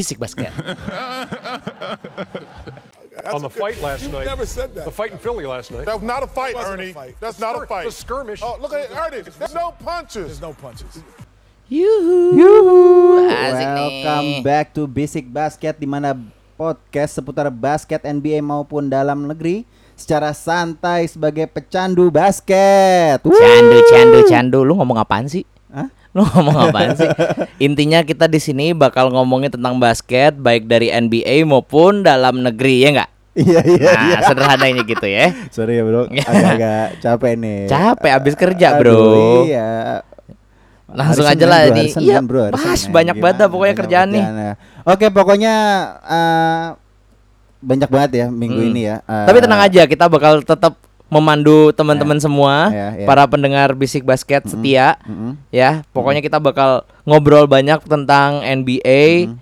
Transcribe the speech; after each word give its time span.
Bisik 0.00 0.16
Basket. 0.16 0.48
on 3.28 3.44
the 3.44 3.52
fight 3.52 3.76
last 3.84 4.00
you 4.00 4.08
night. 4.08 4.24
never 4.24 4.48
said 4.48 4.72
that. 4.72 4.88
The 4.88 4.94
fight 4.96 5.12
in 5.12 5.20
Philly 5.20 5.44
last 5.44 5.68
night. 5.68 5.84
That 5.84 6.00
was 6.00 6.08
not 6.08 6.24
a 6.24 6.30
fight, 6.30 6.56
a 6.56 6.64
Ernie. 6.72 6.96
fight. 6.96 7.20
That's 7.20 7.36
not 7.36 7.52
a 7.52 7.60
Skir- 7.60 7.68
fight. 7.68 7.84
the 7.84 7.92
skirmish. 7.92 8.40
Oh, 8.40 8.56
look 8.56 8.72
at 8.72 8.88
Ernie. 8.88 9.28
There's 9.28 9.52
no 9.52 9.76
punches. 9.76 10.40
There's 10.40 10.40
no 10.40 10.56
punches. 10.56 11.04
Yuhu. 11.68 13.28
Asik 13.28 13.68
nih. 13.76 13.92
Welcome 14.08 14.30
back 14.40 14.72
to 14.72 14.88
Basic 14.88 15.28
Basket 15.28 15.76
di 15.76 15.84
mana 15.84 16.16
podcast 16.56 17.20
seputar 17.20 17.52
basket 17.52 18.00
NBA 18.00 18.40
maupun 18.40 18.88
dalam 18.88 19.28
negeri 19.28 19.68
secara 20.00 20.32
santai 20.32 21.04
sebagai 21.12 21.44
pecandu 21.44 22.08
basket. 22.08 23.20
Woo! 23.20 23.36
Candu, 23.36 23.78
candu, 23.92 24.18
candu. 24.24 24.58
Lu 24.64 24.80
ngomong 24.80 24.96
apaan 24.96 25.28
sih? 25.28 25.44
Lu 26.16 26.22
ngomong 26.24 26.56
apaan 26.66 26.92
sih? 26.92 27.06
Intinya 27.58 28.02
kita 28.02 28.26
di 28.26 28.36
sini 28.36 28.72
bakal 28.72 29.08
ngomongin 29.08 29.48
tentang 29.48 29.78
basket 29.78 30.34
baik 30.34 30.66
dari 30.66 30.90
NBA 30.90 31.44
maupun 31.44 32.02
dalam 32.02 32.40
negeri 32.40 32.82
ya 32.82 32.88
enggak? 32.90 33.10
Iya 33.30 33.60
iya 33.62 33.88
Nah, 33.88 34.04
iya. 34.04 34.18
sederhananya 34.26 34.82
gitu 34.82 35.06
ya. 35.06 35.30
Sorry 35.54 35.78
ya 35.78 35.82
bro, 35.82 36.10
agak-agak 36.10 36.86
capek 36.98 37.32
nih. 37.36 37.58
Capek 37.64 38.10
abis 38.12 38.34
kerja, 38.34 38.66
Aduh, 38.72 38.80
Bro. 38.82 39.46
Iya. 39.46 39.70
Langsung 40.90 41.22
Hari 41.22 41.38
aja 41.38 41.44
lah 41.46 41.58
bro, 41.64 41.78
Senin, 41.86 42.02
Iya, 42.02 42.18
bro, 42.20 42.42
Senin. 42.50 42.90
banyak 42.90 43.16
banget 43.16 43.36
dah 43.36 43.46
Gimana? 43.46 43.52
pokoknya 43.54 43.70
Banyak 43.70 43.80
kerjaan 43.80 44.08
nih. 44.10 44.24
ya. 44.26 44.52
Oke, 44.82 45.06
pokoknya 45.08 45.54
eh, 46.02 46.66
banyak 47.60 47.88
banget 47.88 48.10
ya 48.16 48.26
minggu 48.26 48.58
Hmm. 48.58 48.70
ini 48.74 48.82
ya. 48.84 48.96
Eh, 49.00 49.24
Tapi 49.30 49.38
tenang 49.38 49.62
aja, 49.62 49.82
kita 49.86 50.04
bakal 50.08 50.42
tetap 50.42 50.74
memandu 51.10 51.74
teman-teman 51.74 52.16
semua, 52.16 52.70
Ya, 52.70 52.88
ya. 52.96 53.06
para 53.06 53.26
pendengar 53.26 53.74
bisik 53.74 54.02
basket 54.02 54.46
setia, 54.46 54.94
Mm-mm. 55.04 55.34
ya. 55.50 55.82
Pokoknya 55.90 56.22
kita 56.22 56.38
bakal 56.38 56.86
ngobrol 57.02 57.44
banyak 57.44 57.82
tentang 57.84 58.40
NBA 58.40 59.34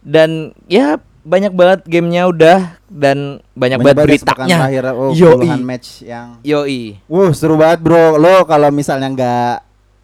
dan 0.00 0.56
ya 0.66 0.96
banyak 1.20 1.50
banget 1.50 1.80
gamenya 1.84 2.30
udah 2.30 2.78
dan 2.86 3.42
banyak, 3.52 3.82
banget 3.82 4.22
sepekan 4.22 4.46
beritanya. 4.46 4.58
Terakhir, 4.62 4.84
oh, 4.94 5.10
Yoi. 5.10 5.50
match 5.58 5.88
yang 6.00 6.38
Yoi. 6.40 7.02
Wuh 7.10 7.34
seru 7.34 7.58
banget 7.58 7.82
bro 7.82 8.14
Lo 8.14 8.46
kalau 8.46 8.70
misalnya 8.70 9.10
nggak 9.10 9.54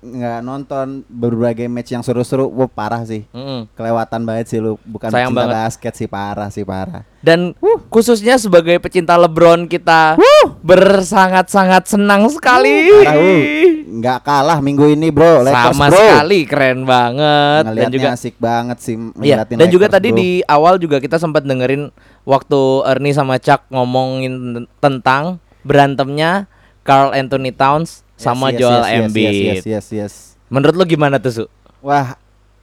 nggak 0.03 0.43
nonton 0.43 1.07
berbagai 1.07 1.65
match 1.65 1.91
yang 1.91 2.03
seru-seru 2.03 2.51
Wah 2.51 2.67
parah 2.67 3.03
sih 3.03 3.23
Mm-mm. 3.31 3.71
Kelewatan 3.73 4.21
banget 4.23 4.47
sih 4.47 4.59
lu 4.59 4.75
Bukan 4.83 5.09
Sayang 5.09 5.31
pecinta 5.31 5.39
banget. 5.41 5.55
basket 5.57 5.93
sih 5.95 6.07
parah 6.07 6.49
sih 6.49 6.63
parah 6.63 7.07
Dan 7.19 7.55
khususnya 7.87 8.35
sebagai 8.35 8.77
pecinta 8.77 9.15
LeBron 9.15 9.65
kita 9.65 10.19
bersangat-sangat 10.59 11.87
senang 11.87 12.27
sekali. 12.27 12.91
Nggak 13.85 14.19
kalah 14.21 14.59
minggu 14.59 14.91
ini 14.91 15.09
bro 15.09 15.43
Lakers 15.43 15.71
Sama 15.71 15.87
bro 15.87 16.01
sekali 16.01 16.39
keren 16.45 16.83
banget 16.83 17.63
dan 17.69 17.89
juga 17.89 18.09
asik 18.13 18.35
banget 18.37 18.79
sih 18.81 18.97
Iya, 19.19 19.45
dan 19.45 19.69
juga 19.69 19.87
Lakers, 19.87 19.95
tadi 19.95 20.09
bro. 20.11 20.19
di 20.19 20.29
awal 20.43 20.75
juga 20.77 20.99
kita 20.99 21.17
sempat 21.17 21.45
dengerin 21.45 21.95
waktu 22.23 22.61
Ernie 22.85 23.13
sama 23.13 23.39
Chuck 23.39 23.69
ngomongin 23.69 24.33
ten- 24.57 24.71
tentang 24.81 25.25
berantemnya 25.63 26.51
Carl 26.83 27.13
Anthony 27.13 27.53
Towns 27.53 28.03
sama 28.23 28.47
yes, 28.49 28.59
Joel 28.59 28.73
yes, 28.75 28.87
yes, 28.87 28.97
Embiid. 29.03 29.25
yes, 29.25 29.37
yes, 29.37 29.65
yes, 29.67 29.87
yes. 29.93 30.13
Menurut 30.47 30.75
lu 30.75 30.85
gimana 30.85 31.17
tuh, 31.17 31.33
Su? 31.33 31.45
Wah 31.79 32.15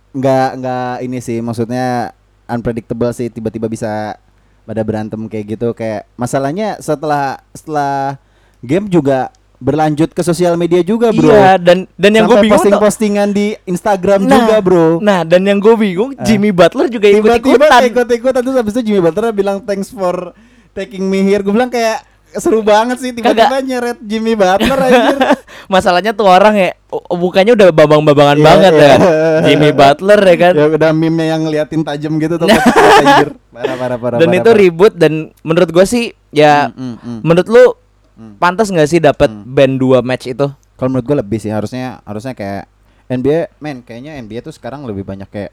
nggak 0.09 0.49
nggak 0.55 0.93
ini 1.03 1.19
sih 1.19 1.37
Maksudnya 1.37 2.15
unpredictable 2.45 3.11
sih 3.11 3.27
Tiba-tiba 3.27 3.65
bisa 3.65 4.17
pada 4.63 4.81
berantem 4.81 5.19
kayak 5.23 5.45
gitu 5.51 5.69
Kayak 5.71 6.09
masalahnya 6.15 6.77
setelah 6.77 7.37
Setelah 7.51 8.17
game 8.59 8.87
juga 8.87 9.29
berlanjut 9.55 10.09
ke 10.09 10.21
sosial 10.21 10.55
media 10.55 10.79
juga 10.79 11.11
bro 11.11 11.27
Iya, 11.27 11.59
dan 11.59 11.83
dan 11.93 12.11
yang 12.13 12.25
gue 12.25 12.39
bingung 12.39 12.55
tuh- 12.55 12.71
posting-postingan 12.71 13.29
di 13.29 13.59
Instagram 13.65 14.23
Nah, 14.23 14.31
juga 14.33 14.55
bro 14.59 14.87
Nah, 14.99 15.21
dan 15.21 15.43
yang 15.43 15.59
gue 15.59 15.75
bingung 15.75 16.15
Jimmy 16.21 16.49
Butler 16.49 16.87
juga 16.87 17.05
Tiba-tiba 17.05 17.37
ikut-ikutan. 17.59 17.81
ikut-ikutan 17.85 18.39
Terus 18.39 18.55
habis 18.55 18.73
itu 18.73 18.81
Jimmy 18.85 19.01
Butler 19.01 19.29
bilang 19.29 19.59
thanks 19.59 19.89
for 19.89 20.31
taking 20.71 21.03
me 21.03 21.21
here 21.21 21.41
Gue 21.41 21.51
bilang 21.51 21.67
kayak 21.67 22.07
seru 22.31 22.61
banget 22.61 22.97
sih 22.97 23.09
Tiba-tiba 23.09 23.49
Kagak. 23.49 23.63
nyeret 23.63 23.97
Jimmy 23.99 24.33
Butler 24.33 24.77
anjir 24.77 25.17
Masalahnya 25.73 26.11
tuh 26.11 26.25
orang 26.25 26.53
ya 26.53 26.69
bukannya 27.07 27.53
udah 27.53 27.69
babang-babangan 27.69 28.35
Iya, 28.35 28.45
banget 28.45 28.73
iya. 28.73 28.85
ya. 28.85 28.95
Jimmy 29.43 29.69
Butler 29.71 30.19
ya 30.19 30.35
kan. 30.39 30.53
Ya 30.53 30.65
udah 30.67 30.91
meme 30.91 31.23
yang 31.23 31.41
ngeliatin 31.41 31.81
tajam 31.81 32.17
gitu 32.17 32.35
tuh 32.35 32.49
anjir 33.01 33.33
Parah 33.49 33.75
parah 33.75 33.97
parah 33.97 34.17
dan 34.17 34.27
parah, 34.27 34.39
itu 34.39 34.45
parah. 34.47 34.59
ribut 34.59 34.93
dan 34.93 35.13
menurut 35.41 35.69
gue 35.69 35.85
sih 35.85 36.05
ya 36.29 36.69
Mm, 36.69 36.85
mm, 36.85 36.95
mm. 36.99 37.19
menurut 37.21 37.47
lu 37.47 37.63
pantas 38.35 38.67
nggak 38.67 38.87
sih 38.87 38.99
dapat 38.99 39.29
band 39.31 39.77
2 39.77 39.99
match 39.99 40.27
itu? 40.27 40.47
Kalau 40.73 40.89
menurut 40.89 41.05
gue 41.05 41.17
lebih 41.17 41.37
sih 41.37 41.49
harusnya 41.49 41.99
harusnya 42.03 42.33
kayak 42.33 42.69
NBA 43.07 43.57
men 43.57 43.79
kayaknya 43.79 44.15
NBA 44.17 44.41
tuh 44.41 44.51
sekarang 44.51 44.83
lebih 44.83 45.01
banyak 45.01 45.25
kayak 45.27 45.51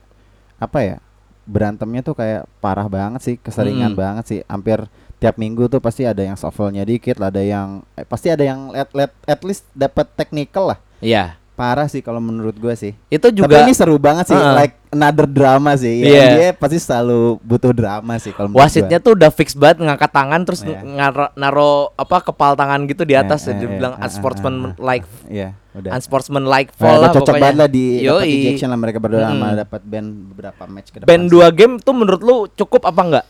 apa 0.56 0.78
ya 0.78 0.96
berantemnya 1.42 2.02
tuh 2.02 2.12
kayak 2.12 2.48
parah 2.58 2.84
banget 2.84 3.20
sih 3.22 3.34
keseringan 3.36 3.90
Hmm. 3.90 3.98
banget 3.98 4.24
sih 4.26 4.40
hampir 4.44 4.82
tiap 5.16 5.34
minggu 5.34 5.66
tuh 5.66 5.78
pasti 5.78 6.02
ada 6.02 6.20
yang 6.20 6.34
shuffle-nya 6.34 6.82
dikit 6.82 7.16
lah 7.16 7.28
ada 7.28 7.40
yang 7.40 7.68
eh, 7.92 8.02
pasti 8.02 8.28
ada 8.28 8.42
yang 8.42 8.68
let, 8.68 8.88
let, 8.90 9.12
at 9.24 9.40
least 9.40 9.64
dapat 9.72 10.04
technical 10.12 10.68
lah 10.68 10.78
Iya. 10.98 11.36
parah 11.52 11.84
sih 11.86 12.00
kalau 12.00 12.20
menurut 12.20 12.52
gue 12.52 12.74
sih 12.74 12.92
Itu 13.06 13.26
tapi 13.26 13.36
juga 13.38 13.56
ini 13.58 13.72
seru 13.72 13.96
banget 13.96 14.28
sih 14.28 14.34
Heeh. 14.34 14.52
like 14.54 14.76
another 14.86 15.24
drama 15.24 15.72
sih 15.74 15.88
ya, 15.98 16.06
Iya. 16.06 16.20
NBA 16.30 16.48
pasti 16.54 16.76
selalu 16.78 17.20
butuh 17.38 17.72
drama 17.72 18.16
sih 18.16 18.28
kalau 18.30 18.48
menurut 18.48 18.60
wasitnya 18.62 18.98
tuh 18.98 19.12
udah 19.12 19.30
fix 19.30 19.52
banget 19.52 19.80
ngangkat 19.82 20.10
tangan 20.10 20.40
terus 20.42 20.60
Iya. 20.62 20.84
ngaro, 20.84 21.26
naro 21.34 21.72
apa 21.94 22.20
kepal 22.22 22.52
tangan 22.52 22.84
gitu 22.84 23.02
di 23.02 23.12
atas 23.12 23.40
Eh, 23.42 23.52
ya, 23.52 23.58
dia 23.58 23.66
eh, 23.66 23.72
bilang 23.72 23.92
eh, 23.94 23.98
eh, 23.98 24.04
unsportsman 24.04 24.54
eh, 24.54 24.72
like 24.78 25.04
gua. 25.06 25.28
Iya, 25.30 25.48
udah 25.74 25.90
unsportsmanlike 25.94 26.70
Nah, 26.70 26.76
fall 26.78 26.92
udah 26.92 27.00
lah 27.00 27.08
cocok 27.10 27.24
pokoknya. 27.26 27.40
banget 27.42 27.56
lah 27.56 27.68
di 27.70 27.84
dapat 27.94 28.04
Yoi. 28.20 28.36
ejection 28.38 28.68
lah 28.68 28.78
mereka 28.78 28.98
berdua 28.98 29.20
sama 29.22 29.32
Mm-mm. 29.46 29.56
dapat 29.58 29.80
band 29.82 30.08
beberapa 30.28 30.62
match 30.66 30.88
ke 30.90 30.96
depan. 30.98 31.08
Band 31.08 31.24
sih. 31.24 31.40
2 31.40 31.58
game 31.58 31.74
tuh 31.78 31.94
menurut 31.94 32.20
lu 32.20 32.36
cukup 32.50 32.84
apa 32.84 33.00
enggak? 33.02 33.26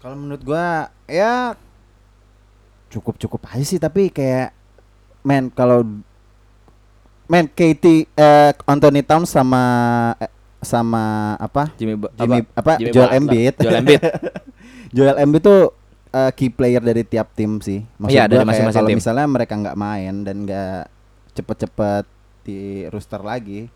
Kalau 0.00 0.16
menurut 0.16 0.40
gua 0.40 0.88
ya 1.04 1.52
cukup-cukup 2.90 3.46
aja 3.52 3.62
sih 3.62 3.78
tapi 3.78 4.10
kayak 4.10 4.50
men 5.22 5.52
kalau 5.52 5.84
men 7.30 7.46
KT 7.46 8.10
eh, 8.10 8.52
Anthony 8.66 9.04
Towns 9.06 9.30
sama 9.30 9.62
eh, 10.18 10.32
sama 10.60 11.36
apa? 11.38 11.72
Jimmy, 11.78 11.94
Jimmy 12.16 12.42
apa, 12.52 12.80
Jimmy 12.80 12.92
Joel. 12.92 13.10
Embiid. 13.16 13.54
Joel 13.60 13.76
Embiid. 13.80 14.00
Joel 14.90 15.16
Embiid 15.22 15.42
tuh 15.44 15.60
eh, 16.10 16.30
key 16.34 16.50
player 16.50 16.82
dari 16.82 17.04
tiap 17.06 17.30
tim 17.36 17.62
sih. 17.62 17.84
Maksud 18.00 18.16
Iya, 18.16 18.26
dari 18.26 18.42
masing-masing 18.42 18.80
kalau 18.82 18.90
misalnya 18.90 19.26
mereka 19.30 19.54
nggak 19.54 19.78
main 19.78 20.14
dan 20.26 20.36
nggak 20.48 20.82
cepet-cepet 21.38 22.04
di 22.42 22.88
rooster 22.90 23.22
lagi, 23.22 23.70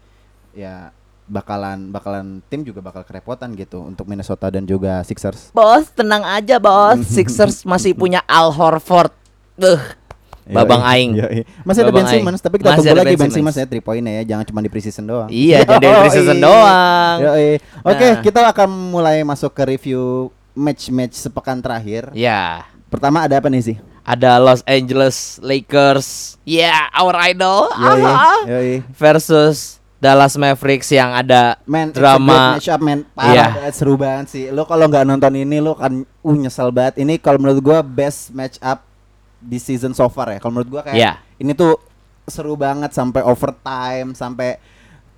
ya 0.57 0.91
bakalan 1.25 1.89
bakalan 1.89 2.45
tim 2.53 2.61
juga 2.63 2.85
bakal 2.85 3.01
kerepotan 3.03 3.57
gitu 3.57 3.81
untuk 3.81 4.05
Minnesota 4.05 4.53
dan 4.53 4.69
juga 4.69 5.01
Sixers. 5.03 5.51
Bos, 5.51 5.89
tenang 5.93 6.21
aja, 6.23 6.61
Bos. 6.61 7.01
Sixers 7.17 7.65
masih 7.65 7.97
punya 7.97 8.21
Al 8.29 8.53
Horford. 8.53 9.13
Beuh. 9.57 9.81
Babang 10.45 10.85
Yoi, 10.85 10.93
aing. 10.93 11.11
yoi. 11.17 11.41
Masih 11.65 11.89
ada 11.89 11.93
Ben 11.97 12.05
Simmons, 12.05 12.37
tapi 12.45 12.61
kita 12.61 12.77
Masih 12.77 12.93
tunggu 12.93 13.01
lagi 13.01 13.17
Ben 13.17 13.33
Simmons 13.33 13.57
ya 13.57 13.65
3 13.65 13.81
poinnya 13.81 14.13
ya, 14.21 14.37
jangan 14.37 14.45
cuma 14.45 14.61
di 14.61 14.69
preseason 14.69 15.09
doang. 15.09 15.29
Iya, 15.33 15.65
jangan 15.65 15.81
di 15.81 15.89
preseason 16.05 16.37
doang. 16.37 17.17
Yoi. 17.25 17.49
Oke, 17.81 18.07
Nah. 18.13 18.21
kita 18.21 18.41
akan 18.53 18.69
mulai 18.93 19.25
masuk 19.25 19.57
ke 19.57 19.65
review 19.65 20.29
match-match 20.53 21.17
sepekan 21.17 21.65
terakhir. 21.65 22.13
Ya. 22.13 22.69
Pertama 22.93 23.25
ada 23.25 23.41
apa 23.41 23.49
nih 23.49 23.73
sih? 23.73 23.77
Ada 24.05 24.37
Los 24.37 24.61
Angeles 24.69 25.41
Lakers. 25.41 26.37
Ya, 26.45 26.93
our 26.93 27.17
idol. 27.25 27.73
Yoi, 27.73 28.05
yoi. 28.45 28.73
Versus 28.93 29.81
Dallas 30.05 30.37
Mavericks 30.37 30.93
yang 30.93 31.11
ada 31.11 31.57
Man, 31.65 31.89
drama. 31.89 32.29
great 32.29 32.53
match 32.61 32.69
up, 32.69 32.81
man. 32.81 33.01
Parah 33.11 33.33
Iya. 33.33 33.47
banget, 33.57 33.73
seru 33.73 33.95
banget 33.97 34.27
sih. 34.29 34.45
Lo 34.53 34.69
kalau 34.69 34.85
nggak 34.85 35.09
nonton 35.09 35.33
ini 35.35 35.57
lo 35.59 35.73
kan 35.73 36.05
uh 36.05 36.37
nyesel 36.37 36.69
banget. 36.69 37.01
Ini 37.01 37.17
kalau 37.17 37.41
menurut 37.41 37.59
gua 37.59 37.81
best 37.81 38.29
match 38.31 38.61
up 38.61 38.85
di 39.41 39.57
season 39.57 39.97
so 39.97 40.05
far 40.07 40.29
ya. 40.29 40.39
Kalau 40.39 40.53
menurut 40.53 40.69
gua 40.69 40.83
kayak 40.85 40.97
Iya. 40.97 41.13
ini 41.37 41.57
tuh 41.57 41.81
seru 42.25 42.53
banget 42.55 42.93
sampai 42.93 43.25
overtime, 43.25 44.13
sampai 44.13 44.61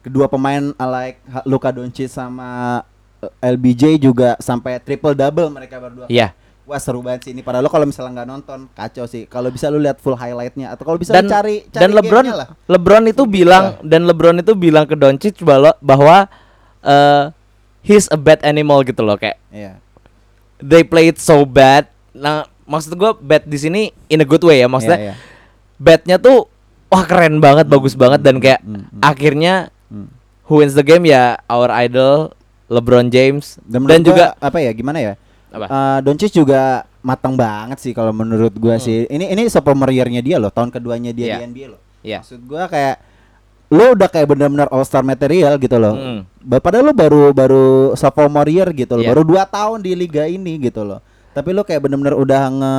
kedua 0.00 0.26
pemain 0.26 0.70
like 0.70 1.18
Luka 1.42 1.70
Doncic 1.70 2.06
sama 2.06 2.78
eh, 3.18 3.50
LBJ 3.50 3.98
juga 3.98 4.38
sampai 4.38 4.78
triple 4.78 5.14
double 5.14 5.50
mereka 5.50 5.82
berdua. 5.82 6.06
Iya. 6.06 6.30
Wah 6.66 6.82
seru 6.82 6.98
banget 6.98 7.30
sih 7.30 7.32
ini. 7.32 7.46
Padahal 7.46 7.62
lo 7.62 7.70
kalau 7.70 7.86
misalnya 7.86 8.22
nggak 8.22 8.28
nonton 8.28 8.58
kacau 8.74 9.06
sih. 9.06 9.30
Kalau 9.30 9.54
bisa 9.54 9.70
lu 9.70 9.78
lihat 9.78 10.02
full 10.02 10.18
highlightnya 10.18 10.74
atau 10.74 10.82
kalau 10.82 10.98
bisa 10.98 11.14
Dan 11.14 11.30
cari, 11.30 11.62
cari 11.70 11.78
dan 11.78 11.90
LeBron 11.94 12.24
lah. 12.26 12.48
LeBron 12.66 13.06
itu 13.06 13.22
bilang 13.22 13.78
dan 13.86 14.02
LeBron 14.02 14.42
itu 14.42 14.52
bilang 14.58 14.82
ke 14.82 14.98
Doncic 14.98 15.38
bahwa 15.46 15.78
bahwa 15.78 16.26
eh, 16.82 17.30
he's 17.86 18.10
a 18.10 18.18
bad 18.18 18.42
animal 18.42 18.82
gitu 18.82 19.06
loh 19.06 19.14
kayak 19.14 19.38
Iya. 19.54 19.78
they 20.58 20.82
play 20.82 21.14
it 21.14 21.22
so 21.22 21.46
bad. 21.46 21.86
Nah, 22.10 22.50
maksud 22.66 22.98
gua 22.98 23.14
bad 23.14 23.46
di 23.46 23.62
sini 23.62 23.94
in 24.10 24.18
a 24.18 24.26
good 24.26 24.42
way 24.42 24.58
ya. 24.58 24.66
Maksudnya 24.66 24.98
Iya, 24.98 25.14
iya. 25.14 25.78
badnya 25.78 26.16
tuh 26.18 26.50
wah 26.90 27.06
keren 27.06 27.38
banget, 27.38 27.70
bagus 27.70 27.94
banget 27.94 28.26
dan 28.26 28.42
kayak 28.42 28.58
hmm, 28.66 28.90
hmm. 28.90 29.00
akhirnya 29.06 29.70
who 30.50 30.62
wins 30.62 30.74
the 30.74 30.82
game 30.82 31.06
ya 31.06 31.38
our 31.46 31.70
idol 31.70 32.34
LeBron 32.66 33.14
James 33.14 33.62
Dan, 33.62 33.86
dan, 33.86 34.02
juga 34.02 34.34
apa 34.42 34.58
ya 34.58 34.70
gimana 34.74 34.98
ya? 34.98 35.14
Apa? 35.56 35.66
Eh, 35.66 35.98
Doncic 36.02 36.30
juga 36.30 36.62
matang 37.00 37.32
banget 37.32 37.78
sih 37.78 37.90
kalau 37.90 38.10
menurut 38.10 38.52
gua 38.54 38.76
Hmm. 38.76 38.82
sih. 38.82 39.06
Ini 39.06 39.30
ini 39.30 39.42
sophomore 39.46 39.90
year-nya 39.90 40.20
dia 40.20 40.36
loh, 40.36 40.48
tahun 40.48 40.68
keduanya 40.70 41.10
dia 41.10 41.26
Iya. 41.26 41.36
di 41.38 41.44
NBA 41.46 41.66
loh. 41.68 41.80
Iya. 42.00 42.18
Maksud 42.20 42.40
gua 42.44 42.66
kayak 42.66 42.96
lu 43.66 43.92
udah 43.92 44.06
kayak 44.06 44.26
bener-bener 44.28 44.68
all 44.68 44.82
star 44.82 45.02
material 45.02 45.56
gitu 45.56 45.74
loh. 45.74 45.90
Mm. 45.92 46.20
Ba- 46.40 46.62
Padahal 46.62 46.86
lu 46.86 46.94
baru 46.94 47.22
baru 47.32 47.64
sophomore 47.92 48.46
year 48.46 48.70
gitu 48.70 48.94
loh, 48.94 49.02
Iya. 49.02 49.10
baru 49.10 49.22
dua 49.22 49.42
tahun 49.42 49.80
di 49.80 49.90
liga 49.92 50.22
ini 50.24 50.54
gitu 50.60 50.82
loh. 50.82 51.02
Tapi 51.32 51.50
lu 51.50 51.60
kayak 51.60 51.82
bener-bener 51.82 52.14
udah 52.14 52.42
nge 52.48 52.74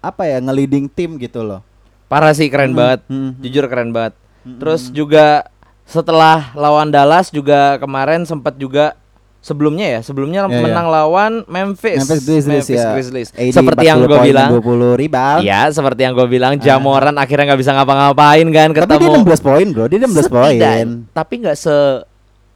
apa 0.00 0.22
ya 0.24 0.38
nge-leading 0.38 0.86
tim 0.86 1.16
gitu 1.16 1.40
loh. 1.40 1.64
Parah 2.06 2.30
sih 2.30 2.46
keren 2.46 2.70
Hmm, 2.70 2.76
banget. 2.76 3.00
hmm, 3.06 3.30
Jujur 3.40 3.64
keren 3.66 3.88
banget. 3.90 4.12
Terus 4.44 4.90
juga 4.90 5.48
setelah 5.82 6.52
lawan 6.52 6.88
Dallas 6.88 7.28
juga 7.28 7.78
kemarin 7.78 8.22
sempat 8.22 8.54
juga 8.54 8.92
sebelumnya 9.42 9.86
ya, 9.88 10.00
sebelumnya 10.00 10.40
Iya, 10.44 10.54
iya. 10.54 10.62
menang 10.62 10.86
lawan 10.86 11.32
Memphis. 11.44 11.98
Memphis 12.00 12.22
Grizzlies 12.22 12.46
Memphis 12.46 12.78
ya. 12.78 12.94
Grizzlies. 12.94 13.28
AD 13.32 13.50
Seperti 13.52 13.84
yang 13.84 13.98
40 13.98 14.08
gue 14.08 14.18
bilang. 14.24 14.48
20 14.54 14.94
rebound. 14.96 15.40
Iya, 15.42 15.60
seperti 15.68 16.00
yang 16.00 16.14
gue 16.14 16.26
bilang, 16.26 16.52
Jamoran 16.56 17.16
akhirnya 17.16 17.50
nggak 17.50 17.60
bisa 17.60 17.74
ngapa-ngapain 17.74 18.46
kan 18.48 18.68
Tapi 18.70 18.78
ketemu. 18.78 19.02
dia 19.02 19.34
16 19.34 19.42
poin, 19.42 19.66
Bro. 19.68 19.84
Dia 19.86 19.98
16 20.00 20.30
poin. 20.30 20.86
Tapi 21.10 21.34
nggak 21.36 21.56
se 21.56 21.76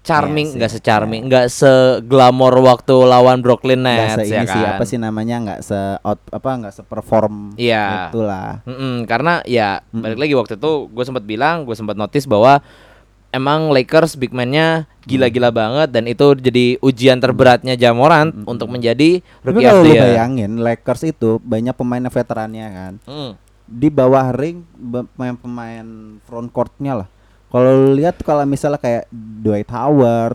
charming, 0.00 0.46
Iya 0.46 0.56
nggak 0.56 0.70
se 0.70 0.78
charming, 0.78 1.22
nggak 1.26 1.46
se 1.48 1.72
glamor 2.00 2.54
waktu 2.60 2.94
lawan 2.94 3.42
Brooklyn 3.42 3.82
Nets 3.82 4.14
se 4.16 4.30
ya 4.30 4.38
ini 4.38 4.46
sih 4.46 4.54
kan. 4.54 4.70
apa 4.72 4.84
sih 4.86 4.96
namanya 4.96 5.36
nggak 5.42 5.60
se 5.60 5.74
out 5.98 6.22
apa 6.30 6.46
nggak 6.56 6.70
se 6.72 6.82
perform 6.84 7.58
Iya. 7.58 8.06
itulah. 8.06 8.62
Mm-mm, 8.62 9.02
karena 9.02 9.42
ya 9.42 9.82
balik 9.90 10.14
lagi 10.16 10.30
waktu 10.32 10.54
itu 10.54 10.86
gue 10.86 11.02
sempat 11.02 11.26
bilang, 11.26 11.66
gue 11.66 11.74
sempat 11.74 11.98
notice 11.98 12.22
bahwa 12.24 12.62
emang 13.30 13.68
Lakers 13.68 14.14
big 14.14 14.30
man-nya 14.30 14.84
gila-gila 15.02 15.48
banget 15.48 15.88
dan 15.88 16.04
itu 16.04 16.34
jadi 16.34 16.78
ujian 16.80 17.16
terberatnya 17.16 17.74
Jamoran 17.74 18.42
untuk 18.42 18.66
menjadi 18.66 19.22
Tapi 19.22 19.46
rookie 19.46 19.62
of 19.62 19.70
kalau 19.70 19.82
the 19.82 19.92
year. 19.92 20.02
bayangin 20.04 20.52
Lakers 20.58 21.02
itu 21.06 21.38
banyak 21.38 21.72
pemain 21.72 22.02
veterannya 22.02 22.66
kan. 22.68 22.92
Mm. 23.04 23.32
Di 23.66 23.88
bawah 23.88 24.30
ring 24.30 24.62
pemain-pemain 24.74 25.86
front 26.22 26.48
courtnya 26.48 26.92
lah. 26.96 27.08
Kalau 27.46 27.94
lihat 27.94 28.18
kalau 28.20 28.42
misalnya 28.42 28.76
kayak 28.76 29.04
Dwight 29.10 29.70
Howard, 29.70 30.34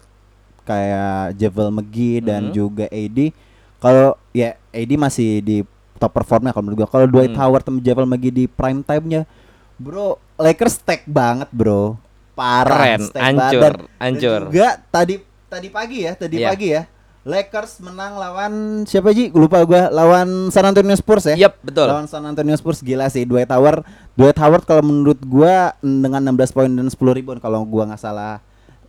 kayak 0.63 1.35
Javel 1.35 1.69
McGee 1.69 2.21
dan 2.21 2.49
Mhm. 2.49 2.53
juga 2.53 2.85
AD, 2.87 3.35
kalau 3.77 4.15
ya 4.31 4.55
AD 4.69 4.91
masih 4.95 5.39
di 5.39 5.57
top 5.97 6.11
performnya 6.11 6.49
kalau 6.49 6.65
menurut 6.65 6.81
gua. 6.81 6.89
Kalau 6.89 7.05
Dwight 7.05 7.31
Hmm. 7.31 7.41
Howard 7.41 7.63
sama 7.63 7.79
Javel 7.79 8.07
McGee 8.07 8.33
di 8.33 8.45
prime 8.47 8.81
time-nya, 8.81 9.27
bro, 9.75 10.15
Lakers 10.35 10.79
stack 10.79 11.05
banget, 11.05 11.51
bro. 11.51 11.99
Parah, 12.41 12.77
Keren, 12.89 13.01
hancur, 13.13 13.61
dan 13.61 13.73
hancur. 13.99 14.41
juga 14.49 14.69
tadi 14.89 15.15
tadi 15.45 15.67
pagi 15.69 15.97
ya, 16.01 16.11
tadi 16.15 16.35
Iya. 16.37 16.49
pagi 16.49 16.67
ya. 16.71 16.83
Lakers 17.21 17.77
menang 17.79 18.17
lawan 18.17 18.53
siapa 18.83 19.13
Ji? 19.13 19.29
Lupa 19.29 19.61
gua. 19.61 19.93
Lawan 19.93 20.49
San 20.49 20.65
Antonio 20.65 20.97
Spurs 20.97 21.21
ya. 21.27 21.37
Yap, 21.39 21.61
betul. 21.61 21.85
Lawan 21.85 22.09
San 22.09 22.25
Antonio 22.25 22.57
Spurs 22.57 22.81
gila 22.81 23.05
sih 23.07 23.23
Dwight 23.23 23.45
Howard. 23.47 23.85
Dwight 24.11 24.33
Howard 24.35 24.65
kalau 24.65 24.81
menurut 24.81 25.21
gua 25.21 25.77
dengan 25.79 26.17
16 26.19 26.49
poin 26.49 26.65
dan 26.65 26.89
10 26.89 26.97
rebound 27.13 27.37
kalau 27.37 27.61
gua 27.61 27.85
nggak 27.85 28.01
salah 28.01 28.41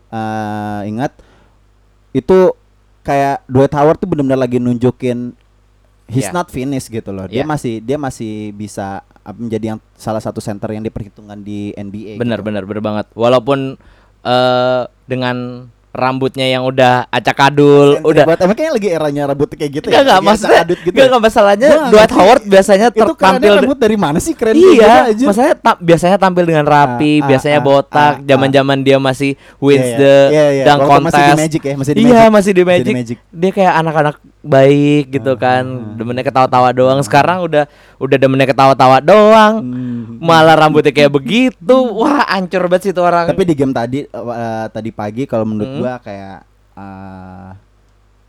eh, 0.09 0.81
ingat 0.87 1.13
itu 2.11 2.57
kayak 3.03 3.45
Dwight 3.45 3.73
Howard 3.73 3.97
tuh 3.97 4.07
benar-benar 4.07 4.41
lagi 4.41 4.57
nunjukin 4.57 5.37
he's 6.07 6.25
Yeah. 6.25 6.33
not 6.35 6.49
finished 6.49 6.89
gitu 6.89 7.13
loh. 7.13 7.29
Dia 7.29 7.45
Yeah. 7.45 7.49
masih 7.49 7.81
dia 7.81 7.97
masih 7.97 8.53
bisa 8.53 9.05
uh, 9.05 9.12
menjadi 9.31 9.77
yang 9.77 9.79
salah 9.95 10.19
satu 10.19 10.43
center 10.43 10.71
yang 10.75 10.83
diperhitungkan 10.83 11.41
di 11.47 11.71
NBA. 11.79 12.19
Benar 12.19 12.43
gitu. 12.43 12.47
benar 12.51 12.63
benar 12.67 12.83
banget. 12.83 13.07
Walaupun 13.15 13.79
eh 14.23 14.83
dengan 15.07 15.69
rambutnya 15.93 16.47
yang 16.47 16.65
udah 16.65 17.05
acak-adul, 17.07 17.97
Entry 17.97 18.09
udah 18.09 18.25
banget. 18.27 18.41
Emang 18.41 18.57
kayaknya 18.57 18.73
lagi 18.73 18.89
eranya 18.91 19.23
rambut 19.27 19.49
kayak 19.51 19.71
gitu 19.71 19.87
Enggak 19.87 20.01
enggak 20.01 20.17
Lagi 20.17 20.27
maksudnya 20.27 20.61
adut 20.63 20.79
gitu 20.79 20.89
enggak 20.89 20.97
ya? 20.97 21.07
enggak 21.07 21.23
masalahnya 21.23 21.69
nggak 21.69 21.85
Dwight 21.87 22.01
ngerti. 22.03 22.17
Howard 22.19 22.43
biasanya 22.45 22.87
itu 22.91 23.13
tampil 23.15 23.53
rambut 23.55 23.79
dari 23.79 23.97
mana 23.97 24.19
sih 24.19 24.33
keren 24.33 24.55
Iya, 24.55 24.93
aja. 25.07 25.25
maksudnya 25.29 25.55
ta- 25.55 25.77
biasanya 25.79 26.17
tampil 26.17 26.45
dengan 26.45 26.65
rapi, 26.65 27.13
Ah, 27.13 27.21
ah, 27.21 27.29
biasanya 27.29 27.59
ah, 27.59 27.65
botak. 27.65 28.13
ah, 28.15 28.25
Zaman-zaman 28.25 28.79
dia 28.81 28.97
masih 28.97 29.31
wins 29.59 29.85
Iya, 29.85 29.97
the 29.97 30.15
iya, 30.29 30.45
iya. 30.51 30.65
dunk 30.65 30.81
Waktu 30.83 31.03
masih 31.03 31.13
di 31.13 31.21
contest. 31.23 31.39
Magic 31.39 31.63
ya, 31.63 31.75
masih 31.77 31.93
di 31.93 32.01
iya, 32.01 32.09
Magic. 32.09 32.33
masih 32.33 32.51
di 32.51 32.63
Masih 32.63 32.73
di 32.73 32.73
Magic. 32.83 32.95
Magic. 32.95 33.19
Dia 33.31 33.51
kayak 33.53 33.75
anak-anak 33.79 34.17
baik 34.43 35.05
gitu 35.13 35.33
kan. 35.37 35.63
Demennya 35.95 36.25
ketawa-tawa 36.25 36.69
doang. 36.71 36.99
Sekarang 37.01 37.43
udah 37.43 37.69
udah 37.99 38.17
demennya 38.17 38.49
ketawa-tawa 38.49 38.99
doang. 38.99 39.61
Hmm. 39.61 40.19
Malah 40.19 40.57
rambutnya 40.57 40.91
kayak 40.91 41.13
begitu. 41.13 41.77
Wah, 41.93 42.25
hancur 42.29 42.65
banget 42.65 42.83
sih 42.83 42.93
itu 42.93 42.99
orang. 42.99 43.27
Tapi 43.27 43.43
di 43.45 43.53
game 43.53 43.71
tadi 43.71 44.03
uh, 44.07 44.67
tadi 44.69 44.91
pagi 44.91 45.25
kalau 45.25 45.45
menurut 45.45 45.69
Hmm. 45.73 45.82
Gua 45.83 45.95
kayak 45.99 46.39
uh, 46.73 47.51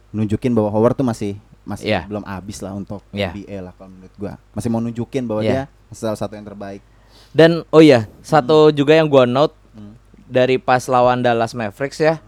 nunjukin 0.09 0.51
bahwa 0.51 0.69
Howard 0.69 0.93
tuh 0.93 1.03
masih 1.03 1.33
masih 1.63 1.87
Iya. 1.87 2.03
belum 2.05 2.23
habis 2.23 2.59
lah 2.59 2.73
untuk 2.73 2.99
Iya. 3.09 3.31
NBA 3.31 3.57
lah 3.61 3.73
kalau 3.73 3.89
menurut 3.89 4.13
gua. 4.15 4.33
Masih 4.51 4.67
mau 4.67 4.77
nunjukin 4.77 5.23
bahwa 5.23 5.41
Iya. 5.41 5.65
dia 5.69 5.95
salah 5.95 6.17
satu 6.17 6.33
yang 6.33 6.43
terbaik. 6.43 6.83
Dan 7.31 7.63
oh 7.69 7.79
iya, 7.79 8.05
satu 8.19 8.69
juga 8.69 8.93
yang 8.93 9.07
gua 9.07 9.23
note 9.23 9.53
Hmm. 9.71 9.97
dari 10.25 10.57
pas 10.57 10.85
lawan 10.85 11.21
Dallas 11.21 11.53
Mavericks 11.53 11.97
ya, 11.97 12.21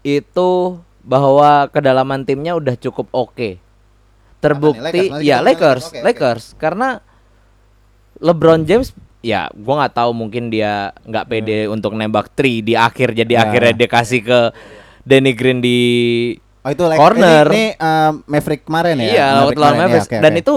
itu 0.00 0.50
bahwa 1.02 1.66
kedalaman 1.66 2.22
timnya 2.22 2.54
udah 2.54 2.74
cukup 2.74 3.10
oke. 3.10 3.58
Terbukti 4.38 5.10
Lakers? 5.10 5.22
Ya 5.22 5.38
Lakers, 5.38 5.84
Oke, 5.84 5.94
oke. 5.94 6.02
Lakers 6.04 6.44
karena 6.56 6.98
LeBron 8.18 8.62
James 8.62 8.90
ya 9.22 9.46
gua 9.54 9.86
nggak 9.86 9.94
tahu 9.94 10.10
mungkin 10.12 10.50
dia 10.50 10.90
nggak 11.02 11.24
pede 11.24 11.58
untuk 11.66 11.94
nembak 11.94 12.28
three 12.34 12.58
di 12.60 12.74
akhir 12.74 13.14
jadi 13.14 13.32
Ya. 13.32 13.40
akhirnya 13.46 13.72
dia 13.72 13.88
kasih 13.88 14.20
ke 14.20 14.40
Danny 15.02 15.32
Green 15.32 15.58
di 15.58 15.78
Oh 16.62 16.70
itu 16.70 16.86
like, 16.86 16.94
Corner. 16.94 17.42
Ini, 17.50 17.58
ini, 17.58 17.66
uh, 17.74 18.10
Maverick 18.22 18.62
kemarin 18.62 18.94
ya. 18.94 19.10
Iya, 19.10 19.26
lawan 19.50 19.74
Maverick 19.74 20.06
kemarin. 20.06 20.14
Ya, 20.14 20.14
oke, 20.14 20.22
Dan 20.22 20.32
itu 20.36 20.54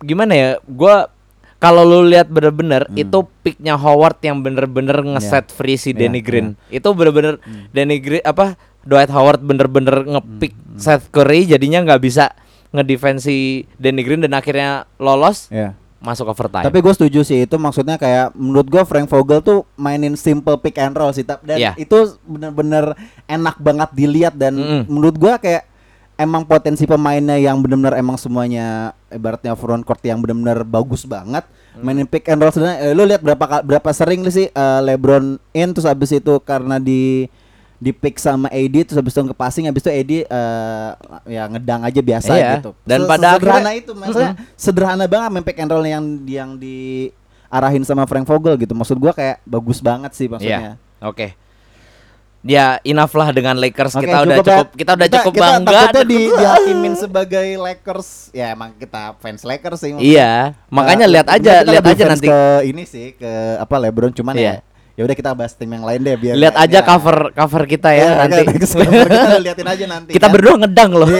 gimana 0.00 0.32
ya? 0.34 0.50
Gua 0.64 1.10
kalau 1.58 1.82
lu 1.82 2.06
lihat 2.06 2.26
bener-bener 2.26 2.86
itu 2.94 3.18
picknya 3.42 3.74
Howard 3.74 4.18
yang 4.22 4.42
bener-bener 4.42 4.94
ngeset 5.14 5.50
free 5.50 5.74
si 5.74 5.90
Hmm. 5.90 5.98
Danny 5.98 6.18
iya. 6.18 6.26
Green. 6.26 6.48
Itu 6.70 6.90
bener-bener 6.90 7.38
Danny 7.70 7.98
Green 7.98 8.22
apa 8.22 8.54
Dwight 8.82 9.10
Howard 9.10 9.42
bener-bener 9.42 10.06
ngepick 10.08 10.54
Seth 10.74 11.10
Curry 11.10 11.46
jadinya 11.46 11.82
nggak 11.84 11.98
bisa 12.00 12.30
ngedefense 12.70 13.26
si 13.26 13.36
Danny 13.74 14.02
Green 14.02 14.22
dan 14.22 14.34
akhirnya 14.34 14.86
lolos 14.98 15.50
Iya. 15.50 15.74
Masuk 15.98 16.30
overtime. 16.30 16.62
Tapi 16.62 16.78
gue 16.78 16.94
setuju 16.94 17.20
sih 17.22 17.42
itu 17.42 17.56
maksudnya 17.56 17.98
kayak 17.98 18.30
menurut 18.32 18.66
gue 18.66 18.82
Frank 18.82 19.06
Vogel 19.06 19.42
tuh 19.42 19.66
mainin 19.74 20.14
simple 20.14 20.54
pick 20.56 20.78
and 20.78 20.94
roll 20.94 21.10
sih 21.10 21.26
dan 21.26 21.58
Iya. 21.58 21.72
itu 21.74 21.96
bener-bener 22.22 22.94
enak 23.26 23.58
banget 23.58 23.90
dilihat 23.92 24.34
dan 24.34 24.54
Mm-mm. 24.54 24.82
menurut 24.86 25.14
gue 25.14 25.34
kayak 25.36 25.66
emang 26.14 26.42
potensi 26.42 26.82
pemainnya 26.82 27.34
yang 27.36 27.58
bener-bener 27.58 27.94
emang 27.94 28.14
semuanya 28.14 28.90
ibaratnya 29.06 29.54
front 29.54 29.82
court 29.82 30.02
yang 30.02 30.18
bener-bener 30.18 30.62
bagus 30.62 31.02
banget 31.02 31.42
Mm. 31.74 31.82
mainin 31.82 32.06
pick 32.06 32.26
and 32.26 32.38
roll 32.38 32.50
sebenarnya 32.50 32.78
eh, 32.80 32.92
lu 32.92 33.02
lihat 33.02 33.22
berapa 33.22 33.62
berapa 33.62 33.90
sering 33.90 34.26
sih 34.30 34.46
eh, 34.46 34.80
LeBron 34.82 35.38
in 35.52 35.68
terus 35.70 35.86
habis 35.86 36.10
itu 36.10 36.38
karena 36.40 36.78
di 36.78 37.26
di 37.78 37.90
pick 37.90 38.18
sama 38.18 38.46
AD 38.48 38.74
terus 38.82 38.96
habis 38.96 39.10
itu 39.10 39.22
ke 39.24 39.32
passing 39.32 39.64
habis 39.64 39.80
itu 39.80 39.88
AD 39.88 40.12
eh, 40.20 40.90
ya 41.28 41.46
ngedang 41.46 41.80
aja 41.80 42.00
biasa 42.00 42.32
Iya. 42.32 42.50
gitu. 42.58 42.70
Dan 42.82 43.00
Se- 43.00 43.08
pada 43.08 43.28
sederhana 43.32 43.54
akhirnya- 43.62 43.74
itu 43.76 43.92
maksudnya 43.92 44.32
sederhana 44.54 45.04
banget 45.06 45.28
main 45.30 45.44
pick 45.44 45.56
and 45.56 45.68
roll 45.68 45.84
yang 45.84 46.04
yang 46.24 46.50
diarahin 46.54 47.82
sama 47.82 48.02
Frank 48.04 48.24
Vogel 48.24 48.54
gitu. 48.56 48.72
Maksud 48.72 48.96
gua 48.96 49.10
kayak 49.10 49.38
bagus 49.44 49.78
banget 49.78 50.10
sih 50.12 50.26
maksudnya. 50.26 50.74
Oke. 51.00 51.38
Ya 52.40 52.78
enough 52.82 53.10
lah 53.12 53.30
dengan 53.30 53.54
Lakers 53.54 53.92
Oke, 53.92 54.06
kita 54.06 54.22
udah 54.22 54.30
ya. 54.32 54.42
cukup 54.44 54.68
kita 54.72 54.90
udah 54.94 55.08
cukup 55.12 55.32
bangga. 55.34 55.58
takutnya 55.58 55.90
dan- 55.92 56.06
di, 56.08 56.20
dihakimin 56.28 56.94
sebagai 57.04 57.48
Lakers. 57.56 58.08
Ya 58.30 58.46
emang 58.50 58.70
kita 58.74 59.18
fans 59.18 59.42
Lakers 59.42 59.78
sih. 59.80 59.90
Iya, 59.92 60.54
makanya 60.68 61.04
Eh, 61.04 61.12
lihat 61.12 61.26
aja, 61.28 61.52
kita 61.56 61.66
lihat 61.68 61.84
aja 61.84 62.04
nanti. 62.06 62.26
ke 62.26 62.38
ini 62.64 62.82
sih 62.84 63.06
ke 63.12 63.26
apa 63.56 63.74
LeBron 63.76 64.10
cuman 64.12 64.34
Iya. 64.34 64.62
ya 64.62 64.67
ya 64.98 65.06
udah 65.06 65.14
kita 65.14 65.30
bahas 65.30 65.54
tim 65.54 65.70
yang 65.70 65.80
lain 65.80 66.02
deh 66.02 66.18
biar 66.18 66.34
Lihat 66.34 66.52
nggak- 66.52 66.66
aja 66.66 66.74
ya. 66.74 66.82
cover 66.82 67.16
cover 67.30 67.62
kita 67.64 67.90
ya, 67.92 68.02
Ya, 68.02 68.10
nanti. 68.20 68.42
cover 68.50 69.06
kita 69.14 69.38
liatin 69.40 69.68
aja 69.68 69.84
nanti. 69.86 70.10
kita 70.10 70.26
kan. 70.26 70.32
berdua 70.34 70.54
ngedang 70.58 70.90
loh. 70.92 71.06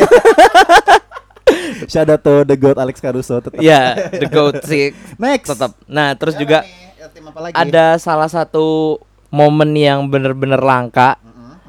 Shout 1.86 2.04
out 2.06 2.20
to 2.20 2.42
the 2.42 2.54
goat 2.54 2.76
Alex 2.76 2.98
Caruso 2.98 3.38
tetap. 3.38 3.56
Iya, 3.56 4.10
the 4.12 4.26
goat 4.26 4.60
sih 4.62 4.90
Next. 5.16 5.48
tetap. 5.48 5.78
Nah, 5.86 6.12
terus 6.12 6.34
juga 6.34 6.60
nih? 6.60 6.98
Ya, 6.98 7.06
tim 7.08 7.24
apa 7.24 7.38
lagi? 7.40 7.54
ada 7.54 7.96
salah 7.96 8.26
satu 8.26 8.98
momen 9.28 9.72
yang 9.72 10.04
bener-bener 10.04 10.58
langka 10.58 11.16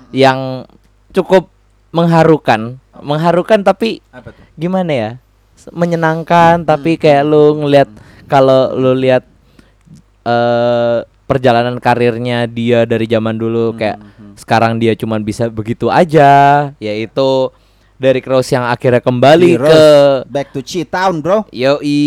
yang 0.09 0.65
cukup 1.11 1.47
mengharukan, 1.91 2.75
mengharukan 2.95 3.61
tapi 3.61 4.01
apa 4.09 4.33
tuh? 4.33 4.43
gimana 4.55 4.91
ya? 4.91 5.11
Menyenangkan 5.69 6.65
tapi 6.65 6.97
kayak 6.97 7.23
lu 7.23 7.61
ngelihat 7.61 7.87
kalau 8.25 8.73
lu 8.73 8.91
lihat 8.95 9.23
eh 10.23 10.97
perjalanan 11.29 11.77
karirnya 11.77 12.43
dia 12.43 12.83
dari 12.83 13.05
zaman 13.05 13.38
dulu 13.38 13.77
kayak 13.77 14.01
sekarang 14.33 14.75
dia 14.75 14.98
cuman 14.98 15.21
bisa 15.21 15.45
begitu 15.45 15.86
aja, 15.88 16.31
yaitu 16.77 17.53
dari 17.95 18.17
Rose 18.19 18.50
yang 18.50 18.63
akhirnya 18.63 18.98
kembali 18.98 19.50
Di 19.50 19.59
ke 19.59 19.83
back 20.25 20.55
to 20.55 20.63
Chi 20.63 20.81
Town, 20.83 21.19
bro. 21.19 21.43
Yoi 21.51 22.00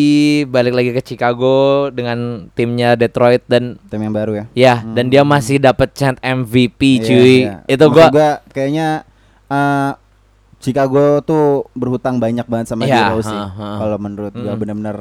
balik 0.44 0.72
lagi 0.72 0.90
ke 0.90 1.04
Chicago 1.04 1.52
dengan 1.88 2.48
timnya 2.50 2.96
Detroit 2.96 3.44
dan 3.46 3.76
Tim 3.86 4.00
yang 4.00 4.10
baru 4.10 4.32
ya. 4.34 4.44
ya 4.56 4.74
dan 4.82 5.06
dia 5.06 5.20
masih 5.22 5.60
dapat 5.60 5.92
chant 5.92 6.16
MVP 6.18 6.80
Iya, 6.96 7.04
cuy. 7.04 7.36
iya. 7.38 7.54
Itu 7.68 7.84
Maksud 7.86 8.08
gua 8.10 8.30
kayaknya 8.48 9.04
eh 9.46 9.92
Chicago 10.58 11.20
tuh 11.20 11.44
berhutang 11.72 12.16
banyak 12.16 12.46
banget 12.46 12.66
sama 12.68 12.86
dia 12.86 13.12
Rose 13.12 13.28
sih. 13.28 13.36
Kalau 13.52 13.98
menurut 13.98 14.32
gua 14.32 14.54
Mm. 14.54 14.60
bener-bener 14.64 14.96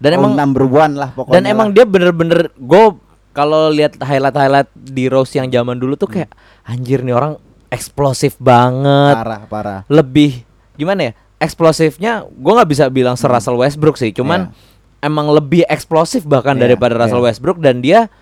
dan 0.00 0.10
emang 0.16 0.32
number 0.32 0.64
one 0.64 0.96
lah 0.96 1.12
pokoknya. 1.12 1.34
dan 1.36 1.42
emang 1.44 1.68
lah. 1.68 1.74
dia 1.76 1.84
bener-bener 1.84 2.40
gue 2.56 2.84
kalau 3.30 3.70
lihat 3.70 3.94
highlight-highlight 3.96 4.70
di 4.74 5.06
Rose 5.06 5.34
yang 5.34 5.46
zaman 5.46 5.78
dulu 5.78 5.94
tuh 5.94 6.10
kayak 6.10 6.30
anjir 6.66 7.02
nih 7.02 7.14
orang 7.14 7.38
eksplosif 7.70 8.34
banget. 8.42 9.14
Parah, 9.14 9.42
parah. 9.46 9.80
Lebih 9.86 10.42
gimana 10.74 11.10
ya? 11.10 11.12
Eksplosifnya 11.40 12.26
gua 12.36 12.60
nggak 12.60 12.70
bisa 12.70 12.84
bilang 12.90 13.14
se 13.16 13.24
Russell 13.24 13.56
Westbrook 13.56 13.96
sih, 13.96 14.12
cuman 14.12 14.52
emang 15.00 15.32
lebih 15.32 15.64
eksplosif 15.64 16.28
bahkan 16.28 16.58
Iya, 16.58 16.68
daripada 16.68 16.98
Russell. 16.98 17.24
Westbrook 17.24 17.62
dan 17.64 17.80
dia 17.80 18.12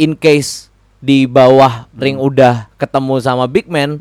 in 0.00 0.18
case 0.18 0.66
di 0.98 1.30
bawah 1.30 1.86
ring 1.94 2.18
udah 2.18 2.66
ketemu 2.74 3.22
sama 3.22 3.46
big 3.46 3.70
man, 3.70 3.94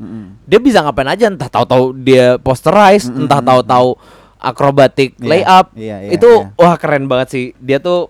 dia 0.50 0.58
bisa 0.58 0.82
ngapain 0.82 1.06
aja 1.06 1.30
entah 1.30 1.46
tahu-tahu 1.46 1.94
dia 1.94 2.42
posterize, 2.42 3.06
entah 3.06 3.38
tahu-tahu 3.38 3.94
akrobatik 4.38 5.14
Iya, 5.22 5.30
layup. 5.30 5.66
iya, 5.78 5.96
iya, 6.02 6.10
itu 6.14 6.30
iya. 6.30 6.58
wah 6.58 6.74
keren 6.78 7.06
banget 7.06 7.28
sih. 7.30 7.46
Dia 7.62 7.78
tuh 7.78 8.10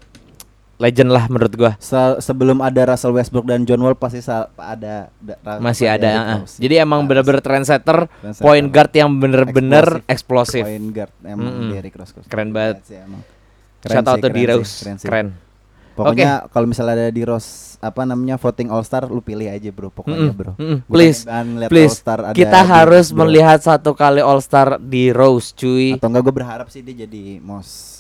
legend 0.77 1.10
lah 1.10 1.25
menurut 1.25 1.50
gua. 1.51 1.72
Se- 1.77 2.22
sebelum 2.22 2.60
ada 2.60 2.88
Russell 2.88 3.12
Westbrook 3.12 3.43
dan 3.43 3.63
John 3.63 3.81
Wall 3.81 3.93
pasti 3.93 4.22
ada, 4.22 5.10
Masih 5.57 5.89
ada. 5.89 6.10
Ah. 6.10 6.38
Rose. 6.39 6.57
Jadi 6.57 6.77
emang 6.77 7.01
bener-bener 7.03 7.41
trendsetter, 7.41 8.05
Trendsetter. 8.07 8.43
point 8.43 8.67
guard 8.67 8.91
yang 8.91 9.10
bener-bener 9.12 10.01
Eksplosif. 10.03 10.62
eksplosif. 10.62 10.63
Point 10.63 10.89
guard 10.91 11.13
emang 11.24 11.48
Mm-mm. 11.48 11.69
Derrick 11.72 11.96
Rose. 11.96 12.13
Keren 12.24 12.50
banget. 12.51 12.81
sih 12.84 12.96
emang. 12.96 13.22
Shout 13.79 14.05
out 14.05 14.17
to 14.17 14.27
keren 14.27 14.36
D 14.36 14.39
Rose. 14.48 14.74
keren. 14.79 14.96
sih. 14.96 15.07
Keren. 15.07 15.27
Pokoknya 15.93 16.46
kalau 16.48 16.67
misalnya 16.67 16.93
ada 16.96 17.10
di 17.10 17.25
Rose 17.25 17.50
apa 17.79 18.01
namanya 18.03 18.38
voting 18.38 18.69
All 18.69 18.81
Star 18.81 19.05
lu 19.05 19.17
pilih 19.17 19.46
aja 19.48 19.69
bro 19.69 19.89
pokoknya 19.89 20.29
Mm-mm, 20.29 20.34
bro. 20.36 20.53
mm-mm. 20.53 20.77
Bukan 20.84 20.89
Please, 20.91 21.25
please. 21.67 21.93
All-Star 21.96 22.19
ada 22.24 22.34
Kita 22.34 22.60
di- 22.60 22.69
harus 22.69 23.05
bro. 23.07 23.17
melihat 23.19 23.57
satu 23.60 23.93
kali 23.93 24.17
All 24.19 24.38
Star 24.38 24.77
di 24.77 25.10
Rose, 25.10 25.50
cuy. 25.51 25.93
atau 25.93 26.05
enggak 26.05 26.22
gue 26.24 26.36
berharap 26.36 26.67
sih 26.67 26.81
dia 26.81 26.93
jadi 27.00 27.38
most 27.39 27.97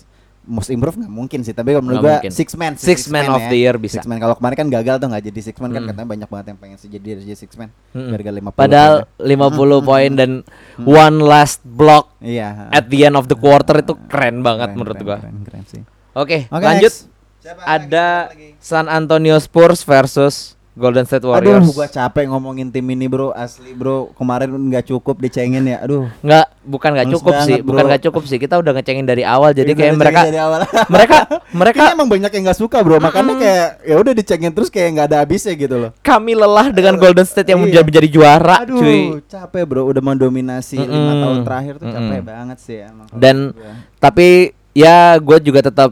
most 0.47 0.67
improve 0.67 0.95
nggak 0.95 1.11
mungkin 1.11 1.39
sih 1.41 1.51
tapi 1.51 1.69
kalau 1.69 1.83
menurut 1.83 2.01
gue 2.01 2.15
mungkin. 2.17 2.31
six 2.31 2.49
man 2.53 2.73
sih, 2.73 2.87
Six 2.87 2.99
man 3.07 3.27
of 3.27 3.37
ya. 3.37 3.47
the 3.47 3.59
year 3.59 3.75
bisa. 3.75 3.93
six 3.93 4.03
man 4.03 4.17
kalau 4.17 4.33
kemarin 4.33 4.55
kan 4.55 4.67
gagal 4.71 4.95
tuh 4.97 5.07
nggak 5.07 5.23
jadi 5.25 5.39
six 5.43 5.55
man 5.57 5.69
kan 5.69 5.79
Mm. 5.79 5.87
katanya 5.89 6.07
banyak 6.07 6.29
banget 6.29 6.45
yang 6.47 6.57
pengen 6.57 6.77
sih 6.77 6.89
jadi 6.89 7.07
jadi 7.19 7.35
six 7.35 7.51
man 7.53 7.69
Mm-mm. 7.91 8.09
gara-gara 8.09 8.33
50 8.33 8.55
Padahal 8.57 8.93
poin. 9.13 9.77
50 9.77 9.83
poin 9.89 10.11
dan 10.11 10.31
one 10.79 11.17
last 11.19 11.59
block 11.61 12.17
iya 12.17 12.65
at 12.69 12.87
the 12.87 13.03
end 13.03 13.13
of 13.13 13.27
the 13.27 13.35
quarter 13.35 13.77
itu 13.77 13.93
keren 14.07 14.41
banget 14.41 14.67
Keren, 14.67 14.77
menurut 14.77 14.95
keren, 14.95 15.05
gua. 15.05 15.17
keren, 15.19 15.37
keren 15.43 15.63
sih 15.63 15.81
Oke, 16.11 16.49
Oke, 16.49 16.65
lanjut. 16.65 16.89
next. 16.89 17.05
Siapa 17.37 17.61
Ada? 17.61 18.33
San 18.57 18.89
Antonio 18.89 19.37
Spurs 19.37 19.79
versus 19.81 20.56
Golden 20.77 21.03
State 21.03 21.19
Aduh, 21.19 21.33
Warriors. 21.33 21.67
gua 21.69 21.85
capek 21.85 22.29
ngomongin 22.29 22.69
tim 22.69 22.85
ini 22.85 23.05
bro, 23.05 23.33
asli 23.33 23.73
bro. 23.73 24.13
Kemarin 24.13 24.53
nggak 24.53 24.85
cukup 24.87 25.17
dicengin 25.17 25.65
ya, 25.65 25.81
aduh. 25.81 26.05
Nggak, 26.19 26.45
bukan 26.63 26.89
nggak 26.93 27.09
cukup 27.11 27.33
sih, 27.41 27.57
banget, 27.57 27.65
bukan 27.65 27.77
bro. 27.79 27.89
nggak 27.89 28.03
cukup 28.03 28.23
sih. 28.23 28.37
Kita 28.37 28.55
udah 28.55 28.71
ngecengin 28.71 29.03
dari 29.03 29.21
awal, 29.21 29.51
jadi 29.51 29.73
kayak 29.73 29.93
mereka, 29.93 30.21
dari 30.23 30.37
awal. 30.37 30.61
mereka, 30.93 31.17
mereka 31.51 31.77
Kayaknya 31.79 31.97
emang 31.97 32.09
banyak 32.09 32.31
yang 32.31 32.43
nggak 32.45 32.59
suka 32.59 32.77
bro, 32.79 32.97
makanya 32.97 33.33
kayak 33.35 33.67
ya 33.83 33.95
udah 33.97 34.13
dicengin 34.13 34.51
terus 34.51 34.69
kayak 34.69 34.89
nggak 34.93 35.07
ada 35.07 35.17
habisnya 35.19 35.53
gitu 35.53 35.75
loh. 35.75 35.91
kami 35.99 36.31
lelah 36.31 36.69
dengan 36.69 36.93
Golden 36.95 37.25
State 37.25 37.49
yang 37.49 37.59
Iya. 37.59 37.81
menjadi 37.81 38.07
juara, 38.07 38.61
Aduh, 38.61 38.77
cuy. 38.77 39.17
capek 39.25 39.63
bro, 39.65 39.81
udah 39.83 39.99
mendominasi 39.99 40.77
lima 40.77 40.87
Mm-mm. 40.87 41.21
tahun 41.21 41.37
terakhir 41.41 41.73
tuh 41.77 41.87
capek 41.89 42.05
Mm-mm. 42.15 42.29
banget 42.29 42.57
sih 42.59 42.77
emang. 42.79 43.07
Dan 43.11 43.35
gua. 43.51 43.73
tapi 43.97 44.27
ya 44.71 45.17
gue 45.17 45.37
juga 45.41 45.65
tetap 45.65 45.89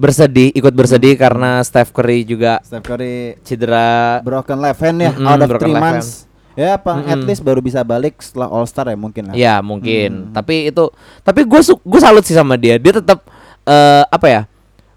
bersedih, 0.00 0.48
ikut 0.50 0.72
bersedih 0.72 1.12
Hmm. 1.12 1.20
karena 1.20 1.50
Steph 1.60 1.92
Curry 1.92 2.24
juga 2.24 2.58
Steph 2.60 2.82
Curry 2.82 3.36
cedera. 3.42 4.18
broken 4.20 4.58
left 4.58 4.80
hand 4.80 4.98
ya, 4.98 5.12
Mm-mm, 5.12 5.28
out 5.28 5.38
of 5.38 5.50
three 5.54 5.76
months. 5.76 6.24
Ya, 6.52 6.74
apa 6.74 6.92
at 6.98 7.14
Mm-mm. 7.14 7.28
least 7.28 7.40
baru 7.40 7.60
bisa 7.60 7.80
balik 7.80 8.18
setelah 8.18 8.48
All 8.48 8.64
Star 8.64 8.84
ya 8.84 8.96
mungkin 8.96 9.28
lah. 9.28 9.34
Ya 9.34 9.54
mungkin, 9.60 10.26
Hmm. 10.26 10.32
tapi 10.32 10.66
itu, 10.66 10.88
tapi 11.20 11.44
gue 11.44 11.60
gue 11.62 12.00
salut 12.00 12.24
sih 12.24 12.32
sama 12.32 12.56
dia. 12.56 12.74
Dia 12.74 12.96
tetap 12.96 13.28
eh, 13.62 14.04
apa 14.04 14.26
ya? 14.26 14.42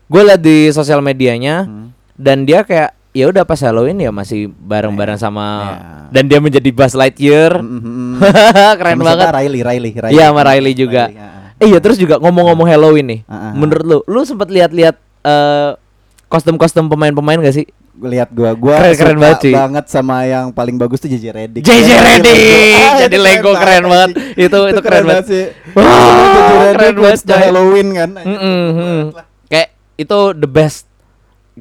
Gue 0.06 0.24
liat 0.24 0.40
di 0.40 0.72
sosial 0.72 1.00
medianya 1.00 1.64
Hmm. 1.64 1.92
dan 2.16 2.42
dia 2.42 2.62
kayak 2.62 2.92
ya 3.12 3.30
udah 3.30 3.44
pas 3.44 3.60
Halloween 3.60 4.00
ya 4.00 4.10
masih 4.10 4.50
bareng-bareng 4.50 5.16
sama 5.16 5.46
Ya. 5.46 5.78
dan 6.12 6.24
dia 6.26 6.40
menjadi 6.40 6.70
Buzz 6.70 6.94
Lightyear. 6.94 7.54
Mm-mm. 7.56 8.18
Keren 8.80 8.98
Sama 8.98 9.06
banget. 9.06 9.28
Riley, 9.32 9.62
Riley, 9.62 9.92
Riley. 9.94 10.14
Iya 10.14 10.26
sama 10.28 10.42
Riley 10.44 10.74
juga. 10.74 11.04
Riley, 11.06 11.22
ah. 11.22 11.33
Eh 11.58 11.68
iya 11.68 11.78
terus 11.78 11.96
juga 11.96 12.18
ngomong-ngomong 12.18 12.66
Halloween 12.66 13.08
nih. 13.08 13.20
Ah. 13.26 13.54
Menurut 13.54 13.84
lu, 13.84 13.98
lu 14.06 14.22
sempat 14.24 14.48
lihat-lihat 14.48 14.96
eh, 15.22 15.70
kostum-kostum 16.28 16.88
pemain-pemain 16.88 17.40
gak 17.40 17.56
sih? 17.56 17.68
lihat 17.96 18.34
gua 18.34 18.58
gua 18.58 18.82
Keren- 18.82 18.98
keren 18.98 19.18
banget 19.22 19.40
sih. 19.40 19.54
banget 19.54 19.86
sama 19.86 20.26
yang 20.26 20.50
paling 20.50 20.82
bagus 20.82 20.98
tuh 20.98 21.06
JJ 21.06 21.30
Redick 21.30 21.62
JJ 21.62 21.78
Jadi 21.86 21.94
Redick! 21.94 22.42
Ah, 22.74 22.94
Jadi 22.98 23.18
Lego 23.22 23.54
keren 23.54 23.84
banget. 23.86 24.10
anjing. 24.12 24.42
Itu 24.42 24.58
itu 24.66 24.82
keren 24.82 25.04
banget. 25.06 25.26
sih 25.30 25.44
Wah, 25.72 25.86
JJ 25.86 26.50
keren 26.50 26.74
Redick 26.74 26.98
banget, 26.98 27.22
coy. 27.22 27.38
Halloween 27.38 27.88
kan 27.94 28.10
Mm-mm, 28.18 28.62
hmm. 28.74 29.02
Kayak 29.46 29.70
itu 29.96 30.20
the 30.34 30.50
best 30.50 30.90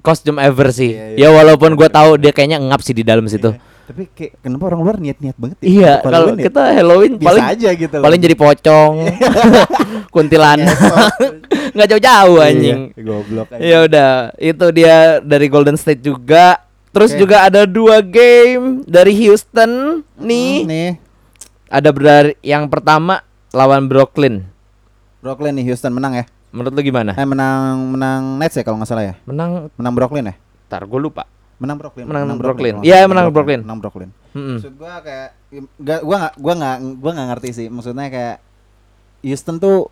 kostum 0.01 0.41
ever 0.41 0.73
sih. 0.73 0.97
Iya, 0.97 1.05
ya 1.13 1.17
iya. 1.21 1.29
walaupun 1.31 1.77
gue 1.77 1.89
tahu 1.93 2.17
dia 2.17 2.33
kayaknya 2.33 2.65
ngap 2.65 2.81
sih 2.81 2.97
di 2.97 3.05
dalam 3.05 3.29
situ. 3.29 3.53
Iya. 3.53 3.61
Tapi 3.83 4.03
kayak 4.09 4.33
kenapa 4.39 4.63
orang 4.67 4.81
luar 4.81 4.97
niat-niat 4.97 5.35
banget 5.35 5.59
ya 5.59 5.67
Iya, 5.67 5.93
kalau 6.01 6.33
ya? 6.33 6.45
kita 6.45 6.63
Halloween 6.73 7.13
bisa 7.17 7.29
paling 7.29 7.45
aja 7.49 7.69
gitu 7.73 7.95
loh. 7.95 8.05
paling 8.05 8.21
jadi 8.21 8.37
pocong, 8.37 8.95
kuntilanak, 10.15 10.77
nggak 11.75 11.89
jauh-jauh 11.89 12.37
Iya, 12.39 12.49
anjing. 12.49 12.81
goblok 12.97 13.49
aja 13.51 13.61
Ya 13.61 13.79
udah, 13.83 14.11
itu 14.37 14.67
dia 14.73 14.97
dari 15.21 15.47
Golden 15.47 15.75
State 15.75 16.01
juga. 16.01 16.61
Terus 16.89 17.11
Oke. 17.11 17.19
juga 17.19 17.37
ada 17.43 17.65
dua 17.65 17.99
game 17.99 18.85
dari 18.85 19.17
Houston 19.19 20.05
nih. 20.15 20.53
Hmm, 20.61 20.69
nih 20.69 20.91
Ada 21.67 21.89
dari 21.89 22.37
yang 22.41 22.69
pertama 22.69 23.25
lawan 23.51 23.89
Brooklyn. 23.89 24.45
Brooklyn 25.19 25.55
nih 25.55 25.67
Houston 25.67 25.89
menang 25.91 26.13
ya 26.15 26.25
Menurut 26.51 26.69
lu 26.71 26.83
gimana? 26.83 27.15
eh 27.15 27.25
menang 27.25 27.97
menang 27.97 28.37
Nets 28.37 28.53
ya 28.53 28.61
kalau 28.61 28.77
nggak 28.77 28.87
salah 28.87 29.05
ya 29.07 29.15
Menang, 29.25 29.73
menang 29.73 29.95
Brooklyn 29.95 30.29
ya 30.29 30.35
tar 30.67 30.85
gue 30.85 31.01
lupa. 31.01 31.25
Menang 31.63 31.79
Brooklyn 31.79 32.05
Menang 32.05 32.35
Brooklyn. 32.35 32.75
kalau 32.75 32.85
Iya, 32.85 32.99
salah. 32.99 33.09
menang 33.09 33.27
Brooklyn. 33.29 33.61
menang 33.63 33.79
Brooklyn 33.79 34.11
Mm-mm. 34.33 34.57
Maksud 34.57 34.75
gua 34.75 34.95
kayak 34.99 35.29
gak, 35.79 36.01
gua 36.03 36.17
nggak 36.19 36.35
gua 36.37 36.53
nggak 36.55 36.77
gua 36.97 37.11
nggak 37.13 37.29
ngerti 37.31 37.49
sih. 37.53 37.67
Maksudnya 37.69 38.07
kayak 38.09 38.37
Houston 39.23 39.57
tuh 39.57 39.87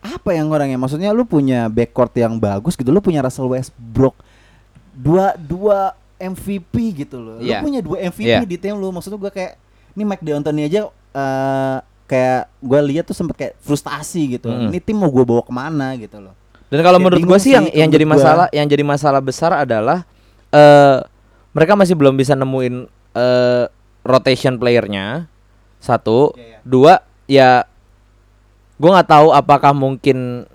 apa 0.00 0.30
yang 0.30 0.48
orangnya? 0.48 0.76
Maksudnya 0.76 1.10
lu 1.10 1.24
punya 1.24 1.66
backcourt 1.66 2.14
yang 2.14 2.36
bagus 2.36 2.74
gitu. 2.74 2.88
Lu 2.88 2.98
punya 2.98 3.20
Russell 3.20 3.46
Westbrook 3.46 4.14
dua 4.92 5.34
dua 5.34 5.92
MVP 6.16 6.72
gitu 6.96 7.18
loh. 7.18 7.36
Iya. 7.38 7.58
Lu 7.58 7.66
punya 7.66 7.80
dua 7.80 7.98
MVP 8.04 8.24
Iya. 8.24 8.46
di 8.46 8.56
tim 8.56 8.74
lu. 8.74 8.88
Maksud 8.88 9.12
gua 9.14 9.28
kayak 9.28 9.58
ini 9.92 10.02
Mike 10.02 10.22
D'Antoni 10.22 10.62
aja 10.62 10.80
eh 10.86 11.76
kayak 12.04 12.42
gua 12.60 12.78
lihat 12.78 13.04
tuh 13.04 13.12
sempet 13.12 13.34
kayak 13.34 13.54
frustasi 13.58 14.38
gitu. 14.38 14.46
Mm. 14.46 14.70
Ini 14.70 14.78
tim 14.78 14.94
mau 14.94 15.08
gua 15.08 15.24
bawa 15.24 15.42
ke 15.42 15.50
mana 15.50 15.96
gitu 15.96 16.20
loh. 16.20 16.34
Dan 16.64 16.80
kalau 16.80 16.96
Ya, 16.96 17.02
menurut 17.02 17.20
gue 17.22 17.38
sih 17.38 17.52
yang 17.52 17.66
sih 17.66 17.76
yang 17.76 17.86
jadi 17.88 18.02
menurut 18.02 18.18
gua. 18.18 18.24
masalah 18.24 18.46
yang 18.50 18.66
jadi 18.66 18.82
masalah 18.82 19.20
besar 19.20 19.50
adalah 19.56 20.02
eh 20.54 20.96
mereka 21.50 21.74
masih 21.74 21.94
belum 21.94 22.14
bisa 22.14 22.32
nemuin 22.32 22.86
eh 23.12 23.64
rotation 24.04 24.54
playernya 24.54 25.26
satu, 25.78 26.32
Iya, 26.32 26.44
iya. 26.46 26.58
dua 26.62 26.94
ya 27.26 27.50
gue 28.74 28.90
nggak 28.90 29.10
tahu 29.10 29.28
apakah 29.30 29.72
mungkin 29.72 30.48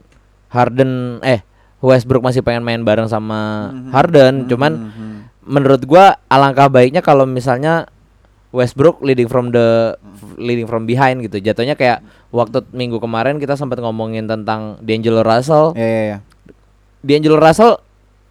Harden 0.50 1.22
eh 1.22 1.42
Westbrook 1.80 2.20
masih 2.22 2.42
pengen 2.42 2.62
main 2.62 2.82
bareng 2.82 3.08
sama 3.08 3.72
Mhm. 3.72 3.90
Harden, 3.90 4.34
Mhm, 4.44 4.48
cuman 4.48 4.72
mhm. 4.92 5.16
menurut 5.46 5.82
gua 5.84 6.20
alangkah 6.28 6.68
baiknya 6.68 7.00
kalau 7.00 7.24
misalnya 7.24 7.88
Westbrook 8.50 9.00
leading 9.00 9.30
from 9.30 9.54
the 9.54 9.94
leading 10.36 10.66
from 10.66 10.84
behind 10.84 11.22
gitu. 11.22 11.38
Jatuhnya 11.38 11.74
kayak 11.74 12.02
waktu 12.30 12.66
minggu 12.70 12.98
kemarin 12.98 13.38
kita 13.38 13.54
sempat 13.54 13.78
ngomongin 13.78 14.26
tentang 14.26 14.76
D'Angelo 14.82 15.22
Russell. 15.22 15.72
Iya, 15.74 15.86
iya, 15.86 16.02
iya. 16.04 16.18
D'Angelo 17.00 17.38
Russell 17.38 17.78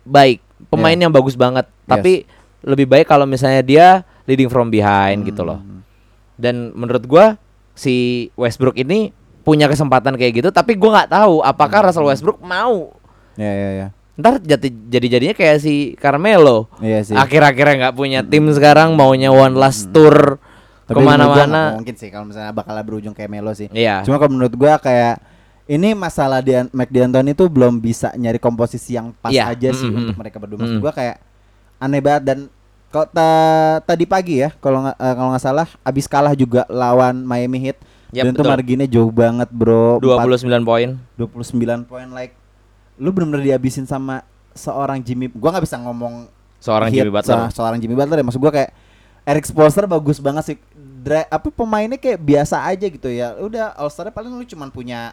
baik, 0.02 0.42
pemain 0.66 0.92
Iya. 0.92 1.06
yang 1.06 1.12
bagus 1.12 1.34
banget, 1.34 1.66
tapi 1.84 2.26
lebih 2.60 2.84
baik 2.84 3.06
kalau 3.06 3.22
misalnya 3.22 3.62
dia 3.62 3.86
leading 4.24 4.46
from 4.46 4.68
behind 4.68 5.22
gitu 5.22 5.40
loh. 5.40 5.58
Mhm. 5.58 5.80
Dan 6.34 6.54
menurut 6.72 7.02
gua 7.02 7.38
si 7.72 8.28
Westbrook 8.34 8.74
ini 8.74 9.14
punya 9.40 9.64
kesempatan 9.64 10.14
kayak 10.14 10.32
gitu, 10.36 10.48
tapi 10.50 10.74
gua 10.74 10.98
nggak 10.98 11.10
tahu 11.14 11.40
apakah 11.40 11.80
Hmm. 11.80 11.86
Russell 11.88 12.06
Westbrook 12.06 12.38
mau. 12.38 12.92
Iya, 13.34 13.52
iya, 13.52 13.70
iya. 13.72 13.88
Ntar 14.14 14.42
jadi 14.42 14.66
jadi 14.66 15.06
jadinya 15.08 15.32
kayak 15.32 15.56
si 15.58 15.74
Carmelo. 15.94 16.66
Iya 16.78 17.02
sih. 17.02 17.14
Akhir-akhirnya 17.14 17.74
nggak 17.80 17.94
punya 17.94 18.20
tim 18.20 18.50
sekarang, 18.50 18.92
maunya 18.92 19.30
one 19.30 19.54
last 19.54 19.88
tour 19.88 20.42
Tapi 20.84 20.98
ke 20.98 21.00
mana-mana. 21.00 21.78
mungkin 21.78 21.94
sih 21.94 22.10
kalau 22.10 22.26
misalnya 22.26 22.50
bakal 22.50 22.74
berujung 22.82 23.14
kayak 23.14 23.30
Melo 23.30 23.54
sih. 23.54 23.70
Iya. 23.70 24.02
Cuma 24.02 24.18
kalau 24.18 24.34
menurut 24.34 24.52
gua 24.52 24.74
kayak 24.76 25.22
ini 25.68 25.92
masalah 25.92 26.40
Dian 26.40 26.66
Mike 26.70 26.88
D'Antoni 26.88 27.30
itu 27.30 27.44
belum 27.44 27.76
bisa 27.76 28.08
nyari 28.14 28.36
komposisi 28.36 28.92
yang 28.92 29.12
pas 29.14 29.28
Iya, 29.28 29.52
aja 29.52 29.68
sih 29.70 29.84
mm, 29.84 29.92
mm, 29.92 30.00
untuk 30.02 30.16
mereka 30.16 30.36
berdua. 30.38 30.58
Maksud 30.58 30.74
Mm. 30.74 30.82
gua 30.82 30.92
kayak 30.92 31.16
aneh 31.78 32.00
banget 32.00 32.22
dan 32.24 32.38
kalau 32.88 33.06
ta- 33.06 33.84
tadi 33.84 34.02
pagi 34.02 34.40
ya 34.40 34.48
kalau 34.56 34.80
nggak 34.80 34.96
eh, 34.96 35.14
kalau 35.14 35.28
nggak 35.30 35.44
salah 35.44 35.68
abis 35.82 36.04
kalah 36.04 36.32
juga 36.32 36.64
lawan 36.66 37.20
Miami 37.20 37.60
Heat 37.62 37.78
Yap, 38.10 38.24
dan 38.24 38.32
itu 38.32 38.42
marginnya 38.42 38.88
jauh 38.88 39.12
banget 39.12 39.48
bro 39.48 40.00
29 40.00 40.48
poin. 40.64 40.96
29 41.14 41.52
poin 41.84 42.06
like 42.08 42.32
lu 42.96 43.12
bener-bener 43.12 43.44
dihabisin 43.44 43.84
sama 43.84 44.24
seorang 44.52 44.98
Jimmy 44.98 45.28
gua 45.28 45.52
nggak 45.52 45.64
bisa 45.64 45.76
ngomong 45.76 46.32
Seorang 46.58 46.88
Heat 46.88 47.04
Jimmy 47.04 47.12
Butler. 47.12 47.38
se- 47.44 47.54
seorang 47.54 47.78
Jimmy 47.78 47.94
Butler 47.94 48.16
ya 48.16 48.24
maksud 48.24 48.40
gua 48.40 48.50
kayak 48.50 48.72
Eric 49.22 49.44
Spoelstra 49.44 49.84
bagus 49.84 50.16
banget 50.18 50.44
sih 50.46 50.56
Dra 50.98 51.22
apa 51.24 51.46
pemainnya 51.46 51.94
kayak 51.94 52.18
biasa 52.18 52.64
aja 52.64 52.82
gitu 52.82 53.06
ya 53.06 53.36
udah 53.36 53.76
All 53.76 53.86
Star 53.86 54.08
paling 54.08 54.32
lu 54.32 54.42
cuman 54.42 54.66
punya 54.66 55.12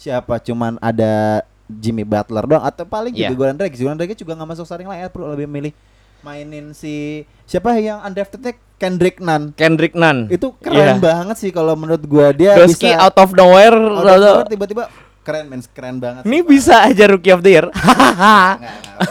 siapa 0.00 0.40
cuman 0.40 0.80
ada 0.80 1.44
Jimmy 1.68 2.02
Butler 2.02 2.48
doang 2.48 2.64
atau 2.64 2.82
paling 2.82 3.12
Iya. 3.12 3.28
juga 3.28 3.36
Goran 3.44 3.54
Dragic. 3.54 3.78
Goran 3.78 3.94
Dragic 3.94 4.18
juga 4.18 4.32
nggak 4.32 4.48
masuk 4.48 4.64
starting 4.64 4.88
line 4.88 5.06
perlu 5.06 5.28
lebih 5.28 5.44
milih 5.44 5.72
mainin 6.20 6.72
si 6.72 7.22
siapa 7.44 7.76
yang 7.76 8.00
undraftednya 8.00 8.52
Kendrick 8.74 9.20
Nunn. 9.20 9.52
Kendrick 9.52 9.92
Nunn. 9.92 10.26
Itu 10.26 10.56
keren 10.56 10.96
Iya. 10.96 10.96
banget 10.98 11.36
sih 11.36 11.52
kalau 11.52 11.76
menurut 11.76 12.00
gua 12.02 12.32
dia 12.32 12.56
Doski 12.56 12.88
bisa 12.88 12.96
out 12.98 13.12
of 13.14 13.30
nowhere. 13.32 13.76
lalu- 13.76 14.48
tiba-tiba 14.48 14.88
keren 15.20 15.46
men 15.46 15.60
keren 15.68 16.00
banget. 16.00 16.24
Ini 16.24 16.38
bisa 16.42 16.80
aja 16.82 17.04
rookie 17.06 17.30
of 17.30 17.40
the 17.40 17.52
year. 17.52 17.68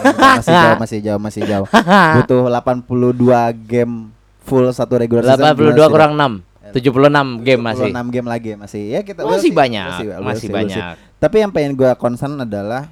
Masih 0.10 0.52
jauh 0.52 0.76
masih 0.76 1.00
jauh 1.00 1.22
masih 1.22 1.42
jauh. 1.46 1.68
Butuh 2.18 2.50
82 2.50 3.22
game 3.64 4.10
full 4.42 4.66
satu 4.70 4.98
regular 4.98 5.24
season. 5.24 5.54
82 5.54 5.86
kurang 5.88 6.12
6. 6.14 6.49
76 6.72 7.42
game 7.42 7.62
masih. 7.62 7.90
6 7.90 8.10
game 8.10 8.28
lagi 8.28 8.50
masih. 8.56 8.84
Ya 8.90 9.02
kita 9.02 9.22
Masih 9.22 9.50
we'll 9.50 9.58
banyak, 9.58 9.84
we'll 9.84 9.96
see, 9.96 10.08
we'll 10.08 10.22
masih 10.22 10.40
see, 10.40 10.48
we'll 10.48 10.66
see. 10.66 10.80
banyak. 10.80 10.96
Tapi 11.18 11.36
yang 11.38 11.52
pengen 11.52 11.74
gua 11.74 11.92
concern 11.94 12.36
adalah 12.36 12.88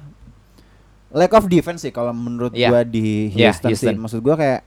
lack 1.10 1.32
of 1.32 1.46
defense 1.46 1.80
sih 1.80 1.90
kalau 1.90 2.10
menurut 2.10 2.52
Iya. 2.52 2.68
gua 2.68 2.82
di 2.82 3.32
Iya, 3.32 3.50
Houston, 3.50 3.70
sih. 3.70 3.86
Houston. 3.86 3.96
Maksud 3.98 4.20
gua 4.20 4.34
kayak 4.34 4.60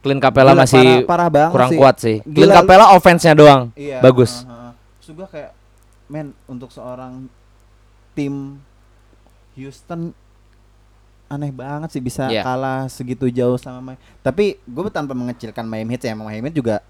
Clint 0.00 0.16
Capella 0.18 0.52
Gila, 0.52 0.62
masih 0.64 0.80
parah- 0.80 1.04
parah 1.04 1.28
banget 1.28 1.52
kurang 1.52 1.70
sih. 1.70 1.76
kuat 1.76 1.96
sih. 1.98 2.16
Gila, 2.22 2.34
Clint 2.34 2.52
Capella 2.54 2.86
offense-nya 2.90 3.34
doang. 3.34 3.62
iya, 3.74 3.98
Bagus. 3.98 4.42
uh, 4.42 4.48
uh. 4.48 4.72
Maksud 4.96 5.12
gua 5.12 5.28
kayak 5.28 5.50
men 6.06 6.26
untuk 6.44 6.68
seorang 6.68 7.28
tim 8.12 8.58
Houston 9.54 10.14
aneh 11.26 11.52
banget 11.52 11.90
sih 11.90 12.00
bisa 12.00 12.26
Iya. 12.26 12.42
kalah 12.42 12.86
segitu 12.86 13.28
jauh 13.28 13.54
sama 13.54 13.78
Miami. 13.80 14.02
Tapi 14.18 14.58
gue 14.60 14.82
tanpa 14.88 15.12
mengecilkan 15.12 15.62
Miami 15.62 15.94
Heat 15.94 16.02
ya, 16.04 16.12
Miami 16.12 16.42
Heat 16.44 16.56
juga 16.56 16.82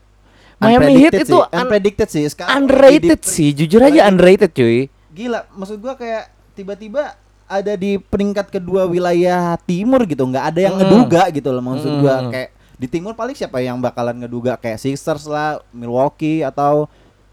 Miami 0.61 0.93
Heat 0.99 1.13
itu 1.17 1.27
sih, 1.27 1.35
un- 1.35 1.49
unpredicted 1.51 2.09
sih. 2.09 2.25
Sekarang 2.27 2.53
Underrated 2.61 3.19
di- 3.19 3.27
sih, 3.27 3.49
jujur 3.51 3.81
aja 3.81 4.07
underrated 4.07 4.51
cuy. 4.51 4.87
Gila, 5.11 5.49
maksud 5.51 5.77
gua 5.77 5.95
kayak 5.95 6.29
tiba-tiba 6.53 7.17
ada 7.45 7.73
di 7.75 7.97
peringkat 7.97 8.53
kedua 8.53 8.85
wilayah 8.85 9.59
timur 9.61 10.05
gitu, 10.05 10.23
nggak 10.23 10.45
ada 10.47 10.61
yang 10.61 10.75
Mm. 10.75 10.81
ngeduga 10.81 11.23
gitu 11.31 11.49
loh 11.49 11.65
maksud 11.65 11.93
gua 11.99 12.17
Mm. 12.21 12.31
kayak 12.31 12.49
di 12.77 12.87
timur 12.87 13.13
paling 13.13 13.33
siapa 13.33 13.59
yang 13.59 13.77
bakalan 13.77 14.17
ngeduga 14.19 14.55
kayak 14.55 14.79
Sixers 14.79 15.25
lah, 15.25 15.59
Milwaukee 15.71 16.41
atau 16.41 16.87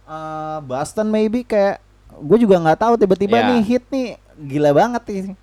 uh, 0.04 0.58
Boston 0.62 1.08
maybe 1.08 1.44
kayak 1.44 1.80
gue 2.18 2.38
juga 2.40 2.58
nggak 2.58 2.80
tahu 2.80 2.94
tiba-tiba 2.98 3.38
Ya. 3.38 3.48
nih 3.50 3.62
hit 3.62 3.84
nih 3.88 4.08
gila 4.42 4.72
banget 4.74 5.04
nih. 5.06 5.36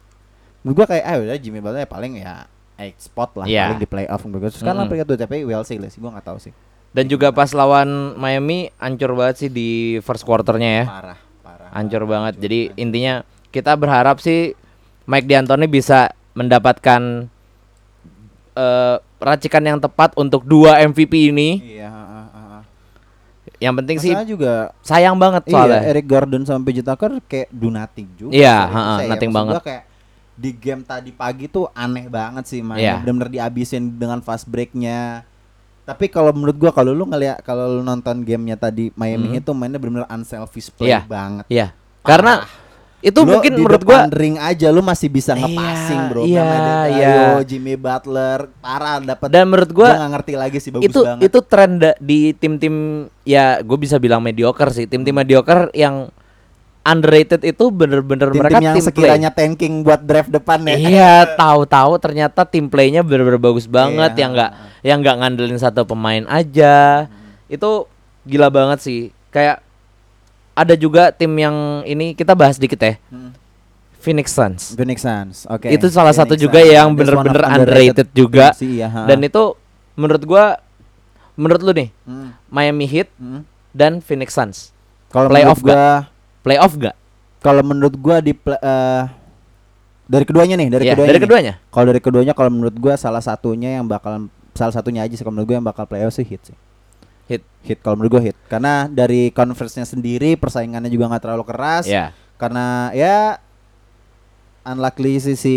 Gua 0.67 0.85
kayak 0.85 1.05
ah 1.05 1.17
udah 1.19 1.37
Jimmy 1.37 1.61
Butler 1.61 1.81
ya 1.81 1.89
paling 1.89 2.13
ya 2.17 2.35
eight 2.77 2.99
spot 2.99 3.31
lah 3.35 3.47
Ya. 3.47 3.69
paling 3.69 3.79
di 3.79 3.87
playoff 3.87 4.21
menurut. 4.23 4.51
Terus 4.51 4.59
Sekarang 4.59 4.77
Mm-mm. 4.81 4.91
peringkat 4.91 5.07
dua 5.07 5.19
tapi 5.21 5.45
well 5.45 5.63
sih 5.63 5.77
lah 5.77 5.87
sih 5.87 6.01
gua 6.01 6.11
nggak 6.11 6.27
tahu 6.27 6.39
sih. 6.41 6.53
Dan 6.95 7.11
juga 7.11 7.35
pas 7.35 7.51
lawan 7.51 8.15
Miami 8.15 8.71
ancur 8.79 9.19
banget 9.19 9.47
sih 9.47 9.51
di 9.51 9.99
first 10.07 10.23
quarternya 10.23 10.71
ya. 10.71 10.85
Parah, 10.87 11.19
parah. 11.43 11.69
Hancur 11.75 12.07
banget. 12.07 12.39
hancur 12.39 12.43
Jadi 12.47 12.61
banget. 12.71 12.83
intinya 12.87 13.15
kita 13.51 13.73
berharap 13.75 14.23
sih 14.23 14.55
Mike 15.11 15.27
D'Antoni 15.27 15.67
bisa 15.67 16.15
mendapatkan 16.39 17.27
eh, 18.55 18.97
racikan 19.19 19.65
yang 19.67 19.83
tepat 19.83 20.15
untuk 20.15 20.47
dua 20.47 20.79
MVP 20.87 21.35
ini. 21.35 21.81
Iya, 21.83 21.91
ah, 21.91 22.27
ah. 22.31 22.61
Yang 23.59 23.75
penting 23.83 23.97
sih 23.99 24.13
Masalahnya 24.15 24.31
juga 24.31 24.55
sayang 24.85 25.17
banget 25.19 25.43
Iya, 25.49 25.55
soalnya. 25.55 25.81
Eric 25.91 26.07
Gordon 26.07 26.43
sama 26.47 26.61
PJ 26.63 26.79
Tucker 26.87 27.13
kayak 27.27 27.49
do 27.51 27.69
nothing 27.75 28.09
juga. 28.15 28.33
Iya, 28.35 28.55
sih, 28.55 28.71
ha-ha, 28.71 28.79
menurut 28.79 29.01
saya. 29.03 29.11
nothing 29.11 29.33
banget. 29.35 29.55
kayak 29.67 29.85
di 30.35 30.51
game 30.51 30.83
tadi 30.83 31.11
pagi 31.15 31.47
tuh 31.47 31.71
aneh 31.75 32.07
banget 32.07 32.45
sih 32.47 32.61
mainnya. 32.63 32.99
Iya. 32.99 33.03
Bener-bener 33.03 33.31
dihabisin 33.35 33.99
dengan 33.99 34.23
fast 34.23 34.47
breaknya. 34.47 35.27
Tapi 35.85 36.09
kalau 36.09 36.33
menurut 36.33 36.57
gua 36.57 36.73
kalau 36.73 36.91
lu 36.91 37.05
ngeliat 37.05 37.45
kalau 37.45 37.69
lu 37.69 37.81
nonton 37.81 38.25
gamenya 38.25 38.57
tadi 38.57 38.89
Miami 38.95 39.37
Hmm. 39.37 39.45
Tuh 39.45 39.53
mainnya 39.53 39.77
bener-bener 39.77 40.09
unselfish 40.09 40.73
play 40.73 40.89
Iya. 40.89 41.05
banget. 41.05 41.45
Iya. 41.47 41.67
Karena 42.01 42.45
itu 43.01 43.21
Lu 43.21 43.37
mungkin 43.37 43.53
di 43.53 43.61
menurut 43.61 43.85
gua 43.85 44.09
ring 44.09 44.41
aja 44.41 44.73
lu 44.73 44.81
masih 44.81 45.13
bisa 45.13 45.37
Iya, 45.37 45.45
ngepassing 45.45 46.03
bro. 46.09 46.25
iya, 46.25 46.49
iya. 46.89 47.17
Jimmy 47.45 47.77
Butler, 47.77 48.49
parah 48.59 48.97
dapat. 48.99 49.29
dan 49.29 49.45
menurut 49.45 49.69
gua 49.71 49.93
nggak 49.93 50.11
ngerti 50.17 50.33
lagi 50.41 50.57
sih 50.57 50.73
bagus 50.73 50.89
itu 50.89 51.01
banget. 51.05 51.21
itu 51.29 51.39
tren 51.45 51.71
di 52.01 52.33
tim-tim 52.33 52.75
ya 53.23 53.61
gue 53.61 53.77
bisa 53.77 54.01
bilang 54.01 54.25
mediocre 54.25 54.73
sih 54.73 54.89
tim-tim 54.89 55.13
mediocre 55.13 55.69
yang 55.73 56.09
underrated 56.85 57.41
itu 57.43 57.65
bener-bener 57.73 58.29
mereka 58.29 58.61
tim-tim 58.61 58.65
yang 58.65 58.77
tim 58.77 58.85
play. 58.85 58.89
sekiranya 58.93 59.31
tanking 59.33 59.81
buat 59.81 60.05
draft 60.05 60.29
depan 60.29 60.61
ya. 60.69 60.77
Iya, 60.77 61.15
tahu-tahu 61.35 61.97
ternyata 61.97 62.45
tim 62.45 62.69
playnya 62.69 63.01
bener-bener 63.01 63.41
bagus 63.41 63.65
banget 63.65 64.13
Iya. 64.13 64.21
yang 64.21 64.31
nggak 64.37 64.51
yang 64.85 64.99
nggak 65.01 65.17
ngandelin 65.19 65.57
satu 65.57 65.83
pemain 65.83 66.29
aja. 66.29 67.09
Itu 67.49 67.89
gila 68.23 68.53
banget 68.53 68.85
sih. 68.85 69.01
Kayak 69.33 69.65
ada 70.53 70.77
juga 70.77 71.09
tim 71.11 71.33
yang 71.35 71.57
ini 71.83 72.13
kita 72.13 72.37
bahas 72.37 72.61
dikit 72.61 72.79
ya. 72.79 72.95
Hmm. 73.09 73.33
Phoenix 73.99 74.37
Suns. 74.37 74.77
Phoenix 74.77 75.01
Suns, 75.01 75.49
oke. 75.49 75.65
Itu 75.65 75.89
salah 75.89 76.13
satu 76.13 76.37
Phoenix 76.37 76.45
juga 76.45 76.61
Suns. 76.61 76.75
yang 76.77 76.89
bener-bener 76.93 77.41
of 77.41 77.53
underrated 77.57 78.09
juga. 78.13 78.53
sih, 78.53 78.85
ha. 78.85 79.09
Dan 79.09 79.25
itu 79.25 79.57
menurut 79.97 80.21
gua 80.23 80.61
menurut 81.35 81.65
lu 81.65 81.73
nih, 81.73 81.89
Hmm, 82.05 82.37
Miami 82.47 82.85
Heat 82.85 83.09
hmm. 83.17 83.43
dan 83.73 83.99
Phoenix 83.99 84.37
Suns. 84.37 84.77
kalau 85.09 85.33
Playoff 85.33 85.59
gua, 85.59 86.07
Playoff 86.45 86.77
gak? 86.77 86.93
kalau 87.41 87.61
menurut 87.61 87.93
gua 87.95 88.21
di 88.21 88.33
pla- 88.33 88.57
eh, 88.57 89.03
dari 90.05 90.25
keduanya 90.25 90.55
nih, 90.55 90.69
dari 90.71 90.85
Iya, 90.85 90.93
keduanya. 90.93 91.09
dari 91.09 91.17
nih. 91.17 91.25
keduanya. 91.25 91.53
Kalau 91.69 91.87
dari 91.87 92.01
keduanya 92.01 92.33
kalau 92.33 92.51
menurut 92.51 92.73
gua 92.75 92.95
salah 92.95 93.21
satunya 93.21 93.77
yang 93.77 93.85
bakalan 93.85 94.29
salah 94.53 94.71
satunya 94.71 95.01
aja 95.01 95.13
sih 95.13 95.21
kalau 95.21 95.35
menurut 95.35 95.49
gua 95.49 95.57
yang 95.59 95.67
bakal 95.67 95.85
playoff 95.85 96.13
sih 96.13 96.23
hit 96.23 96.41
sih. 96.43 96.57
Hit. 97.27 97.41
Hit 97.61 97.81
kalau 97.81 97.97
menurut 97.97 98.13
gua 98.13 98.23
hit. 98.23 98.37
Karena 98.47 98.85
dari 98.87 99.29
conference-nya 99.31 99.85
sendiri 99.85 100.37
persaingannya 100.37 100.89
juga 100.89 101.09
nggak 101.11 101.23
terlalu 101.23 101.45
keras. 101.45 101.85
Ya. 101.85 102.13
Karena 102.35 102.93
ya 102.93 103.41
unluckily 104.63 105.17
si, 105.19 105.33
si 105.35 105.57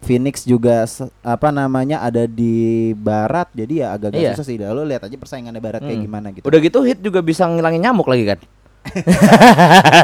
Phoenix 0.00 0.42
juga 0.42 0.82
apa 1.20 1.48
namanya 1.48 1.98
ada 2.00 2.26
di 2.26 2.90
barat 2.92 3.46
jadi 3.52 3.74
ya 3.76 3.88
agak-agak 3.92 4.18
Iya. 4.20 4.30
susah 4.34 4.42
sih. 4.44 4.56
Lalu 4.56 4.82
lihat 4.88 5.02
aja 5.02 5.14
persaingannya 5.14 5.58
barat 5.58 5.80
kayak 5.80 5.94
Hmm. 5.94 6.06
gimana 6.06 6.26
gitu. 6.30 6.42
Udah 6.42 6.58
gitu 6.58 6.78
Heat 6.82 6.98
juga 6.98 7.18
bisa 7.18 7.46
ngilangin 7.46 7.78
nyamuk 7.80 8.06
lagi 8.06 8.22
kan? 8.24 8.38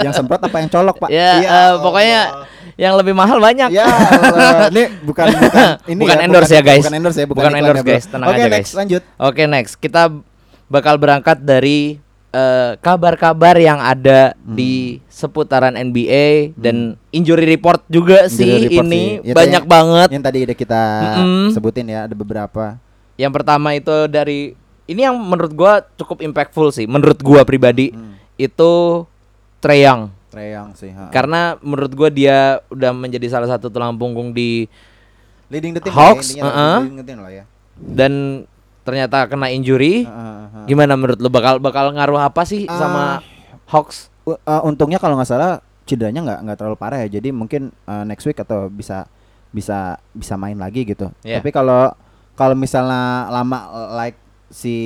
yang 0.00 0.12
semprot 0.12 0.40
apa 0.40 0.56
yang 0.58 0.68
colok, 0.68 0.96
Pak? 0.98 1.08
Ya, 1.08 1.30
Iya, 1.38 1.48
eh, 1.48 1.72
pokoknya 1.78 2.20
yang 2.74 2.92
lebih 2.96 3.12
mahal 3.12 3.38
banyak. 3.38 3.68
Ya, 3.68 3.84
ini 4.68 4.82
bukan 5.02 5.26
bukan 5.38 5.66
ini 5.86 6.00
Bukan 6.00 6.16
ya, 6.16 6.22
endorse 6.24 6.52
ya, 6.52 6.62
guys. 6.62 6.82
Bukan 6.82 6.94
endorse 6.94 7.18
ya, 7.18 7.26
bukan, 7.26 7.40
Bukan 7.42 7.52
endorse, 7.54 7.74
ya, 7.74 7.82
bro. 7.82 7.90
guys. 7.90 8.04
Tenang 8.06 8.26
Oke, 8.28 8.34
aja, 8.34 8.46
next 8.46 8.52
guys. 8.52 8.68
lanjut. 8.74 9.02
Oke 9.16 9.42
next 9.46 9.72
kita 9.76 10.02
bakal 10.66 10.94
berangkat 10.96 11.36
dari 11.38 11.98
eh, 12.30 12.70
kabar-kabar 12.80 13.54
yang 13.56 13.76
ada 13.76 14.32
Hmm. 14.34 14.54
di 14.56 14.98
seputaran 15.06 15.74
NBA 15.74 16.50
dan 16.56 16.96
injury 17.08 17.44
report 17.46 17.84
juga 17.86 18.24
Injury 18.24 18.32
sih 18.32 18.50
report 18.66 18.82
ini 18.82 19.02
sih. 19.20 19.28
Ya, 19.28 19.32
banyak 19.36 19.52
yang- 19.58 19.68
banget. 19.68 20.08
Yang 20.10 20.22
tadi 20.24 20.36
udah 20.42 20.56
kita 20.56 20.82
Mm-mm. 21.12 21.44
sebutin 21.52 21.86
ya, 21.86 21.98
ada 22.08 22.12
beberapa. 22.12 22.76
Yang 23.14 23.32
pertama 23.36 23.68
itu 23.72 23.94
dari 24.08 24.56
ini 24.92 25.02
yang 25.02 25.16
menurut 25.16 25.50
gua 25.50 25.72
cukup 25.94 26.20
impactful 26.20 26.68
sih 26.70 26.84
menurut 26.84 27.18
gua 27.18 27.42
pribadi 27.42 27.90
Hmm. 27.90 28.14
itu 28.36 29.02
Trae 29.58 29.80
Young 29.80 30.12
sih. 30.72 30.88
ha. 30.88 31.08
karena 31.08 31.56
menurut 31.58 31.92
gua 31.92 32.08
dia 32.08 32.38
udah 32.68 32.90
menjadi 32.90 33.28
salah 33.28 33.46
satu 33.46 33.68
tulang 33.68 33.92
punggung 33.92 34.30
di 34.30 34.64
leading 35.48 35.72
the 35.72 35.80
team 35.80 35.92
Hawks, 35.92 36.32
lah 36.32 36.36
ya, 36.36 36.42
lah, 36.42 36.48
uh-uh. 36.48 36.78
leading 36.80 36.96
the 36.96 37.04
team 37.04 37.18
lah 37.18 37.32
ya. 37.32 37.44
dan 37.76 38.12
ternyata 38.82 39.24
kena 39.26 39.46
injury. 39.46 40.02
Ha. 40.02 40.64
Gimana 40.64 40.96
menurut 40.96 41.14
lu 41.16 41.28
bakal 41.28 41.58
bakal 41.58 41.92
ngaruh 41.92 42.18
apa 42.18 42.42
sih 42.42 42.64
Ah. 42.64 42.74
sama 42.74 43.04
Hawks? 43.66 44.08
U- 44.22 44.34
uh, 44.34 44.62
untungnya 44.64 44.96
kalau 44.96 45.14
nggak 45.14 45.28
salah 45.28 45.60
cederanya 45.82 46.22
nggak 46.22 46.38
nggak 46.42 46.56
terlalu 46.56 46.76
parah 46.76 46.98
ya 46.98 47.12
jadi 47.12 47.28
mungkin 47.28 47.68
uh, 47.84 48.02
next 48.02 48.22
week 48.22 48.38
atau 48.38 48.66
bisa 48.66 49.04
bisa 49.50 49.98
bisa 50.10 50.34
main 50.36 50.54
lagi 50.54 50.82
gitu 50.84 51.10
Iya. 51.20 51.38
tapi 51.38 51.50
kalau 51.50 51.90
kalau 52.32 52.54
misalnya 52.54 53.26
lama 53.28 53.58
uh, 53.68 53.90
like 53.96 54.14
si 54.52 54.76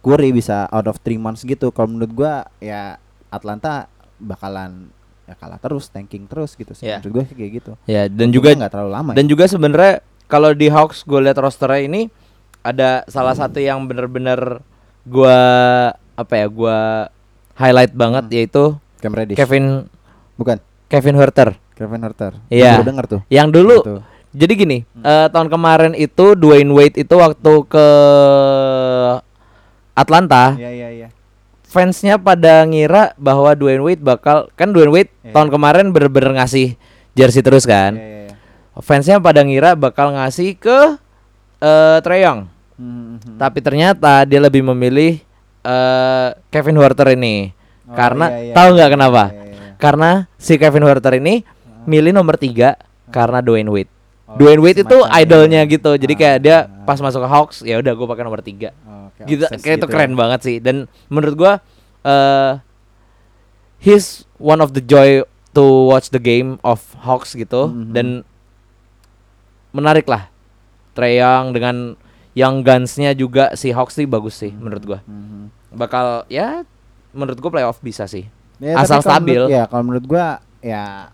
Curry 0.00 0.32
bisa 0.32 0.66
out 0.66 0.88
of 0.88 0.98
three 0.98 1.16
months 1.16 1.44
gitu 1.44 1.70
kalau 1.70 1.86
menurut 1.88 2.10
gua 2.10 2.32
ya 2.58 2.96
Atlanta 3.28 3.86
bakalan 4.16 4.90
ya 5.22 5.34
kalah 5.34 5.56
terus 5.56 5.86
tanking 5.86 6.26
terus 6.26 6.52
gitu 6.52 6.72
sih 6.72 6.84
Iya. 6.84 6.98
menurut 6.98 7.12
gua 7.12 7.24
sih 7.24 7.36
kayak 7.36 7.52
gitu 7.54 7.72
Ya, 7.84 8.04
dan 8.04 8.28
Untungnya 8.28 8.34
juga 8.34 8.48
nggak 8.58 8.72
terlalu 8.72 8.90
lama 8.90 9.10
ya. 9.10 9.16
dan 9.16 9.26
juga 9.26 9.44
sebenarnya 9.46 9.94
kalau 10.26 10.50
di 10.50 10.66
Hawks 10.66 11.04
gue 11.04 11.20
lihat 11.20 11.36
rosternya 11.36 11.84
ini 11.84 12.02
ada 12.60 13.04
salah 13.06 13.36
satu 13.36 13.58
yang 13.58 13.84
bener-bener 13.84 14.58
gua 15.04 15.38
apa 16.14 16.34
ya 16.34 16.46
gua 16.46 16.78
highlight 17.54 17.92
banget 17.92 18.24
Hmm. 18.24 18.34
yaitu 18.34 18.64
Cam 18.98 19.12
Reddish 19.12 19.36
Kevin 19.36 19.86
bukan 20.34 20.58
Kevin 20.86 21.14
Huerter 21.14 21.54
Kevin 21.72 22.00
Herter 22.00 22.32
Iya. 22.48 22.78
tuh 23.04 23.20
yang 23.28 23.48
dulu 23.48 23.82
Gitu. 23.82 23.96
Jadi 24.32 24.52
gini 24.54 24.78
Hmm. 24.88 25.04
eh, 25.04 25.26
tahun 25.28 25.48
kemarin 25.48 25.92
itu 25.92 26.32
Dwayne 26.34 26.70
Wade 26.70 26.96
itu 26.98 27.14
waktu 27.14 27.52
ke 27.66 27.86
Atlanta 29.92 30.56
iya 30.56 30.70
iya 30.70 30.88
iya 30.90 31.08
fansnya 31.62 32.16
pada 32.16 32.64
ngira 32.64 33.12
bahwa 33.16 33.52
Dwayne 33.52 33.80
Wade 33.80 34.00
bakal 34.00 34.48
kan 34.54 34.72
Dwayne 34.72 34.92
Wade 34.92 35.12
Iya. 35.22 35.32
tahun 35.32 35.48
kemarin 35.48 35.86
bener-bener 35.88 36.36
ngasih 36.36 36.76
jersey 37.12 37.40
terus 37.40 37.64
kan 37.64 37.96
iya 37.96 38.02
iya 38.02 38.20
iya. 38.28 38.34
fansnya 38.80 39.16
pada 39.18 39.40
ngira 39.40 39.72
bakal 39.72 40.12
ngasih 40.12 40.56
ke 40.56 40.78
eh 41.60 41.98
Trae 42.00 42.22
Young 42.22 42.48
Hmm, 42.72 43.20
tapi 43.36 43.60
ternyata 43.60 44.24
dia 44.24 44.40
lebih 44.40 44.64
memilih 44.64 45.20
eh 45.62 46.28
Kevin 46.48 46.80
Huerter 46.80 47.12
ini 47.12 47.52
Oh, 47.82 47.92
karena 47.92 48.26
iya, 48.32 48.40
iya. 48.48 48.54
tahu 48.56 48.68
nggak 48.72 48.90
kenapa 48.90 49.24
Iya, 49.28 49.36
iya, 49.36 49.44
iya. 49.44 49.72
karena 49.76 50.10
si 50.34 50.56
Kevin 50.56 50.82
Huerter 50.82 51.12
ini 51.14 51.44
milih 51.84 52.10
nomor 52.10 52.40
tiga 52.40 52.80
karena 53.12 53.44
Dwayne 53.44 53.68
Wade. 53.68 53.91
Oh, 54.32 54.36
Dwayne 54.38 54.58
Wade 54.58 54.80
itu 54.80 54.98
idolnya 55.12 55.60
ini. 55.60 55.70
gitu. 55.70 55.92
Jadi 55.92 56.14
Ah, 56.14 56.18
kayak 56.18 56.38
dia 56.38 56.56
ah. 56.58 56.82
pas 56.82 56.96
masuk 56.96 57.20
ke 57.20 57.28
Hawks 57.28 57.56
ya 57.60 57.76
udah 57.76 57.92
gue 57.92 58.06
pakai 58.06 58.22
nomor 58.22 58.40
tiga. 58.40 58.72
Oke, 58.82 59.28
gitu 59.28 59.44
obses 59.44 59.60
kayak 59.60 59.76
itu 59.76 59.84
gitu 59.84 59.92
keren 59.92 60.10
ya. 60.10 60.16
banget 60.16 60.40
sih 60.40 60.56
dan 60.56 60.76
menurut 61.06 61.34
gua 61.34 61.52
eh 62.02 62.52
he's 63.78 64.24
one 64.36 64.58
of 64.58 64.72
the 64.72 64.80
joy 64.80 65.20
to 65.50 65.62
watch 65.86 66.08
the 66.08 66.18
game 66.18 66.56
of 66.62 66.80
Hawks 66.98 67.32
gitu 67.32 67.68
Mhm. 67.68 67.92
dan 67.92 68.06
menarik 69.70 70.04
lah 70.06 70.32
Trae 70.92 71.16
Young 71.16 71.52
dengan 71.52 71.76
Young 72.32 72.60
Guns-nya 72.62 73.12
juga 73.12 73.52
si 73.52 73.68
Hawks 73.70 73.94
sih 73.94 74.08
bagus 74.08 74.34
sih 74.34 74.48
menurut 74.50 74.82
gua 74.82 74.98
Mhm. 75.02 75.52
bakal 75.72 76.24
ya 76.26 76.64
menurut 77.10 77.36
gua 77.38 77.52
playoff 77.52 77.78
bisa 77.78 78.04
sih 78.06 78.32
Ya, 78.56 78.78
Asal 78.78 78.98
stabil. 78.98 79.36
menurut- 79.36 79.50
ya 79.50 79.62
kalau 79.66 79.84
menurut 79.84 80.06
gua 80.06 80.26
ya 80.58 81.11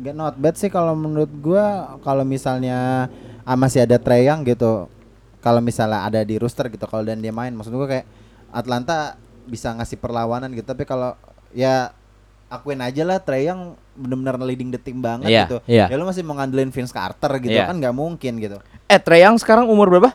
nggak 0.00 0.14
not 0.14 0.34
bad 0.34 0.54
sih 0.54 0.66
kalau 0.66 0.92
menurut 0.92 1.28
gua 1.36 1.64
kalau 2.00 2.24
misalnya 2.24 3.06
ah, 3.42 3.54
masih 3.54 3.84
ada 3.84 3.96
Trae 3.96 4.24
Young 4.24 4.42
gitu. 4.44 4.88
Kalau 5.40 5.60
misalnya 5.60 6.02
ada 6.02 6.20
di 6.20 6.36
roster 6.36 6.68
gitu 6.68 6.84
kalau 6.84 7.00
dan 7.02 7.16
dia 7.16 7.30
main 7.30 7.48
maksud 7.50 7.70
gua 7.70 7.86
kayak 7.86 8.04
Atlanta 8.50 9.16
bisa 9.44 9.72
ngasih 9.72 9.96
perlawanan 9.96 10.52
gitu 10.52 10.64
tapi 10.64 10.84
kalau 10.84 11.16
ya 11.50 11.90
akuin 12.46 12.78
aja 12.78 13.02
lah 13.02 13.18
Trae 13.18 13.44
Young 13.44 13.72
benar-benar 13.94 14.36
leading 14.40 14.68
the 14.68 14.76
team 14.76 14.98
banget 14.98 15.28
Iya, 15.28 15.42
gitu. 15.44 15.56
iya. 15.64 15.86
Ya 15.86 15.94
lu 15.94 16.04
masih 16.04 16.20
mau 16.22 16.34
ngandelin 16.34 16.68
Vince 16.68 16.90
Carter 16.90 17.30
gitu 17.38 17.52
Iya. 17.52 17.66
kan 17.66 17.76
nggak 17.76 17.92
mungkin 17.92 18.36
gitu. 18.36 18.58
eh 18.84 18.98
Trae 18.98 19.22
Young 19.22 19.36
sekarang 19.36 19.64
umur 19.64 19.88
berapa 19.88 20.12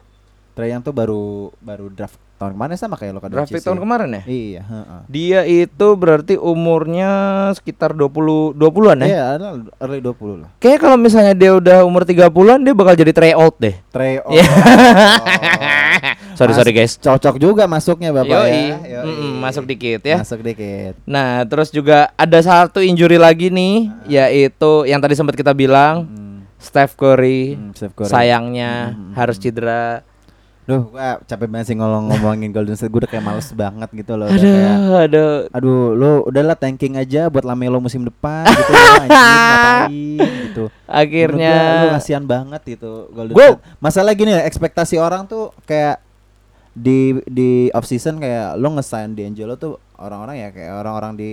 Trae 0.54 0.70
Young 0.70 0.82
tuh 0.82 0.92
baru 0.92 1.50
baru 1.58 1.88
draft 1.90 2.20
tahun 2.36 2.52
kemarin 2.54 2.76
sama 2.76 2.96
kayak 2.96 3.14
Luka 3.14 3.28
draft 3.28 3.48
Doncic 3.48 3.56
pick 3.56 3.64
tahun 3.64 3.80
kemarin 3.80 4.10
ya 4.12 4.22
Iya, 4.26 4.62
heeh. 4.62 5.00
dia 5.08 5.40
itu 5.44 5.88
berarti 5.94 6.36
umurnya 6.36 7.10
sekitar 7.52 7.92
20 7.92 8.52
20-an 8.54 8.98
ya 9.00 9.08
Iya, 9.08 9.26
early 9.78 10.00
20 10.00 10.12
lah. 10.38 10.50
Kayaknya 10.58 10.80
kalau 10.80 10.98
misalnya 10.98 11.34
dia 11.34 11.52
udah 11.52 11.78
umur 11.82 12.04
30-an 12.04 12.60
dia 12.60 12.74
bakal 12.74 12.94
jadi 12.94 13.12
Trae 13.12 13.34
old 13.34 13.56
deh 13.58 13.76
Trae 13.88 14.20
oh. 14.20 14.30
Iya. 14.30 14.44
Sorry 16.36 16.52
Mas- 16.52 16.60
sorry 16.60 16.72
guys. 16.74 16.94
Cocok 16.98 17.36
juga 17.38 17.64
masuknya 17.66 18.12
Bapak 18.12 18.28
Yoi. 18.28 18.52
ya. 18.52 18.78
Yoi. 19.00 19.08
Mm-mm, 19.08 19.32
masuk 19.40 19.64
dikit 19.64 20.04
ya. 20.04 20.20
Masuk 20.20 20.44
dikit. 20.44 21.00
Nah, 21.06 21.42
terus 21.46 21.72
juga 21.72 22.12
ada 22.14 22.36
satu 22.38 22.84
injury 22.84 23.16
lagi 23.16 23.48
nih, 23.48 23.88
yaitu 24.06 24.84
yang 24.84 25.00
tadi 25.00 25.16
sempat 25.16 25.34
kita 25.34 25.56
bilang 25.56 26.04
Hmm, 26.06 26.44
Steph 26.58 26.94
Curry, 26.94 27.56
hmm, 27.56 27.72
Steph 27.72 27.96
Curry. 27.96 28.12
sayangnya 28.12 28.92
Hmm, 28.92 29.16
harus 29.16 29.40
hmm. 29.40 29.48
Duh, 30.66 30.82
gua 30.88 31.22
capek 31.22 31.46
banget 31.46 31.66
sih 31.68 31.76
ngomong 31.76 32.10
ngomongin 32.10 32.50
Golden 32.50 32.74
State. 32.74 32.90
Gue 32.90 33.00
udah 33.00 33.08
kayak 33.08 33.22
males 33.22 33.50
banget 33.52 33.90
gitu 33.94 34.14
loh. 34.14 34.26
Udah 34.26 34.42
kayak, 34.42 34.74
Aduh, 34.74 34.98
aduh. 34.98 35.32
aduh, 35.52 35.82
lu 35.94 36.12
udahlah 36.26 36.54
tanking 36.54 36.96
aja 36.96 37.28
buat 37.28 37.42
Lamelo 37.42 37.78
musim 37.78 38.02
depan 38.02 38.50
gitu 38.50 38.72
loh, 38.72 38.94
anjing 39.00 39.14
ngapain 39.14 40.18
gitu. 40.44 40.64
Akhirnya 40.84 41.54
Menurut 41.54 41.70
gua 41.70 41.84
lu 41.84 41.96
kasihan 41.96 42.24
banget 42.24 42.62
gitu 42.68 42.92
Golden 43.10 43.34
Gua- 43.34 43.54
State. 43.56 43.78
Masalah 43.78 44.12
gini 44.12 44.32
ya, 44.32 44.42
ekspektasi 44.42 44.96
orang 44.98 45.26
tuh 45.26 45.54
kayak 45.64 46.02
di 46.72 47.00
di 47.26 47.50
off 47.72 47.86
season 47.86 48.18
kayak 48.18 48.58
lu 48.58 48.68
ngesign 48.72 49.14
D'Angelo 49.14 49.56
tuh 49.56 49.78
orang-orang 49.96 50.36
ya 50.38 50.50
kayak 50.50 50.76
orang-orang 50.76 51.14
di 51.14 51.32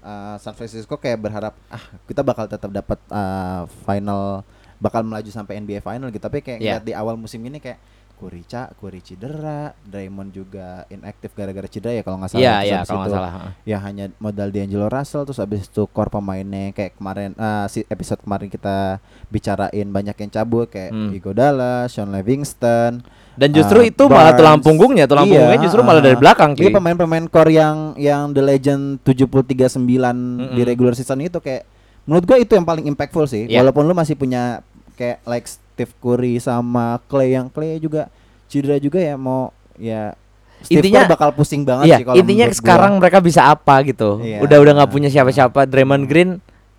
uh, 0.00 0.34
San 0.36 0.50
Francisco 0.52 0.96
kayak 0.96 1.20
berharap 1.20 1.54
ah 1.68 1.78
kita 2.02 2.20
bakal 2.20 2.44
tetap 2.44 2.72
dapat 2.72 2.98
uh, 3.06 3.70
final 3.84 4.42
bakal 4.76 5.00
melaju 5.00 5.30
sampai 5.30 5.56
NBA 5.56 5.78
final 5.78 6.08
gitu 6.08 6.18
tapi 6.18 6.40
kayak 6.40 6.58
Yeah. 6.58 6.74
ngeliat 6.74 6.84
di 6.84 6.92
awal 6.92 7.14
musim 7.14 7.38
ini 7.40 7.56
kayak 7.56 7.78
Curry 8.24 8.40
ca, 8.42 8.72
Curry 8.72 9.04
cedera, 9.04 9.60
Draymond 9.84 10.32
juga 10.32 10.88
inaktif 10.88 11.36
gara-gara 11.36 11.68
cedera 11.68 11.92
ya 11.92 12.00
kalau 12.00 12.16
nggak 12.16 12.32
salah. 12.32 12.40
Iya, 12.40 12.54
Terus 12.56 12.64
iya 12.64 12.78
kalau 12.82 13.00
nggak 13.04 13.12
salah. 13.12 13.32
ya 13.62 13.78
hanya 13.78 14.04
modal 14.16 14.48
D'Angelo 14.48 14.88
Russell 14.88 15.22
terus 15.22 15.36
habis 15.36 15.68
itu 15.68 15.84
core 15.86 16.08
pemainnya 16.08 16.72
kayak 16.72 16.96
kemarin 16.96 17.36
eh, 17.36 17.66
si 17.68 17.84
episode 17.84 18.24
kemarin 18.24 18.48
kita 18.48 18.96
bicarain 19.28 19.84
banyak 19.86 20.16
yang 20.16 20.30
cabut 20.32 20.66
kayak 20.66 20.88
Hmm. 20.88 21.12
Iguodala, 21.12 21.84
Sean 21.86 22.08
Livingston. 22.08 23.04
Dan 23.34 23.50
justru 23.50 23.82
eh, 23.82 23.90
itu 23.90 24.06
malah 24.06 24.32
tulang 24.32 24.56
Barnes. 24.56 24.64
punggungnya, 24.64 25.04
tulang 25.04 25.26
Iya, 25.26 25.34
punggungnya 25.36 25.58
justru 25.60 25.80
malah 25.82 25.98
ah, 25.98 26.06
dari 26.06 26.16
belakang 26.16 26.50
cuy. 26.54 26.64
Iya 26.64 26.70
pemain-pemain 26.72 27.24
core 27.26 27.52
yang 27.52 27.76
yang 27.98 28.30
the 28.30 28.40
legend 28.40 29.02
73-9 29.02 29.74
di 29.76 29.90
Mm-mm. 29.90 30.54
regular 30.62 30.94
season 30.94 31.20
itu 31.20 31.36
kayak 31.38 31.66
menurut 32.04 32.24
gua 32.24 32.38
itu 32.38 32.54
yang 32.54 32.62
paling 32.62 32.86
impactful 32.86 33.26
sih. 33.26 33.50
Iya. 33.50 33.60
Walaupun 33.60 33.84
lu 33.84 33.92
masih 33.92 34.14
punya 34.14 34.62
kayak 34.94 35.18
like 35.26 35.50
Steve 35.74 35.90
Curry 35.96 36.38
sama 36.38 37.02
Clay 37.04 37.34
yang 37.34 37.46
Clay 37.48 37.76
juga 37.76 38.06
cedera 38.46 38.78
juga 38.78 38.96
ya 38.96 39.14
mau 39.14 39.50
ya 39.74 40.14
Steve 40.60 40.80
Intinya- 40.80 41.02
Kerr 41.02 41.12
bakal 41.12 41.30
pusing 41.34 41.62
banget 41.62 41.84
Iya, 41.84 41.96
sih 41.96 42.04
kalau 42.04 42.16
intinya 42.16 42.36
menurut 42.40 42.54
gua. 42.54 42.60
sekarang 42.62 42.92
mereka 42.96 43.18
bisa 43.20 43.40
apa 43.44 43.74
gitu. 43.82 44.10
Iya. 44.18 44.38
Udah 44.40 44.58
udah 44.58 44.72
nggak 44.74 44.90
punya 44.90 45.08
siapa-siapa. 45.08 45.66
Draymond 45.66 46.06
Green, 46.06 46.30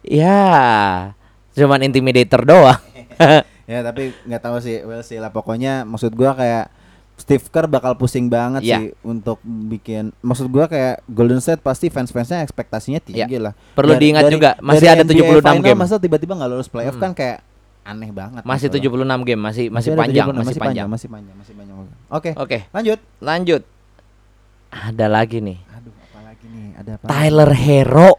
ya 0.02 0.42
cuman 1.52 1.80
intimidator 1.82 2.42
doang. 2.44 2.80
Ya 3.66 3.82
tapi 3.82 4.14
nggak 4.22 4.42
tahu 4.42 4.58
sih, 4.60 4.78
well 4.82 5.02
sih 5.02 5.18
lah 5.18 5.30
pokoknya 5.30 5.82
maksud 5.84 6.14
gua 6.14 6.34
kayak 6.34 6.70
Steve 7.16 7.42
Kerr 7.44 7.66
bakal 7.66 7.94
pusing 7.94 8.30
banget 8.30 8.62
Iya. 8.62 8.78
sih 8.78 8.88
untuk 9.02 9.42
bikin 9.42 10.14
maksud 10.20 10.46
gua 10.48 10.66
kayak 10.66 11.02
Golden 11.08 11.40
State 11.40 11.60
pasti 11.60 11.90
fans-fansnya 11.90 12.42
ekspektasinya 12.42 13.00
tinggi 13.00 13.26
Iya. 13.28 13.42
lah. 13.42 13.54
Perlu 13.74 13.96
diingat 13.96 14.30
juga, 14.30 14.54
masih 14.60 14.86
ada 14.86 15.02
NBA 15.02 15.42
76 15.42 15.42
final, 15.42 15.64
game. 15.64 15.80
Masa 15.80 15.98
tiba-tiba 15.98 16.34
nggak 16.36 16.46
lolos 16.48 16.70
playoff 16.70 16.94
Hmm. 16.94 17.04
kan 17.04 17.12
kayak 17.14 17.42
aneh 17.86 18.10
banget. 18.10 18.42
Masih 18.42 18.68
gitu 18.68 18.98
loh. 18.98 19.06
76 19.06 19.22
game, 19.24 19.40
masih 19.40 19.66
masih 19.70 19.90
ada 19.94 20.00
panjang, 20.02 20.28
76, 20.28 20.42
masih 20.42 20.60
panjang. 20.60 20.88
masih 20.90 21.08
panjang, 21.08 21.36
masih 21.38 21.54
panjang. 21.54 21.78
Oke, 22.10 22.32
Oke, 22.36 22.58
lanjut. 22.74 23.00
lanjut. 23.22 23.62
Ada 24.68 25.06
lagi 25.08 25.38
nih. 25.40 25.58
Aduh, 25.72 25.94
apa 25.94 26.20
lagi 26.26 26.46
nih? 26.46 26.68
Ada 26.76 26.92
apa? 26.98 27.06
Tyler 27.08 27.52
Hero 27.54 28.10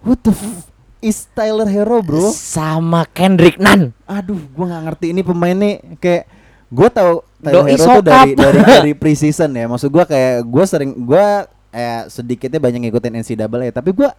What 0.00 0.24
the 0.24 0.32
f- 0.32 0.66
is 0.98 1.28
Tyler 1.30 1.68
Hero, 1.68 2.00
bro? 2.00 2.32
sama 2.32 3.04
Kendrick 3.06 3.56
Nunn. 3.56 3.92
Aduh, 4.04 4.40
gua 4.50 4.64
nggak 4.66 4.82
ngerti 4.88 5.06
ini 5.12 5.20
pemain 5.20 5.54
nih 5.54 5.74
kayak 5.96 6.24
gua 6.66 6.88
tahu 6.88 7.12
Tyler 7.38 7.62
Doi 7.62 7.70
Hero 7.70 7.84
tuh 7.94 8.02
dari 8.02 8.30
dari 8.32 8.60
dari 8.72 8.92
preseason 8.92 9.52
ya. 9.52 9.68
Maksud 9.68 9.88
gua 9.88 10.04
kayak 10.04 10.42
gua 10.42 10.64
sering 10.64 10.96
gua 10.98 11.44
eh 11.70 12.02
sedikitnya 12.08 12.58
banyak 12.58 12.82
ngikutin 12.82 13.20
NCAA 13.20 13.70
tapi 13.70 13.92
gua 13.92 14.10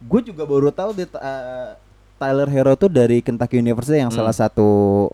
gua 0.00 0.20
juga 0.22 0.42
baru 0.42 0.70
tahu 0.70 0.94
di 0.94 1.04
eh, 1.04 1.68
Tyler 2.18 2.46
Hero 2.46 2.74
tuh 2.74 2.88
dari 2.88 3.18
Kentucky 3.18 3.56
University 3.56 3.96
yang 3.96 4.10
Hmm. 4.10 4.18
salah 4.18 4.34
satu 4.34 4.68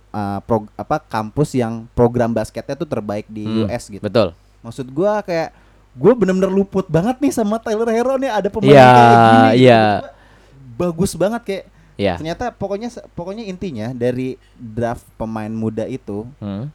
eh, 0.09 0.39
prog- 0.43 0.73
apa 0.75 0.97
kampus 0.99 1.53
yang 1.53 1.85
program 1.93 2.31
basketnya 2.31 2.75
tuh 2.75 2.87
terbaik 2.87 3.25
di 3.27 3.45
Hmm, 3.45 3.69
US 3.69 3.85
gitu. 3.87 4.01
Betul. 4.01 4.33
Maksud 4.61 4.89
gua 4.89 5.21
kayak 5.21 5.53
gua 5.93 6.13
bener-bener 6.13 6.49
luput 6.49 6.85
banget 6.87 7.21
nih 7.21 7.31
sama 7.31 7.57
Tyler 7.57 7.87
Hero 7.89 8.17
nih 8.17 8.33
ada 8.33 8.49
pemain 8.49 8.73
Iya, 8.73 8.89
kayak 8.89 9.05
gini. 9.07 9.37
gitu. 9.47 9.57
iya. 9.61 9.83
Tiba-tiba 10.01 10.13
Bagus 10.75 11.13
banget 11.15 11.43
kayak 11.45 11.65
Ya. 11.95 12.19
ternyata 12.19 12.51
pokoknya 12.51 12.89
pokoknya 13.13 13.45
intinya 13.45 13.93
dari 13.93 14.35
draft 14.53 15.07
pemain 15.15 15.47
muda 15.49 15.87
itu 15.87 16.27
Hmm. 16.37 16.67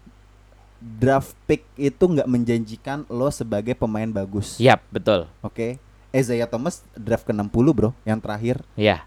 draft 0.79 1.35
pick 1.43 1.67
itu 1.75 1.99
nggak 1.99 2.23
menjanjikan 2.25 3.03
lo 3.05 3.27
sebagai 3.27 3.75
pemain 3.75 4.07
bagus 4.07 4.55
Yap, 4.57 4.79
betul. 4.87 5.27
oke 5.39 5.75
Isaiah 6.09 6.47
Thomas 6.47 6.79
draft 6.93 7.21
ke 7.21 7.33
60 7.33 7.51
bro 7.69 7.91
yang 8.01 8.15
terakhir 8.17 8.63
Ya. 8.73 9.03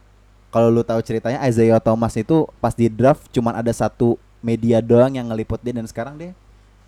Kalau 0.53 0.69
lo 0.69 0.85
tahu 0.85 1.01
ceritanya 1.01 1.41
Isaiah 1.49 1.81
Thomas 1.81 2.13
itu 2.15 2.45
pas 2.61 2.77
di 2.77 2.93
draft 2.93 3.27
cuman 3.33 3.57
ada 3.59 3.73
satu 3.73 4.21
media 4.45 4.85
doang 4.85 5.17
yang 5.17 5.33
ngeliput 5.33 5.59
dia 5.65 5.73
dan 5.73 5.89
sekarang 5.89 6.15
dia 6.21 6.37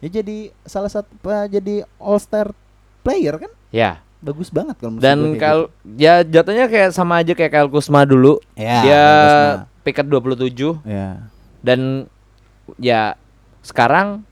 ya 0.05 0.21
jadi 0.21 0.53
salah 0.69 0.93
satu 0.93 1.09
apa, 1.25 1.49
jadi 1.49 1.89
all 1.97 2.21
star 2.21 2.53
player 3.01 3.41
kan? 3.41 3.53
Ya. 3.73 4.05
bagus 4.25 4.49
banget 4.49 4.81
kalau 4.81 4.97
Dan 5.05 5.37
kalau 5.37 5.69
ya 6.01 6.25
jatuhnya 6.25 6.65
kayak 6.65 6.97
sama 6.97 7.21
aja 7.21 7.37
kayak 7.37 7.53
Kyle 7.53 7.69
Kuzma 7.69 8.09
dulu. 8.09 8.41
gitu. 8.57 8.65
ya, 8.65 8.81
Dia 8.81 9.05
picket 9.85 10.09
27 10.09 10.81
ya. 10.89 11.29
Dan 11.61 12.09
ya 12.81 13.21
sekarang 13.61 14.25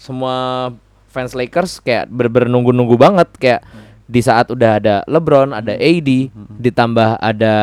semua 0.00 0.72
fans 1.12 1.36
Lakers 1.36 1.76
kayak 1.84 2.08
ber 2.08 2.48
nunggu-nunggu 2.48 2.96
banget. 2.96 3.28
Kayak 3.36 3.68
di 4.08 4.24
saat 4.24 4.48
udah 4.48 4.80
ada 4.80 4.94
LeBron, 5.04 5.52
ada 5.52 5.76
AD, 5.76 6.32
ditambah 6.56 7.20
ada 7.20 7.56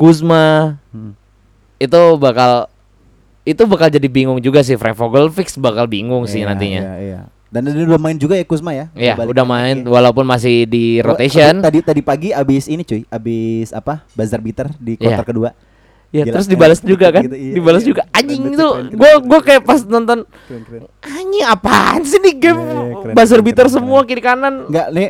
Kuzma, 0.00 0.80
Hmm. 0.88 1.12
itu 1.76 2.00
bakal 2.16 2.72
itu 3.42 3.62
bakal 3.64 3.88
jadi 3.88 4.04
bingung 4.06 4.38
juga 4.38 4.60
sih 4.60 4.74
Frank 4.74 4.96
Vogel 4.96 5.28
fix 5.28 5.54
bakal 5.54 5.84
bingung 5.84 6.24
sih 6.24 6.40
Iya, 6.40 6.46
nantinya. 6.46 6.80
iya, 6.80 6.96
iya. 6.98 7.20
dan 7.48 7.66
dia 7.66 7.82
udah 7.82 7.98
main 7.98 8.14
juga 8.14 8.32
ya 8.32 8.44
Kuzma 8.44 8.70
ya 8.70 8.88
Iya, 8.92 9.18
udah 9.18 9.42
lagi. 9.42 9.50
main 9.50 9.76
walaupun 9.82 10.22
masih 10.22 10.64
di 10.64 11.00
rotation. 11.00 11.58
Tadi 11.58 11.82
tadi 11.82 12.00
pagi 12.00 12.30
abis 12.30 12.64
ini 12.64 12.80
cuy, 12.80 13.02
abis 13.04 13.70
apa? 13.70 14.06
Buzzer 14.12 14.38
beater 14.38 14.70
di 14.74 14.94
Iya. 14.94 15.18
quarter 15.18 15.26
kedua. 15.26 15.50
Ya, 16.10 16.22
Gila, 16.24 16.32
terus 16.32 16.46
dibalas 16.46 16.78
juga 16.80 17.06
kan? 17.08 17.22
gitu, 17.22 17.34
iya, 17.34 17.54
dibalas 17.54 17.82
iya. 17.82 17.88
juga. 17.88 18.02
Anjing 18.10 18.42
itu 18.50 18.66
gua 18.92 19.10
keren. 19.12 19.26
gua 19.26 19.40
kayak 19.40 19.62
pas 19.62 19.80
nonton 19.80 20.18
Keren, 20.44 20.62
keren. 20.64 20.80
anjing 21.00 21.44
apaan 21.44 22.02
sih 22.02 22.18
nih 22.18 22.34
game 22.36 22.58
Iya, 22.58 22.66
iya, 22.66 22.94
keren, 22.96 23.14
buzzer 23.14 23.36
keren, 23.36 23.46
beater 23.46 23.66
keren, 23.66 23.74
semua 23.76 23.98
keren. 23.98 24.08
kiri 24.08 24.22
kanan. 24.24 24.54
Enggak 24.66 24.88
nih 24.90 25.08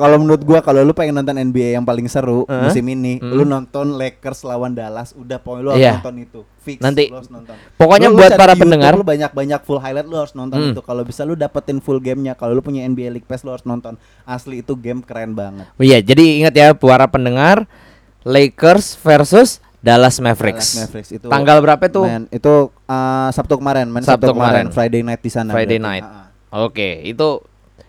kalau 0.00 0.16
menurut 0.16 0.40
gua 0.40 0.58
kalau 0.58 0.80
lu 0.80 0.90
pengen 0.90 1.12
nonton 1.14 1.36
NBA 1.36 1.76
yang 1.76 1.84
paling 1.84 2.08
seru 2.08 2.42
Heeh. 2.42 2.64
musim 2.64 2.84
ini, 2.86 3.20
Hmm. 3.20 3.30
lu 3.30 3.44
nonton 3.44 3.92
Lakers 3.92 4.40
lawan 4.42 4.72
Dallas, 4.72 5.12
udah 5.12 5.36
poin 5.36 5.60
lu 5.60 5.68
harus 5.68 5.78
Iya. 5.78 6.00
nonton 6.00 6.16
itu. 6.18 6.40
Fix 6.58 6.80
Nanti- 6.80 7.06
lu 7.06 7.16
harus 7.16 7.28
nonton. 7.28 7.52
Pokoknya 7.74 8.08
Lu- 8.08 8.16
lu 8.16 8.18
buat 8.18 8.30
cari 8.30 8.40
para 8.40 8.48
YouTube, 8.50 8.62
pendengar 8.64 8.92
lu 8.94 9.04
banyak-banyak 9.04 9.60
full 9.60 9.76
highlight 9.76 10.04
lu 10.04 10.16
harus 10.16 10.32
nonton 10.32 10.58
Hmm. 10.58 10.70
itu. 10.70 10.80
Kalau 10.80 11.02
bisa 11.02 11.22
lu 11.22 11.34
dapetin 11.34 11.78
full 11.78 11.98
gamenya, 11.98 12.32
kalau 12.32 12.52
lu 12.52 12.60
punya 12.60 12.80
NBA 12.82 13.08
League 13.10 13.24
Pass 13.24 13.40
lu 13.42 13.50
harus 13.50 13.62
nonton. 13.62 14.00
Asli 14.24 14.60
itu 14.60 14.72
game 14.74 15.00
keren 15.00 15.32
banget. 15.32 15.68
Oh 15.70 15.82
Iya, 15.82 16.00
jadi 16.00 16.40
ingat 16.40 16.54
ya 16.54 16.72
para 16.72 17.04
pendengar 17.06 17.68
Lakers 18.22 18.96
versus 18.96 19.60
Dallas 19.78 20.16
Mavericks. 20.18 20.76
Dallas 20.76 20.84
Mavericks 20.86 21.10
itu 21.10 21.26
Tanggal 21.26 21.56
berapa 21.58 21.80
tuh? 21.86 22.04
main- 22.04 22.28
itu 22.28 22.52
uh, 22.68 23.28
Sabtu 23.30 23.56
kemarin, 23.56 23.88
main 23.88 24.00
Sabtu 24.00 24.28
Sabtu, 24.28 24.32
kemarin. 24.34 24.64
kemarin. 24.64 24.66
Friday 24.70 25.00
night 25.00 25.20
di 25.20 25.30
sana. 25.30 25.50
Friday 25.50 25.76
berarti. 25.76 26.00
night. 26.00 26.04
Ah, 26.04 26.28
Oke, 26.60 27.00
itu 27.02 27.40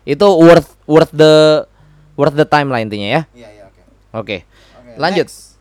itu 0.02 0.28
worth 0.28 0.78
worth 0.86 1.12
the 1.12 1.66
worth 2.14 2.34
the 2.34 2.44
time 2.44 2.68
lah 2.68 2.80
intinya 2.80 3.08
ya. 3.08 3.22
Iya, 3.32 3.50
iya, 3.50 3.64
oke. 3.66 3.82
Oke. 4.14 4.38
Oke, 4.78 4.92
Lanjut. 4.96 5.28
next. 5.28 5.52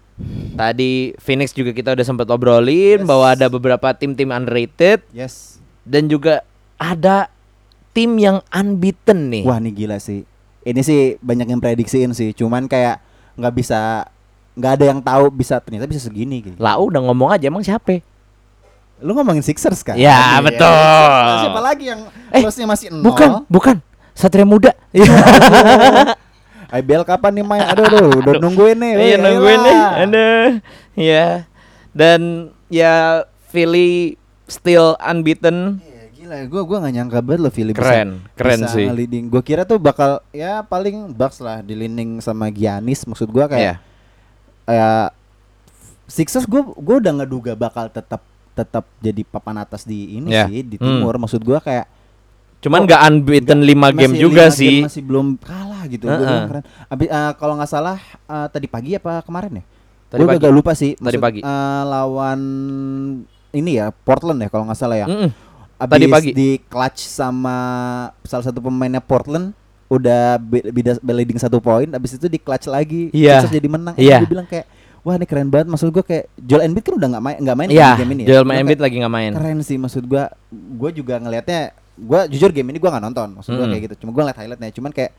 Tadi 0.53 1.17
Phoenix 1.17 1.51
juga 1.51 1.73
kita 1.73 1.93
udah 1.93 2.05
sempat 2.05 2.29
obrolin 2.29 3.01
Yes. 3.01 3.09
bahwa 3.09 3.27
ada 3.27 3.47
beberapa 3.47 3.89
tim-tim 3.91 4.29
underrated 4.29 5.01
Yes. 5.11 5.57
dan 5.83 6.07
juga 6.07 6.45
ada 6.77 7.33
tim 7.91 8.15
yang 8.17 8.45
unbeaten 8.47 9.33
nih. 9.33 9.43
Wah, 9.43 9.57
ini 9.57 9.73
gila 9.73 9.97
sih. 9.97 10.29
Ini 10.61 10.81
sih 10.81 11.01
banyak 11.19 11.49
yang 11.49 11.59
prediksiin 11.59 12.13
sih, 12.13 12.31
cuman 12.31 12.69
kayak 12.69 13.01
nggak 13.35 13.55
bisa 13.55 14.05
nggak 14.53 14.73
ada 14.77 14.85
yang 14.85 15.01
tahu 15.01 15.33
bisa 15.33 15.57
ternyata 15.57 15.89
bisa 15.89 16.05
segini 16.05 16.45
gitu. 16.45 16.57
Lah 16.61 16.77
udah 16.77 17.01
ngomong 17.01 17.33
aja 17.33 17.49
emang 17.49 17.65
siapa? 17.65 18.05
Lu 19.01 19.17
ngomongin 19.17 19.41
Sixers 19.41 19.81
kan? 19.81 19.97
Ya, 19.97 20.37
Iya. 20.37 20.45
betul. 20.45 21.33
Siapa 21.41 21.61
lagi 21.65 21.85
yang 21.89 22.01
Eh, 22.29 22.45
masih 22.45 22.93
nol? 22.93 23.01
Bukan, 23.01 23.49
bukan. 23.49 23.77
Satria 24.13 24.45
Muda. 24.45 24.77
IBL 26.73 27.03
kapan 27.03 27.33
nih 27.33 27.45
main? 27.45 27.63
Aduh, 27.65 27.85
aduh, 27.85 28.09
udah 28.17 28.33
nungguin 28.39 28.77
nih. 28.77 28.93
Iya 28.97 29.17
nungguin 29.19 29.61
nih. 29.61 29.81
Aduh. 29.99 30.47
Iya. 30.95 31.27
Dan 31.91 32.21
ya 32.67 33.27
Philly 33.49 34.15
still 34.47 34.95
unbeaten. 34.97 35.79
Iya, 35.81 36.03
gila, 36.13 36.37
gua 36.47 36.63
gua 36.63 36.77
nggak 36.81 36.95
nyangka 36.95 37.19
banget 37.21 37.41
loh 37.41 37.53
Philly 37.53 37.73
Keren, 37.73 38.23
bisa, 38.23 38.35
keren 38.35 38.61
bisa 38.61 38.71
sih. 38.71 38.87
nge-leading. 38.87 39.25
Gua 39.27 39.43
kira 39.43 39.63
tuh 39.63 39.77
bakal 39.77 40.23
ya 40.31 40.63
paling 40.63 41.11
Bucks 41.11 41.39
lah 41.39 41.59
di 41.59 41.75
leading 41.75 42.19
sama 42.19 42.47
Giannis. 42.49 43.03
Maksud 43.03 43.27
gua 43.29 43.47
kayak 43.47 43.83
kayak 44.63 45.11
Sixers 46.07 46.43
gua 46.45 46.63
gua 46.73 46.97
udah 46.99 47.13
ngeduga 47.17 47.53
bakal 47.55 47.87
tetap 47.87 48.23
tetap 48.53 48.83
jadi 48.99 49.23
papan 49.23 49.59
atas 49.59 49.83
di 49.83 50.17
ini 50.17 50.29
Iya. 50.29 50.47
sih 50.47 50.63
di 50.65 50.77
Hmm. 50.77 50.99
timur. 50.99 51.15
Maksud 51.17 51.41
gua 51.41 51.59
kayak 51.59 51.87
Cuman 52.61 52.79
Oh, 52.79 52.85
nggak 52.85 53.01
unbeaten 53.03 53.59
5 53.61 53.73
game 53.90 54.12
masih 54.12 54.20
juga 54.20 54.44
lima 54.44 54.53
sih. 54.53 54.68
game 54.75 54.87
masih 54.87 55.03
belum 55.03 55.27
kalah 55.37 55.83
gitu. 55.87 56.05
Heeh. 56.05 56.20
bilang 56.20 56.44
keren. 56.46 56.64
Abi- 56.87 57.09
eh, 57.09 57.33
kalau 57.35 57.55
nggak 57.55 57.70
salah 57.70 57.99
eh, 58.05 58.46
tadi 58.49 58.66
pagi 58.66 58.90
apa 58.92 59.20
kemarin 59.20 59.53
ya? 59.57 59.64
Tadi 60.09 60.20
Gue 60.20 60.35
agak 60.35 60.51
lupa 60.51 60.73
sih. 60.73 60.92
Tadi 60.94 61.16
pagi. 61.16 61.40
eh, 61.40 61.83
lawan 61.85 62.40
ini 63.51 63.70
ya 63.75 63.90
Portland 63.90 64.38
ya 64.38 64.49
kalau 64.49 64.64
nggak 64.64 64.77
salah 64.77 64.96
ya. 64.96 65.07
Mm-mm. 65.07 65.31
Abis 65.77 65.92
Tadi 65.96 66.07
pagi. 66.07 66.31
di 66.31 66.49
clutch 66.62 67.01
sama 67.01 67.57
salah 68.23 68.44
satu 68.44 68.61
pemainnya 68.61 69.01
Portland 69.01 69.57
udah 69.88 70.37
be- 70.37 70.68
beda 70.68 71.01
be- 71.01 71.16
leading 71.16 71.35
satu 71.35 71.59
poin 71.59 71.88
abis 71.88 72.14
itu 72.14 72.29
di 72.29 72.37
clutch 72.37 72.68
lagi 72.68 73.09
Iya. 73.11 73.42
Sixers 73.42 73.57
jadi 73.57 73.66
menang 73.66 73.94
Iya. 73.96 74.23
gue 74.23 74.31
bilang 74.31 74.46
kayak 74.46 74.68
wah 75.01 75.16
ini 75.16 75.25
keren 75.25 75.49
banget 75.49 75.66
maksud 75.66 75.88
gue 75.88 76.05
kayak 76.05 76.31
Joel 76.37 76.62
Embiid 76.62 76.85
kan 76.85 76.94
udah 76.94 77.09
nggak 77.11 77.25
main 77.25 77.37
nggak 77.40 77.57
main 77.57 77.68
Iya, 77.68 77.88
di 77.90 77.99
game 77.99 78.12
ini 78.12 78.23
ya 78.23 78.29
Joel 78.31 78.46
Embiid 78.46 78.79
lagi 78.79 78.96
nggak 78.99 79.11
main. 79.11 79.33
keren 79.33 79.59
sih 79.61 79.77
maksud 79.77 80.05
gue 80.05 80.23
gue 80.53 80.90
juga 80.94 81.18
ngelihatnya 81.18 81.75
gue 82.01 82.21
jujur 82.31 82.51
game 82.51 82.69
ini 82.69 82.79
gue 82.79 82.89
nggak 82.89 83.05
nonton 83.05 83.29
maksud 83.37 83.53
gue 83.53 83.61
Mm. 83.61 83.71
kayak 83.71 83.83
gitu 83.85 83.95
cuma 84.01 84.11
gue 84.11 84.23
ngeliat 84.23 84.39
highlightnya 84.39 84.71
cuman 84.73 84.91
kayak 84.91 85.13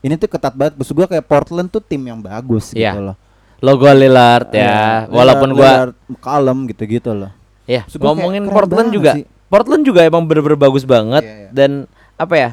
ini 0.00 0.14
tuh 0.14 0.28
ketat 0.28 0.52
banget 0.52 0.74
maksud 0.74 0.94
gue 0.94 1.06
kayak 1.08 1.24
Portland 1.24 1.68
tuh 1.68 1.80
tim 1.80 1.98
yang 2.00 2.18
bagus 2.18 2.70
Iya. 2.72 2.92
gitu 2.92 3.02
loh 3.04 3.16
Logo 3.58 3.86
Lillard 3.86 4.50
Iya, 4.50 4.58
ya. 4.58 4.82
Walaupun 5.08 5.50
Lillard- 5.50 5.56
gua 5.56 5.70
Lillard, 5.94 6.18
kalem 6.18 6.58
gitu-gitu 6.66 7.10
loh 7.12 7.30
ya 7.64 7.82
kayak 7.82 7.98
ngomongin 8.00 8.42
Portland 8.48 8.90
juga. 8.90 9.12
sih. 9.14 9.24
Portland 9.46 9.82
juga 9.82 10.02
emang 10.02 10.22
bener-bener 10.22 10.56
bagus 10.56 10.82
banget 10.82 11.22
Iya, 11.22 11.34
iya. 11.36 11.48
dan 11.52 11.70
apa 12.16 12.34
ya? 12.34 12.50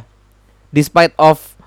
Despite 0.70 1.16
of 1.16 1.58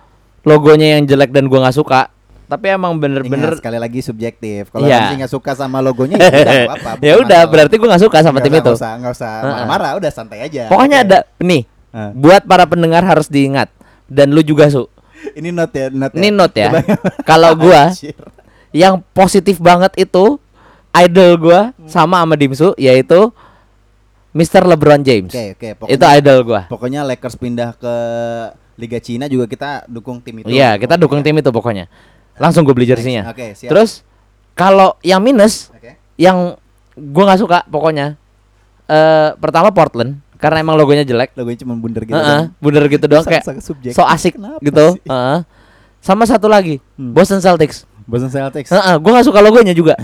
logonya 0.42 0.94
yang 0.94 1.02
jelek 1.04 1.30
dan 1.30 1.46
gua 1.46 1.58
nggak 1.60 1.74
suka, 1.74 2.06
tapi 2.44 2.68
emang 2.68 2.94
bener-bener 2.94 3.56
sekali 3.56 3.78
lagi 3.78 3.98
subjektif. 3.98 4.68
Kalau 4.68 4.84
Iya. 4.84 4.98
Ramsey 5.00 5.16
nggak 5.18 5.32
suka 5.32 5.50
sama 5.52 5.78
logonya 5.80 6.14
ya 6.14 6.28
udah 6.28 6.54
apa-apa. 6.68 6.90
bukan 6.94 7.02
ya 7.02 7.14
udah 7.16 7.40
berarti 7.44 7.74
gua 7.76 7.88
nggak 7.90 8.02
suka 8.02 8.18
sama 8.20 8.30
Nggak 8.32 8.44
tim 8.44 8.52
usah- 8.52 8.60
itu. 8.60 8.68
Nggak 8.68 8.78
usah, 8.78 8.92
nggak 8.94 9.12
usah 9.12 9.32
marah-marah, 9.42 9.90
udah 9.96 10.10
santai 10.12 10.38
aja. 10.40 10.62
Pokoknya 10.68 10.98
Oke. 11.00 11.06
ada 11.08 11.18
nih 11.40 11.62
Heeh. 11.92 12.10
buat 12.16 12.42
para 12.44 12.64
pendengar 12.64 13.04
harus 13.04 13.28
diingat 13.28 13.68
dan 14.08 14.32
lu 14.32 14.40
juga 14.40 14.68
su. 14.68 14.88
Ini 15.32 15.54
note 15.54 15.76
ya, 15.76 15.86
note. 15.92 16.14
Ini 16.18 16.28
note 16.32 16.56
ya. 16.58 16.70
Kalau 17.22 17.54
gua 17.54 17.92
yang 18.74 19.04
positif 19.12 19.60
banget 19.60 19.94
itu 19.96 20.40
idol 20.92 21.30
gua 21.38 21.60
sama 21.86 22.20
sama 22.20 22.34
Dimsu 22.34 22.74
yaitu 22.74 23.30
Mr. 24.32 24.64
LeBron 24.64 25.04
James. 25.04 25.28
Oke, 25.28 25.52
oke. 25.54 25.68
Itu 25.86 26.00
Pokoknya, 26.00 26.16
idol 26.16 26.38
gua. 26.42 26.60
pokoknya 26.66 27.00
Lakers 27.04 27.36
pindah 27.36 27.76
ke 27.76 27.94
Liga 28.80 28.96
Cina 28.98 29.28
juga 29.28 29.44
kita 29.44 29.84
dukung 29.84 30.18
tim 30.18 30.40
itu. 30.40 30.48
Iya, 30.48 30.80
kita 30.80 30.96
dukung 30.96 31.20
tim 31.20 31.36
itu 31.36 31.52
pokoknya. 31.52 31.86
Langsung 32.40 32.64
gue 32.64 32.72
beli 32.72 32.88
jersey-nya. 32.88 33.28
Oke, 33.28 33.52
siap. 33.52 33.68
Terus 33.68 34.00
kalau 34.56 34.96
yang 35.04 35.20
minus, 35.20 35.68
Oke. 35.76 36.00
yang 36.16 36.56
gua 36.96 37.24
nggak 37.28 37.40
suka 37.44 37.58
pokoknya. 37.68 38.16
Eh 38.88 39.30
pertama 39.36 39.68
Portland 39.70 40.16
karena 40.42 40.58
emang 40.58 40.74
logonya 40.74 41.06
jelek. 41.06 41.38
Logonya 41.38 41.62
cuma 41.62 41.78
bundar 41.78 42.02
gitu. 42.02 42.12
Doang. 42.12 42.50
bunder 42.58 42.84
gitu 42.90 43.06
doang 43.06 43.22
kayak 43.22 43.46
so 43.94 44.02
asik 44.02 44.34
Kenapa 44.34 44.58
gitu. 44.58 44.98
sih? 44.98 45.06
Heeh. 45.06 45.38
Sama 46.02 46.26
satu 46.26 46.50
lagi, 46.50 46.82
Hmm. 46.98 47.14
Boston 47.14 47.38
Celtics. 47.38 47.86
Boston 48.02 48.26
Celtics. 48.26 48.74
Heeh, 48.74 48.94
gua 48.98 49.10
nggak 49.14 49.26
suka 49.30 49.38
logonya 49.38 49.70
juga. 49.70 49.94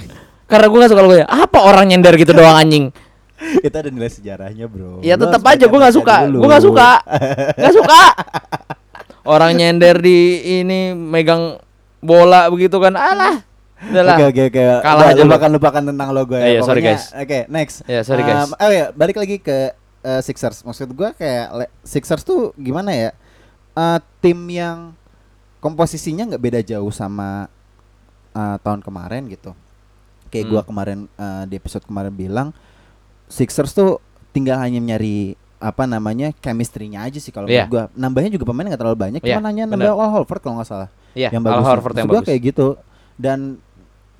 karena 0.46 0.70
gua 0.70 0.78
nggak 0.80 0.92
suka 0.94 1.02
logonya. 1.02 1.26
Apa 1.26 1.58
orang 1.60 1.90
nyender 1.90 2.14
gitu 2.14 2.30
doang 2.30 2.54
anjing? 2.54 2.94
itu 3.66 3.74
ada 3.74 3.90
nilai 3.90 4.06
sejarahnya, 4.08 4.64
Bro. 4.64 5.02
Ya 5.02 5.18
tetap 5.18 5.42
aja 5.42 5.66
nggak 5.66 5.74
baca-baca 5.74 5.90
suka. 5.90 6.16
Gua 6.30 6.46
nggak 6.48 6.64
suka. 6.64 6.90
Nggak 7.58 7.74
suka. 7.74 8.00
Orang 9.22 9.58
nyender 9.58 9.98
di 9.98 10.18
ini 10.56 10.94
megang 10.94 11.58
bola 11.98 12.46
begitu 12.48 12.78
kan. 12.78 12.94
Alah. 12.94 13.42
Udahlah. 13.78 14.16
Oke 14.18 14.24
oke 14.32 14.42
oke. 14.50 14.62
Kalah 14.82 15.02
Udah, 15.02 15.12
aja 15.12 15.20
lu. 15.20 15.26
lupakan 15.28 15.50
lupakan 15.52 15.82
tentang 15.84 16.08
logo 16.10 16.34
ya. 16.34 16.42
Eh, 16.42 16.50
iya, 16.56 16.60
sorry, 16.64 16.80
guys. 16.80 17.12
Oke, 17.12 17.46
next. 17.46 17.86
Ya, 17.86 18.00
sorry, 18.02 18.22
guys. 18.22 18.48
Um, 18.48 18.56
oh 18.56 18.70
ya, 18.72 18.90
balik 18.90 19.14
lagi 19.14 19.38
ke 19.38 19.70
uh, 20.00 20.20
Sixers. 20.20 20.60
Maksud 20.60 20.90
gua 20.90 21.12
kayak 21.12 21.46
le- 21.56 21.72
Sixers 21.82 22.22
tuh 22.22 22.50
gimana 22.54 22.90
ya? 22.90 23.10
Uh, 23.72 23.98
tim 24.18 24.38
yang 24.48 24.92
komposisinya 25.58 26.26
nggak 26.26 26.42
beda 26.42 26.60
jauh 26.62 26.90
sama 26.90 27.46
uh, 28.32 28.56
tahun 28.58 28.80
kemarin 28.80 29.26
gitu. 29.26 29.54
Kayak 30.28 30.46
gua 30.46 30.60
Hmm. 30.60 30.68
kemarin 30.68 30.98
uh, 31.14 31.44
di 31.44 31.54
episode 31.54 31.82
kemarin 31.82 32.10
bilang 32.10 32.48
Sixers 33.26 33.72
tuh 33.72 33.98
tinggal 34.30 34.56
hanya 34.56 34.78
nyari 34.78 35.34
apa 35.58 35.84
namanya 35.84 36.30
chemistry-nya 36.32 37.02
aja 37.02 37.18
sih 37.18 37.30
kalau 37.30 37.46
Iya. 37.46 37.64
menurut 37.64 37.70
gua. 37.70 37.84
Nambahnya 37.92 38.30
juga 38.30 38.44
pemain 38.44 38.64
nggak 38.64 38.78
terlalu 38.78 38.98
banyak, 39.00 39.20
Iya, 39.20 39.34
cuma 39.34 39.46
hanya 39.46 39.64
nambah 39.66 39.90
Al 39.90 40.12
Horford 40.12 40.40
kalau 40.40 40.54
nggak 40.56 40.68
salah 40.68 40.88
Iya, 41.12 41.28
yang 41.30 41.42
Al 41.42 41.48
bagus. 41.52 41.66
Horford 41.66 41.96
yang 41.96 42.08
bagus. 42.08 42.26
kayak 42.26 42.40
gitu. 42.46 42.68
Dan 43.14 43.58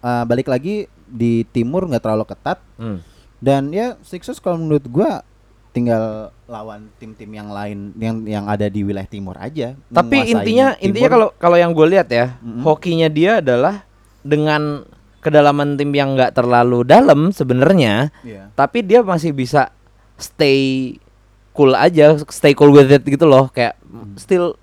uh, 0.01 0.25
balik 0.25 0.47
lagi 0.47 0.77
di 1.05 1.47
timur 1.47 1.87
nggak 1.87 2.03
terlalu 2.03 2.25
ketat 2.27 2.59
Hmm. 2.75 2.99
dan 3.39 3.71
ya 3.71 3.95
Sixers 4.03 4.39
kalau 4.39 4.59
menurut 4.59 4.83
gua 4.85 5.23
tinggal 5.71 6.33
lawan 6.49 6.89
tim-tim 6.97 7.29
yang 7.29 7.53
lain 7.53 7.93
yang 8.01 8.17
yang 8.25 8.45
ada 8.49 8.67
di 8.67 8.83
wilayah 8.83 9.07
timur 9.07 9.37
aja. 9.37 9.77
Tapi 9.89 10.33
intinya 10.33 10.75
intinya 10.81 11.09
timur. 11.09 11.15
kalau 11.15 11.29
kalau 11.37 11.57
yang 11.57 11.71
gue 11.73 11.87
lihat 11.87 12.09
ya, 12.09 12.37
Mm-mm. 12.41 12.65
hokinya 12.65 13.09
dia 13.09 13.39
adalah 13.39 13.85
dengan 14.25 14.83
kedalaman 15.21 15.77
tim 15.77 15.91
yang 15.93 16.15
nggak 16.15 16.33
terlalu 16.33 16.87
dalam 16.87 17.35
sebenarnya, 17.35 18.15
Iya. 18.23 18.49
tapi 18.55 18.87
dia 18.87 19.03
masih 19.03 19.35
bisa 19.35 19.69
stay 20.17 20.95
cool 21.53 21.75
aja, 21.75 22.17
stay 22.31 22.55
cool 22.55 22.71
with 22.71 22.89
it 22.89 23.03
gitu 23.03 23.27
loh, 23.27 23.51
kayak 23.51 23.75
still 24.15 24.55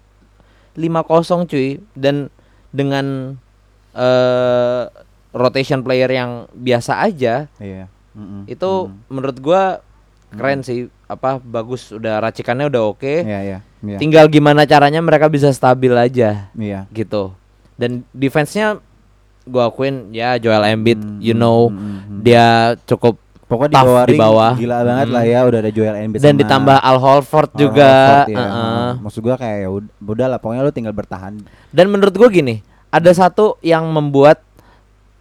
5-0 0.76 1.48
cuy 1.48 1.80
dan 1.94 2.32
dengan 2.72 3.36
eh 3.96 4.84
rotation 5.36 5.84
player 5.84 6.08
yang 6.08 6.48
biasa 6.52 7.04
aja 7.04 7.52
Iya. 7.60 7.92
Mm-mm. 8.16 8.48
itu 8.48 8.72
Mm-mm. 8.88 9.12
menurut 9.12 9.38
gua 9.40 9.84
keren 10.36 10.60
sih 10.60 10.78
apa 11.04 11.38
bagus 11.38 11.90
udah 11.90 12.20
racikannya 12.20 12.66
udah 12.66 12.84
oke 12.88 13.14
Iya, 13.22 13.40
iya. 13.42 13.58
Iya. 13.80 13.98
tinggal 13.98 14.26
gimana 14.28 14.64
caranya 14.64 15.00
mereka 15.00 15.26
bisa 15.26 15.50
stabil 15.50 15.92
aja 15.92 16.50
Iya. 16.52 16.86
gitu 16.90 17.34
dan 17.74 18.08
defense-nya 18.10 18.80
gua 19.44 19.68
akuin 19.68 20.10
ya 20.10 20.36
Joel 20.36 20.66
Embiid 20.68 20.98
Hmm, 20.98 21.20
you 21.20 21.34
know 21.34 21.68
hmm, 21.68 21.76
hmm, 21.76 21.98
hmm. 22.00 22.20
dia 22.22 22.46
cukup 22.84 23.22
Pokoknya 23.46 23.72
di 23.72 23.78
bawah, 23.80 24.04
di 24.06 24.16
bawah. 24.18 24.52
gila 24.56 24.78
banget 24.82 25.06
Hmm. 25.06 25.14
lah 25.14 25.24
ya 25.24 25.40
udah 25.44 25.60
ada 25.60 25.70
Joel 25.70 25.96
Embiid 26.00 26.18
dan 26.20 26.34
sama 26.34 26.42
ditambah 26.42 26.78
Al 26.80 26.98
Horford 26.98 27.52
Al 27.52 27.60
juga 27.60 27.86
Horford, 27.86 28.26
ya. 28.26 28.36
heeh. 28.36 28.50
Heeh. 28.50 28.90
Maksud 29.00 29.22
gua 29.22 29.36
kayak 29.36 29.58
ya 29.60 29.70
ud- 29.72 29.94
udah 30.00 30.28
lah 30.28 30.38
pokoknya 30.38 30.62
lu 30.62 30.72
tinggal 30.72 30.94
bertahan. 30.94 31.34
dan 31.70 31.86
menurut 31.86 32.10
gua 32.12 32.26
gini 32.28 32.66
ada 32.88 33.12
satu 33.12 33.62
yang 33.62 33.86
membuat 33.88 34.42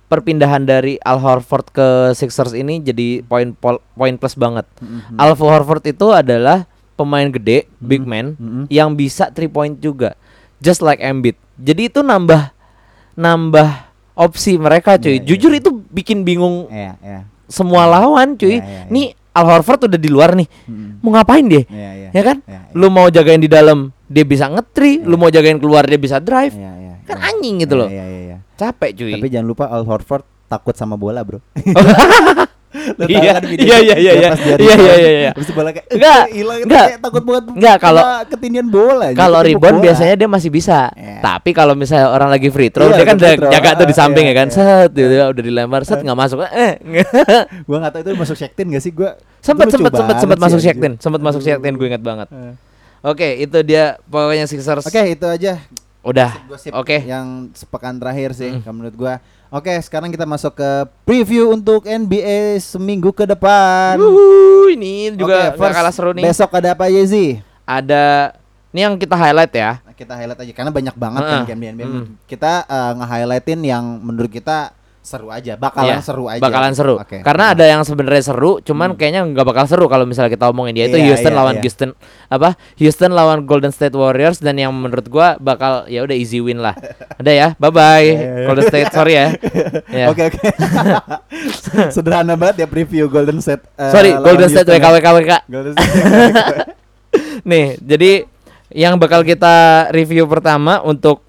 perpindahan 0.06 0.62
dari 0.62 1.00
Al 1.00 1.16
Horford 1.16 1.66
ke 1.68 1.88
Sixers 2.12 2.52
ini 2.52 2.78
jadi 2.78 3.20
poin 3.20 3.56
poin 3.90 4.14
plus 4.14 4.34
banget 4.34 4.68
Hmm. 4.78 5.16
Al 5.16 5.32
Horford 5.32 5.84
itu 5.84 6.10
adalah 6.10 6.68
pemain 6.94 7.26
gede 7.26 7.66
big 7.76 8.02
man 8.02 8.36
Mm-mm. 8.36 8.64
yang 8.68 8.92
bisa 8.92 9.26
three 9.28 9.48
point 9.48 9.74
juga 9.76 10.14
just 10.58 10.78
like 10.78 10.98
Embiid 10.98 11.34
jadi 11.56 11.88
itu 11.88 12.00
nambah 12.00 12.54
nambah 13.14 13.68
opsi 14.14 14.54
mereka 14.56 14.94
cuy 14.96 15.18
Iya, 15.18 15.18
iya. 15.18 15.26
jujur 15.26 15.52
itu 15.52 15.70
bikin 15.88 16.22
bingung 16.22 16.66
Iya, 16.68 16.94
iya. 17.00 17.20
semua 17.46 17.84
lawan 17.84 18.34
cuy 18.34 18.58
Iya, 18.58 18.62
iya, 18.62 18.80
iya. 18.80 18.82
nih 18.86 19.06
Al 19.32 19.46
Horford 19.48 19.88
udah 19.88 19.98
di 19.98 20.06
luar 20.06 20.34
nih 20.34 20.46
Mm-mm. 20.66 21.02
mau 21.02 21.10
ngapain 21.12 21.42
dia 21.44 21.66
Iya, 21.66 21.90
iya. 21.96 22.08
ya 22.12 22.22
kan 22.24 22.38
Iya, 22.40 22.60
iya. 22.62 22.70
lu 22.72 22.86
mau 22.88 23.06
jagain 23.08 23.38
di 23.38 23.50
dalam 23.50 23.90
dia 24.06 24.22
bisa 24.22 24.46
ngetri 24.46 25.02
lu 25.02 25.14
Iya. 25.14 25.18
mau 25.18 25.30
jagain 25.30 25.58
keluar 25.58 25.82
dia 25.82 25.98
bisa 25.98 26.18
drive 26.18 26.54
Iya, 26.54 26.72
iya. 26.76 26.94
kan 27.04 27.16
iya. 27.16 27.26
anjing 27.28 27.54
gitu 27.58 27.74
Iya, 27.74 27.80
loh 27.80 27.88
Iya, 27.90 28.04
iya, 28.04 28.18
iya. 28.20 28.23
Capek 28.54 28.90
cuy 28.94 29.12
Tapi 29.14 29.28
jangan 29.28 29.46
lupa 29.46 29.64
Al 29.66 29.82
Horford 29.82 30.22
takut 30.44 30.72
sama 30.72 30.94
bola, 30.94 31.20
Bro. 31.20 31.38
Lo 32.98 33.06
tau 33.06 33.06
Iya, 33.06 33.38
kan 33.38 33.42
iya, 33.46 33.78
iya, 33.78 33.94
dia 33.94 34.12
iya, 34.18 34.28
pas 34.28 34.40
dia 34.40 34.50
iya, 34.50 34.56
rebound, 34.58 34.82
iya, 34.82 34.94
iya, 34.98 35.10
iya. 35.16 35.30
Terus 35.32 35.48
bola 35.54 35.70
kayak 35.70 35.86
Enggak, 35.88 36.18
"Eh, 36.18 36.34
hilang 36.34 36.58
enggak. 36.58 36.86
takut 36.98 37.22
banget. 37.22 37.44
Enggak, 37.54 37.76
kalau- 37.78 38.02
kena 38.02 38.18
ketindihan 38.26 38.66
bola. 38.66 39.06
jadi 39.06 39.20
Kalau 39.22 39.40
rebound 39.40 39.76
bola. 39.78 39.84
biasanya 39.86 40.14
dia 40.18 40.28
masih 40.28 40.50
bisa. 40.50 40.78
Iya. 40.90 41.18
Tapi 41.22 41.50
kalau 41.54 41.74
misalnya 41.78 42.08
orang 42.10 42.28
lagi 42.28 42.48
free 42.50 42.74
throw, 42.74 42.90
Iya, 42.90 42.98
dia 42.98 43.06
kan 43.06 43.16
udah 43.16 43.32
jaga 43.46 43.70
tuh 43.78 43.86
di 43.86 43.94
samping 43.94 44.26
iya, 44.26 44.34
ya 44.34 44.40
kan. 44.42 44.46
iya. 44.50 44.56
Set, 44.58 44.90
gitu, 44.90 45.06
udah 45.06 45.44
dilempar, 45.46 45.80
set 45.86 46.00
nggak 46.02 46.18
masuk. 46.18 46.38
Eh, 46.44 46.72
gua 47.70 47.76
nggak 47.78 47.92
tahu 47.94 48.02
itu 48.02 48.10
masuk 48.18 48.36
Shaktin 48.36 48.66
gak 48.68 48.82
sih 48.82 48.90
gua. 48.90 49.10
sempat 49.38 49.70
sempat 49.70 49.92
sempat 49.94 50.16
sempat 50.18 50.38
masuk 50.42 50.58
anjir. 50.58 50.68
Shaktin, 50.74 50.92
sempat 50.98 51.20
masuk 51.22 51.40
Shaktin 51.46 51.72
gue 51.78 51.86
ingat 51.86 52.02
banget. 52.02 52.28
Oke, 53.06 53.38
itu 53.38 53.58
dia 53.62 54.02
pokoknya 54.04 54.50
Sixers. 54.50 54.82
Oke, 54.82 55.14
itu 55.14 55.26
aja 55.28 55.62
Udah. 56.04 56.30
Oke. 56.76 57.00
yang 57.08 57.48
sepekan 57.56 57.96
terakhir 57.96 58.36
sih 58.36 58.60
kalau 58.60 58.76
menurut 58.76 58.94
gua. 58.94 59.14
Oke, 59.54 59.70
sekarang 59.86 60.10
kita 60.10 60.26
masuk 60.26 60.58
ke 60.58 60.70
preview 61.06 61.54
untuk 61.54 61.86
NBA 61.86 62.58
seminggu 62.58 63.14
ke 63.14 63.22
depan. 63.22 63.94
Wuhu, 63.96 64.66
ini 64.74 65.14
juga 65.14 65.54
first, 65.54 65.74
kalah 65.78 65.94
seru 65.94 66.10
nih. 66.10 66.26
Besok 66.26 66.58
ada 66.58 66.74
apa 66.74 66.90
aja 66.90 67.02
sih? 67.06 67.38
Ada 67.62 68.34
ini 68.74 68.82
yang 68.82 68.98
kita 68.98 69.14
highlight 69.14 69.54
ya. 69.54 69.78
Kita 69.94 70.18
highlight 70.18 70.42
aja 70.42 70.52
karena 70.52 70.74
banyak 70.74 70.96
banget 70.98 71.22
kan 71.22 71.38
Heeh. 71.38 71.46
game 71.46 71.60
di 71.62 71.66
NBA. 71.70 71.86
Mm. 71.86 72.04
Kita 72.26 72.66
eh, 72.66 72.92
nge-highlightin 72.98 73.60
yang 73.62 73.84
menurut 74.02 74.26
kita 74.34 74.74
seru 75.04 75.28
aja, 75.28 75.60
bakalan 75.60 76.00
Iya, 76.00 76.00
seru 76.00 76.24
aja. 76.32 76.40
Bakalan 76.40 76.72
seru. 76.72 76.96
Oke. 76.96 77.20
Karena 77.20 77.52
ada 77.52 77.68
yang 77.68 77.84
sebenarnya 77.84 78.24
seru, 78.24 78.56
cuman 78.64 78.96
kayaknya 78.96 79.20
nggak 79.28 79.44
bakal 79.44 79.68
seru 79.68 79.84
kalau 79.84 80.08
misalnya 80.08 80.32
kita 80.32 80.48
omongin 80.48 80.72
dia 80.72 80.88
itu 80.88 80.96
Iya, 80.96 81.12
Houston 81.12 81.28
iya, 81.28 81.38
lawan 81.38 81.54
iya. 81.54 81.62
Houston 81.62 81.90
apa? 82.32 82.48
Houston 82.80 83.10
lawan 83.12 83.38
Golden 83.44 83.68
State 83.68 83.92
Warriors 83.92 84.40
dan 84.40 84.56
yang 84.56 84.72
menurut 84.72 85.04
gua 85.06 85.36
bakal 85.36 85.84
ya 85.92 86.00
udah 86.00 86.16
easy 86.16 86.40
win 86.40 86.56
lah. 86.56 86.72
Ada 87.20 87.30
ya. 87.30 87.48
Bye 87.60 87.68
bye 87.68 88.08
Golden 88.48 88.64
State. 88.64 88.88
Sorry 88.90 89.12
ya. 89.14 89.26
Ya. 89.92 90.08
Oke 90.10 90.26
oke. 90.26 90.40
Sederhana 91.94 92.34
banget 92.34 92.64
ya 92.64 92.66
preview 92.66 93.06
Golden 93.06 93.38
State. 93.38 93.62
eh, 93.76 93.92
Sorry, 93.92 94.10
Golden 94.16 94.48
State 94.48 94.66
ya. 94.66 94.80
WKWKWK. 94.80 95.32
Golden 95.46 95.72
State. 95.76 96.02
Nih, 97.50 97.76
jadi 97.78 98.24
yang 98.72 98.96
bakal 98.96 99.22
kita 99.22 99.86
review 99.92 100.24
pertama 100.26 100.80
untuk 100.80 101.22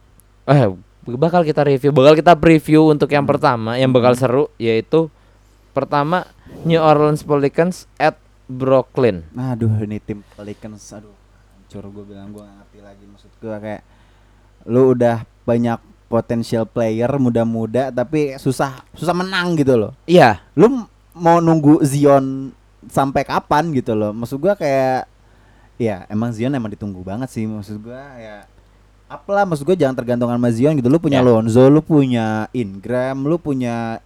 eh 0.45 0.65
bakal 1.05 1.45
kita 1.45 1.61
review, 1.61 1.93
bakal 1.93 2.17
kita 2.17 2.33
preview 2.33 2.89
untuk 2.89 3.13
yang 3.13 3.29
pertama 3.29 3.77
yang 3.77 3.93
bakal 3.93 4.17
seru 4.17 4.43
yaitu 4.57 5.13
pertama 5.77 6.25
New 6.65 6.81
Orleans 6.81 7.21
Pelicans 7.21 7.85
at 8.01 8.17
Brooklyn. 8.49 9.21
Aduh 9.37 9.69
ini 9.85 10.01
tim 10.01 10.25
Pelicans 10.33 10.81
aduh 10.89 11.13
hancur 11.53 11.85
gue 11.93 12.05
bilang 12.09 12.33
gue 12.33 12.41
gak 12.41 12.55
ngerti 12.61 12.79
lagi 12.81 13.05
maksud 13.05 13.31
gue 13.37 13.55
kayak 13.61 13.83
lu 14.65 14.97
udah 14.97 15.21
banyak 15.45 15.77
potensial 16.09 16.65
player 16.65 17.09
muda-muda 17.17 17.93
tapi 17.93 18.37
susah 18.41 18.81
susah 18.97 19.13
menang 19.13 19.57
gitu 19.57 19.77
loh. 19.77 19.91
Iya, 20.09 20.41
Lu 20.57 20.85
mau 21.15 21.39
nunggu 21.39 21.81
Zion 21.85 22.51
sampai 22.85 23.25
kapan 23.25 23.71
gitu 23.73 23.95
loh. 23.97 24.11
Maksud 24.13 24.37
gua 24.37 24.53
kayak 24.53 25.09
ya 25.79 26.05
emang 26.07 26.31
Zion 26.31 26.53
emang 26.53 26.71
ditunggu 26.71 27.03
banget 27.03 27.27
sih 27.31 27.43
maksud 27.43 27.83
gua 27.83 28.15
ya 28.15 28.47
apalah 29.15 29.43
maksud 29.43 29.63
gua 29.63 29.73
jangan 29.73 29.95
tergantung 29.95 30.27
sama 30.27 30.47
Zion 30.49 30.75
gitu. 30.75 30.87
Lu 30.87 30.99
punya 30.99 31.19
Ya. 31.19 31.25
Lonzo, 31.25 31.63
lu 31.67 31.79
punya 31.79 32.45
Ingram, 32.51 33.23
lu 33.23 33.35
punya 33.35 34.03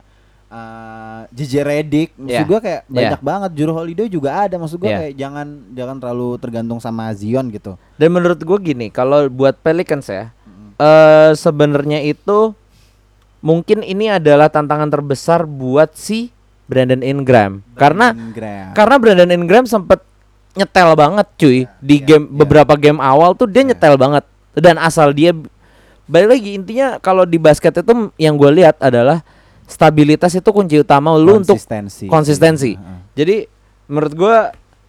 uh, 0.48 1.26
JJ 1.30 1.54
Redick. 1.62 2.10
Maksud 2.15 2.32
Ya. 2.32 2.45
gua 2.45 2.60
kayak 2.60 2.82
Ya. 2.86 2.93
banyak 3.13 3.22
banget. 3.22 3.52
Juru 3.54 3.72
Holiday 3.74 4.08
juga 4.08 4.45
ada. 4.45 4.56
Maksud 4.56 4.78
gua 4.78 4.89
Ya. 4.89 4.98
kayak 5.04 5.13
jangan 5.15 5.48
jangan 5.74 5.95
terlalu 5.98 6.30
tergantung 6.38 6.80
sama 6.80 7.10
Zion 7.13 7.50
gitu. 7.50 7.78
dan 7.95 8.10
menurut 8.10 8.39
gue 8.39 8.58
gini, 8.63 8.88
kalau 8.89 9.28
buat 9.28 9.60
Pelicans 9.60 10.08
ya, 10.08 10.32
eh 10.78 11.32
sebenarnya 11.34 12.00
itu 12.02 12.56
mungkin 13.39 13.82
ini 13.82 14.08
adalah 14.10 14.48
tantangan 14.48 14.88
terbesar 14.88 15.43
buat 15.43 15.91
si 15.93 16.32
Brandon 16.65 17.02
Ingram. 17.02 17.65
Karena 17.76 18.12
Ingram. 18.13 18.72
karena 18.72 18.95
Brandon 18.95 19.32
Ingram 19.32 19.65
sempet 19.65 20.00
nyetel 20.54 20.91
banget 20.93 21.28
cuy 21.38 21.60
di 21.80 21.98
iya, 21.98 22.06
game 22.06 22.26
iya. 22.26 22.36
beberapa 22.36 22.74
game 22.74 23.00
awal 23.00 23.32
tuh 23.34 23.45
dia 23.45 23.62
Iya. 23.63 23.74
nyetel 23.74 23.95
banget 23.95 24.26
dan 24.60 24.78
asal 24.78 25.12
dia 25.12 25.32
balik 26.06 26.30
lagi 26.32 26.50
intinya 26.54 26.98
kalau 26.98 27.24
di 27.24 27.38
basket 27.38 27.76
itu 27.76 27.91
yang 28.15 28.34
gue 28.34 28.52
lihat 28.56 28.80
adalah 28.80 29.22
stabilitas 29.63 30.34
itu 30.34 30.50
kunci 30.50 30.76
utama 30.76 31.13
lu 31.13 31.38
untuk 31.38 31.54
konsistensi. 32.08 32.74
Heeh. 32.74 33.00
jadi 33.13 33.36
menurut 33.86 34.13
gue 34.13 34.38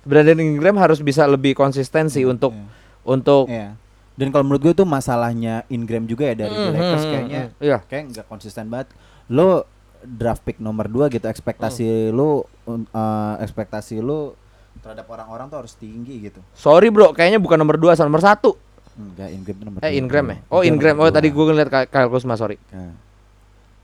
Brandon 0.00 0.40
Ingram 0.40 0.76
harus 0.76 0.98
bisa 0.98 1.24
lebih 1.24 1.52
konsistensi 1.52 2.24
untuk 2.24 2.56
untuk 3.02 3.46
Iya. 3.46 3.76
Dan 4.12 4.28
kalau 4.28 4.44
menurut 4.44 4.61
gue 4.61 4.74
itu 4.74 4.85
masalahnya 4.85 5.64
Ingram 5.66 6.04
juga 6.04 6.28
ya 6.28 6.37
dari 6.38 6.52
Hmm, 6.52 6.76
Lakers 6.76 7.00
hmm, 7.00 7.11
kayaknya 7.11 7.42
hmm, 7.48 7.64
iya. 7.64 7.78
kayak 7.80 8.04
nggak 8.12 8.26
konsisten 8.28 8.68
banget. 8.68 8.92
Lo 9.33 9.64
draft 10.00 10.44
pick 10.44 10.56
nomor 10.56 10.88
2 10.88 11.09
gitu 11.11 11.24
ekspektasi 11.24 12.09
lo 12.11 12.44
un- 12.64 12.85
eh, 12.87 13.35
ekspektasi 13.40 14.00
lo 14.00 14.37
terhadap 14.80 15.04
orang-orang 15.06 15.48
tuh 15.48 15.61
harus 15.61 15.72
tinggi 15.74 16.20
gitu. 16.22 16.40
sorry 16.52 16.88
bro 16.88 17.12
kayaknya 17.12 17.37
bukan 17.37 17.56
nomor 17.56 17.76
2 17.76 17.96
nomor 18.00 18.20
satu 18.20 18.56
Enggak 19.02 19.28
Ingram 19.30 19.54
itu 19.54 19.64
nomor 19.64 19.80
eh. 19.80 19.92
Ingram 19.94 20.24
ya 20.26 20.36
oh 20.46 20.62
Ingram 20.62 20.96
oh 20.96 21.08
tadi 21.08 21.28
gue 21.28 21.44
ngeliat 21.44 21.68
Kyle 21.86 22.08
Kuzma 22.08 22.34
sorry 22.34 22.60
Nah, 22.68 22.92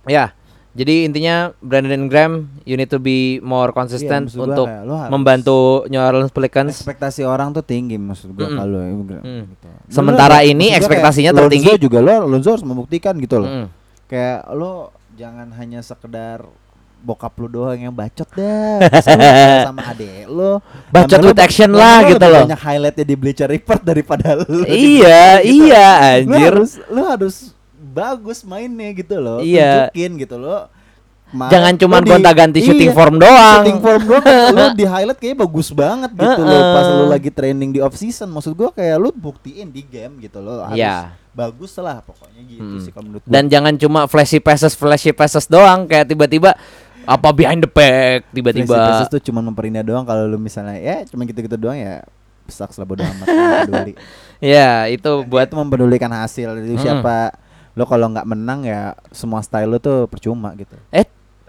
Ya, 0.06 0.30
jadi 0.70 1.02
intinya 1.02 1.50
Brandon 1.58 1.98
Ingram, 1.98 2.32
you 2.62 2.76
need 2.76 2.86
to 2.86 3.00
be 3.00 3.40
more 3.40 3.72
consistent 3.72 4.28
maksud 4.28 4.38
gua 4.38 4.46
untuk 4.46 4.66
kayak 4.70 5.08
membantu 5.08 5.58
New 5.88 5.98
Orleans 5.98 6.30
Pelicans. 6.30 6.78
ekspektasi 6.78 7.24
orang 7.24 7.50
tuh 7.50 7.64
tinggi 7.64 7.96
maksud 7.96 8.30
gua 8.30 8.46
Mm-mm. 8.46 8.54
kalau 8.56 8.80
Ingram 8.84 9.22
Mm. 9.24 9.42
gitu. 9.50 9.66
Sementara 9.88 10.38
Lo- 10.38 10.46
ini 10.46 10.70
ekspektasinya 10.70 11.32
kayak 11.32 11.42
tertinggi. 11.42 11.66
Lonzo 11.66 11.82
juga 11.82 11.98
lo 11.98 12.14
Lonzo 12.28 12.48
harus 12.52 12.62
membuktikan 12.62 13.16
gitu 13.16 13.40
loh. 13.40 13.50
Mm. 13.50 13.66
Kayak 14.06 14.40
lo 14.52 14.72
jangan 15.16 15.48
hanya 15.54 15.80
sekedar 15.80 16.46
bokap 17.06 17.30
lu 17.36 17.46
doang 17.48 17.78
yang 17.78 17.94
bacot 17.94 18.26
lu 18.28 18.42
kayak 18.82 19.64
sama 19.64 19.82
adek 19.86 20.26
lo 20.26 20.58
Bacot 20.88 21.22
with 21.22 21.38
action 21.38 21.70
lama-lama 21.70 21.86
lah 21.86 21.96
lebih 21.96 22.10
gitu 22.12 22.26
loh. 22.26 22.42
banyak 22.42 22.60
highlightnya 22.60 23.04
di 23.04 23.14
Bleacher 23.14 23.48
Report 23.48 23.80
daripada 23.80 24.28
lu 24.36 24.66
Iya, 24.66 25.38
Gitu. 25.40 25.62
iya 25.62 25.88
lu 26.18 26.34
anjir. 26.34 26.50
harus 26.50 26.70
lu 26.84 27.02
harus 27.02 27.36
bagus 27.88 28.38
mainnya 28.42 28.90
gitu 28.92 29.16
loh 29.16 29.38
Iya. 29.38 29.88
tunjukin 29.88 30.12
gitu 30.18 30.36
loh 30.36 30.66
Ma- 31.28 31.50
Jangan 31.50 31.74
lu 31.74 31.80
cuman 31.80 32.02
gonta-ganti 32.04 32.58
shooting 32.60 32.90
iya, 32.90 32.94
form 32.94 33.18
doang. 33.18 33.58
shooting 33.60 33.78
form 33.80 34.02
doang 34.04 34.46
lu 34.48 34.64
di 34.78 34.84
highlight 34.84 35.16
kayaknya 35.16 35.38
bagus 35.40 35.68
banget 35.70 36.10
gitu 36.12 36.38
loh 36.40 36.54
Heeh. 36.54 36.70
pas 36.72 36.86
lu 36.88 37.04
lagi 37.08 37.30
training 37.30 37.70
di 37.70 37.80
off 37.80 37.94
season 37.94 38.28
maksud 38.28 38.52
gua 38.52 38.70
kayak 38.70 38.94
lu 38.96 39.10
buktiin 39.10 39.66
di 39.68 39.82
game 39.82 40.18
gitu 40.20 40.38
loh 40.38 40.62
harus 40.62 40.74
Iya. 40.76 41.18
bagus 41.32 41.74
lah 41.76 41.98
pokoknya 42.00 42.40
gitu 42.46 42.62
Hmm. 42.62 42.78
sih 42.78 42.90
kalau 42.90 43.10
menurut 43.10 43.22
gua. 43.22 43.32
Dan 43.32 43.44
jangan 43.46 43.74
cuma 43.74 44.00
flashy 44.06 44.38
passes 44.38 44.72
flashy 44.72 45.10
passes 45.10 45.44
doang 45.44 45.84
kayak 45.84 46.06
tiba-tiba 46.06 46.54
apa 47.06 47.28
behind 47.30 47.62
the 47.62 47.70
back 47.70 48.26
Flashy 48.26 48.34
tiba-tiba. 48.36 48.74
passes 48.76 49.08
tuh 49.08 49.22
cuma 49.22 49.40
memperindah 49.40 49.80
doang 49.80 50.02
kalau 50.02 50.26
lu 50.26 50.36
misalnya 50.36 50.76
ya 50.76 51.06
cuma 51.06 51.22
gitu-gitu 51.24 51.54
doang 51.54 51.78
ya 51.78 52.02
sucks 52.46 52.78
lah 52.78 52.86
bodo 52.86 53.02
amat 53.02 53.26
peduli. 53.66 53.94
Ya, 54.38 54.86
itu 54.86 55.22
buat 55.24 55.26
buat 55.26 55.46
itu 55.50 55.54
mempedulikan 55.56 56.10
hasil 56.12 56.60
itu 56.60 56.76
Mm-mm. 56.76 56.82
siapa 56.82 57.34
lo 57.74 57.84
kalau 57.84 58.08
nggak 58.08 58.26
menang 58.26 58.64
ya 58.64 58.94
semua 59.10 59.40
style 59.40 59.68
lo 59.68 59.76
tuh 59.76 60.06
percuma 60.06 60.54
gitu 60.54 60.74
eh 60.88 61.04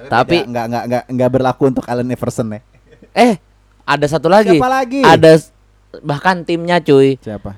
tapi 0.08 0.44
nggak 0.44 0.66
nggak 0.68 0.84
nggak 0.88 1.04
nggak 1.10 1.30
berlaku 1.32 1.72
untuk 1.72 1.86
Allen 1.88 2.12
Iverson 2.12 2.52
ya 2.52 2.60
eh 3.16 3.40
ada 3.88 4.06
satu 4.06 4.28
lagi. 4.28 4.52
siapa 4.54 4.68
lagi 4.68 5.00
Ada 5.00 5.40
bahkan 6.04 6.44
timnya 6.44 6.84
cuy. 6.84 7.16
siapa 7.18 7.56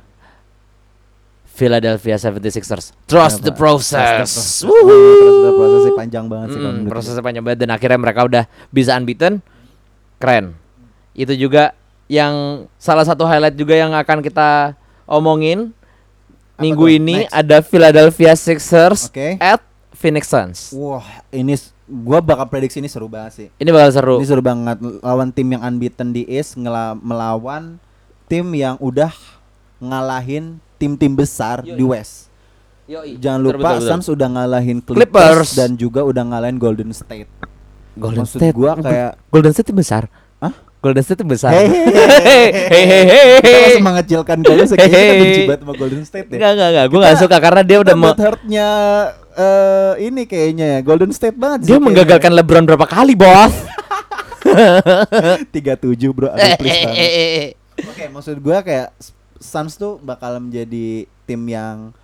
Philadelphia 1.59 2.15
76ers. 2.15 2.95
Trust 3.03 3.43
the 3.43 3.51
Siapa? 3.51 3.59
process. 3.59 3.99
Trust 3.99 4.63
the 4.63 4.71
process. 4.71 5.19
Trust 5.19 5.43
the 5.43 5.53
process 5.53 5.81
sih 5.83 5.93
panjang 5.93 6.25
banget 6.25 6.47
sih 6.49 6.59
Mm, 6.61 6.87
prosesnya 6.87 7.19
panjang 7.19 7.43
banget 7.43 7.59
dan 7.59 7.69
akhirnya 7.69 7.99
mereka 7.99 8.21
udah 8.23 8.43
bisa 8.69 8.95
unbeaten. 8.95 9.43
Keren. 10.15 10.55
Itu 11.11 11.31
juga 11.33 11.75
yang 12.07 12.33
salah 12.75 13.03
satu 13.03 13.23
highlight 13.23 13.53
juga 13.53 13.75
yang 13.75 13.91
akan 13.91 14.19
kita 14.19 14.73
omongin 15.05 15.75
Apa 16.51 16.61
minggu 16.61 16.85
tuh? 16.85 16.95
ini 16.95 17.15
Next. 17.21 17.33
ada 17.33 17.57
Philadelphia 17.59 18.31
Sixers 18.33 19.07
Oke. 19.07 19.35
at 19.37 19.59
Phoenix 19.91 20.25
Suns. 20.25 20.71
wah 20.71 21.03
ini 21.29 21.59
gua 21.85 22.19
bakal 22.19 22.47
prediksi 22.47 22.77
ini 22.77 22.87
seru 22.87 23.05
banget 23.05 23.31
sih 23.33 23.47
Ini 23.53 23.69
bakal 23.69 23.89
seru. 23.91 24.15
ini 24.15 24.25
seru 24.25 24.39
banget 24.39 24.75
lawan 24.97 25.29
tim 25.29 25.47
yang 25.49 25.61
unbeaten 25.61 26.09
di 26.09 26.23
East 26.25 26.55
ngela- 26.55 26.95
melawan 26.95 27.77
tim 28.25 28.47
yang 28.53 28.79
udah 28.79 29.11
ngalahin 29.77 30.57
tim-tim 30.79 31.11
besar 31.11 31.61
Yoi. 31.61 31.75
di 31.75 31.83
West 31.83 32.31
Yoi. 32.87 33.19
Jangan 33.19 33.39
lupa 33.39 33.59
betul, 33.69 33.75
betul. 33.77 33.89
Suns 33.91 34.07
udah 34.07 34.27
ngalahin 34.31 34.79
Clippers, 34.79 34.97
Clippers. 34.97 35.49
dan 35.53 35.75
juga 35.75 36.01
udah 36.01 36.23
ngalahin 36.25 36.57
Golden 36.57 36.89
State. 36.89 37.29
Golden 37.93 38.23
Maksud 38.23 38.39
State. 38.39 38.55
gua 38.55 38.73
kayak 38.73 39.11
Golden 39.27 39.51
State 39.51 39.67
itu 39.67 39.75
besar. 39.75 40.07
Hah? 40.39 40.55
Golden 40.79 41.03
State 41.03 41.19
itu 41.19 41.27
besar. 41.27 41.51
Hei, 41.51 41.67
Hehehe. 42.65 43.37
kita 43.37 43.57
langsung 43.59 43.85
mengecilkan 43.85 44.37
Golden 44.39 44.65
State. 44.65 44.79
Kita 44.81 44.89
Hehehe. 44.89 45.19
benci 45.19 45.41
banget 45.45 45.61
sama 45.61 45.73
Golden 45.75 46.03
State 46.03 46.25
ya. 46.25 46.33
Enggak 46.33 46.51
enggak 46.55 46.69
enggak, 46.71 46.85
gue 46.87 46.97
enggak 46.97 47.17
suka 47.19 47.37
karena 47.37 47.61
dia 47.61 47.77
udah 47.77 47.93
me- 47.93 48.15
hurtnya 48.15 48.67
eh 49.31 49.93
ini 50.01 50.21
kayaknya 50.23 50.65
ya 50.65 50.79
Golden 50.81 51.11
State 51.11 51.35
banget 51.35 51.59
dia 51.67 51.77
menggagalkan 51.77 52.31
LeBron 52.33 52.63
berapa 52.65 52.87
kali, 52.87 53.13
Bos? 53.13 53.53
37 55.53 55.53
bro. 56.09 56.31
Aduh, 56.31 56.57
please 56.57 56.79
banget. 56.81 57.53
Oke, 57.85 58.03
maksud 58.09 58.35
gua 58.39 58.59
kayak 58.59 58.91
Suns 59.39 59.73
tuh 59.73 59.97
bakal 59.97 60.39
menjadi 60.39 61.03
tim 61.23 61.41
yang 61.45 61.95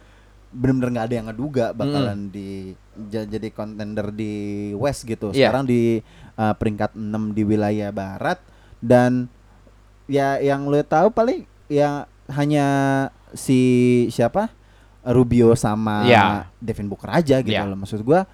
benar-benar 0.49 0.89
nggak 0.89 1.05
ada 1.05 1.15
yang 1.15 1.27
ngeduga 1.27 1.65
bakalan 1.71 2.29
di 2.29 2.71
ja- 3.05 3.27
jadi 3.27 3.51
contender 3.51 4.07
di 4.09 4.33
West 4.73 5.03
gitu. 5.03 5.29
Iya. 5.29 5.51
Sekarang 5.51 5.67
di 5.67 5.99
uh, 6.33 6.53
peringkat 6.53 6.95
6 6.95 7.03
di 7.31 7.43
wilayah 7.43 7.91
barat 7.91 8.39
dan 8.79 9.27
ya 10.05 10.39
yang 10.39 10.63
lo 10.63 10.79
tahu 10.79 11.09
paling 11.09 11.43
ya 11.67 12.07
hanya 12.29 12.65
si 13.33 13.59
siapa? 14.09 14.47
Rubio 15.03 15.53
sama 15.53 16.01
Iya. 16.01 16.49
Devin 16.57 16.87
Booker 16.87 17.11
aja 17.11 17.37
gitu 17.37 17.51
Iya. 17.51 17.67
loh. 17.67 17.77
Maksud 17.77 18.01
gua 18.01 18.25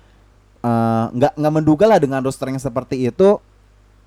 eh, 0.61 1.05
nggak 1.09 1.35
nggak 1.35 1.53
menduga 1.53 1.83
lah 1.83 1.97
dengan 1.97 2.21
roster 2.21 2.47
yang 2.47 2.61
seperti 2.61 3.01
itu 3.03 3.41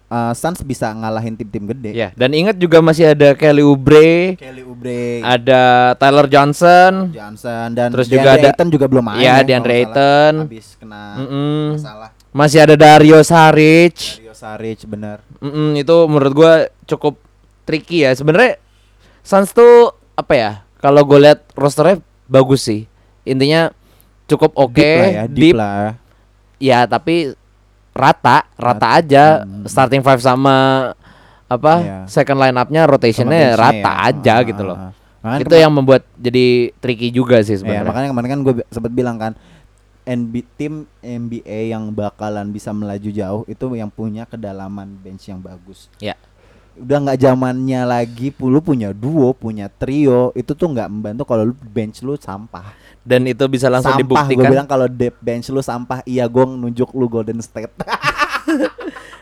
eh, 0.07 0.33
Suns 0.33 0.61
bisa 0.61 0.91
ngalahin 0.91 1.35
tim-tim 1.35 1.65
gede. 1.67 1.91
Ya, 1.93 2.09
dan 2.15 2.31
ingat 2.31 2.57
juga 2.57 2.79
masih 2.79 3.11
ada 3.11 3.33
Kelly 3.33 3.63
Oubre, 3.63 4.35
Kelly 4.37 4.63
Oubre, 4.63 5.21
ada 5.21 5.93
Tyler 5.97 6.27
Johnson. 6.27 7.11
Johnson 7.11 7.73
dan 7.73 7.89
Terus 7.91 8.07
DeAndre 8.07 8.19
juga 8.21 8.31
ada- 8.37 8.51
Ayton 8.53 8.69
juga 8.69 8.87
belum 8.87 9.05
main. 9.05 9.19
Iya, 9.19 9.35
ya, 9.35 9.43
DeAndre. 9.43 9.75
Ayton. 9.81 10.35
Habis 10.47 10.67
kena 10.77 11.03
Mm-mm. 11.19 11.79
masalah. 11.79 12.11
Masih 12.31 12.59
ada 12.61 12.75
Dario 12.75 13.23
Saric. 13.23 14.19
Dario 14.19 14.35
Saric 14.35 14.79
bener. 14.85 15.23
Mm-mm, 15.39 15.79
itu 15.79 15.97
menurut 16.05 16.33
gua 16.33 16.53
cukup 16.85 17.15
tricky 17.63 18.03
ya. 18.03 18.13
Sebenarnya 18.13 18.59
Suns 19.23 19.51
tuh 19.51 19.95
apa 20.15 20.35
ya? 20.35 20.53
Kalau 20.79 21.01
gue 21.01 21.17
lihat 21.17 21.49
rosternya 21.57 21.97
bagus 22.27 22.69
sih. 22.69 22.85
Intinya 23.25 23.73
cukup 24.25 24.53
oke, 24.53 24.77
Deep 24.77 25.01
lah 25.01 25.09
ya, 25.09 25.25
deep, 25.25 25.37
deep. 25.41 25.55
lah. 25.57 25.97
Ya, 26.61 26.85
tapi 26.85 27.33
rata, 27.95 28.45
rata 28.59 28.99
aja. 28.99 29.47
Hmm. 29.47 29.65
Starting 29.65 30.03
five 30.03 30.19
sama 30.19 30.55
apa? 31.47 31.75
Iya. 31.81 31.99
Second 32.11 32.39
line 32.43 32.57
up-nya 32.59 32.83
rotationnya 32.85 33.55
rata 33.55 33.93
ya. 33.95 34.11
aja 34.11 34.35
Ah, 34.35 34.43
gitu 34.43 34.63
loh. 34.67 34.77
ah, 34.77 34.91
ah. 35.23 35.39
Itu 35.39 35.55
yang 35.55 35.73
membuat 35.73 36.03
jadi 36.19 36.75
tricky 36.83 37.09
juga 37.09 37.41
sih 37.41 37.55
ya, 37.55 37.59
sebenarnya. 37.63 37.87
makanya 37.87 38.09
kemarin 38.11 38.29
kan 38.35 38.41
gue 38.43 38.55
sempat 38.69 38.93
bilang 38.93 39.17
kan 39.17 39.33
NB, 40.05 40.35
tim 40.61 40.85
NBA 41.01 41.73
yang 41.73 41.89
bakalan 41.89 42.53
bisa 42.53 42.77
melaju 42.77 43.09
jauh 43.09 43.43
itu 43.49 43.65
yang 43.73 43.89
punya 43.89 44.29
kedalaman 44.29 45.01
bench 45.01 45.33
yang 45.33 45.41
bagus. 45.41 45.89
Ya. 45.97 46.13
Udah 46.75 46.99
nggak 47.01 47.23
zamannya 47.23 47.87
lagi, 47.87 48.35
lu 48.37 48.59
punya 48.59 48.91
duo, 48.91 49.31
punya 49.33 49.71
trio, 49.71 50.35
itu 50.35 50.53
tuh 50.53 50.75
nggak 50.75 50.91
membantu 50.91 51.23
kalau 51.25 51.49
lu 51.49 51.55
bench 51.57 52.03
lu 52.03 52.19
sampah. 52.19 52.75
Dan 53.05 53.25
itu 53.25 53.45
bisa 53.47 53.69
langsung 53.69 53.93
sampah, 53.93 54.01
gue 54.01 54.09
dibuktikan. 54.33 54.49
bilang 54.49 54.65
kalau 54.67 54.89
depth 54.89 55.21
bench 55.21 55.47
lu 55.49 55.61
sampah, 55.61 56.01
iya 56.05 56.25
gue 56.25 56.41
nunjuk 56.43 56.89
lu 56.91 57.05
Golden 57.07 57.37
State. 57.39 57.69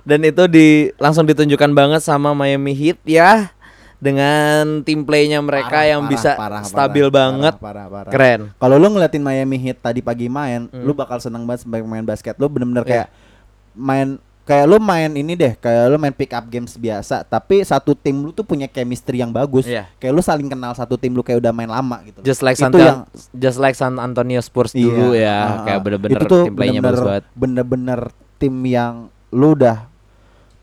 Dan 0.03 0.23
itu 0.23 0.47
di 0.47 0.67
langsung 0.97 1.23
ditunjukkan 1.25 1.71
banget 1.71 2.01
sama 2.01 2.31
Miami 2.33 2.73
Heat 2.73 2.99
ya 3.05 3.51
dengan 3.97 4.83
tim 4.83 5.03
playnya 5.03 5.39
mereka 5.39 5.79
Parah, 5.79 5.87
yang 5.89 6.03
parah, 6.03 6.11
bisa 6.11 6.31
parah, 6.35 6.63
stabil 6.63 7.07
parah, 7.07 7.15
banget. 7.15 7.55
parah, 7.57 7.87
parah, 7.87 7.87
parah. 7.89 8.11
Keren. 8.11 8.41
Kalau 8.53 8.77
lu 8.77 8.89
ngeliatin 8.89 9.23
Miami 9.23 9.59
Heat 9.59 9.79
tadi 9.79 9.99
pagi 9.99 10.27
main, 10.27 10.67
Hmm. 10.67 10.83
lu 10.83 10.91
bakal 10.91 11.19
seneng 11.19 11.43
banget 11.43 11.63
sebagai 11.63 11.83
pemain 11.83 12.03
basket. 12.05 12.35
Lu 12.35 12.47
bener-bener 12.47 12.83
Iya. 12.83 12.91
kayak 12.93 13.09
main 13.73 14.09
kayak 14.43 14.67
lu 14.67 14.77
main 14.77 15.07
ini 15.09 15.33
deh, 15.33 15.55
kayak 15.55 15.87
lu 15.87 15.97
main 15.97 16.11
pick 16.11 16.35
up 16.35 16.43
games 16.47 16.75
biasa, 16.75 17.23
tapi 17.23 17.63
satu 17.63 17.95
tim 17.95 18.15
lu 18.19 18.31
tuh 18.31 18.43
punya 18.43 18.67
chemistry 18.67 19.23
yang 19.23 19.31
bagus. 19.31 19.65
Iya. 19.65 19.87
Kayak 19.97 20.13
lu 20.13 20.23
saling 20.23 20.49
kenal 20.49 20.75
satu 20.75 20.99
tim 20.99 21.11
lu 21.11 21.23
kayak 21.23 21.39
udah 21.39 21.53
main 21.55 21.71
lama 21.71 22.03
gitu. 22.03 22.19
Just 22.21 22.43
like 22.43 22.59
Itu 22.59 22.67
San 22.67 22.75
yang- 22.75 23.07
just 23.33 23.59
like 23.59 23.75
San 23.75 23.95
Antonio 23.97 24.43
Spurs 24.43 24.75
Iya, 24.75 24.83
dulu 24.83 25.07
ya, 25.15 25.37
ah, 25.37 25.49
kayak 25.63 25.79
ah. 25.79 25.83
bener-bener 25.83 26.19
Itu 26.19 26.25
tuh 26.27 26.43
tim 26.51 26.55
playnya 26.55 26.81
bagus 26.81 26.99
bener-bener- 26.99 27.07
banget. 27.07 27.25
Bener-bener 27.39 28.01
tim 28.37 28.55
yang 28.67 28.95
lu 29.31 29.55
udah 29.55 29.87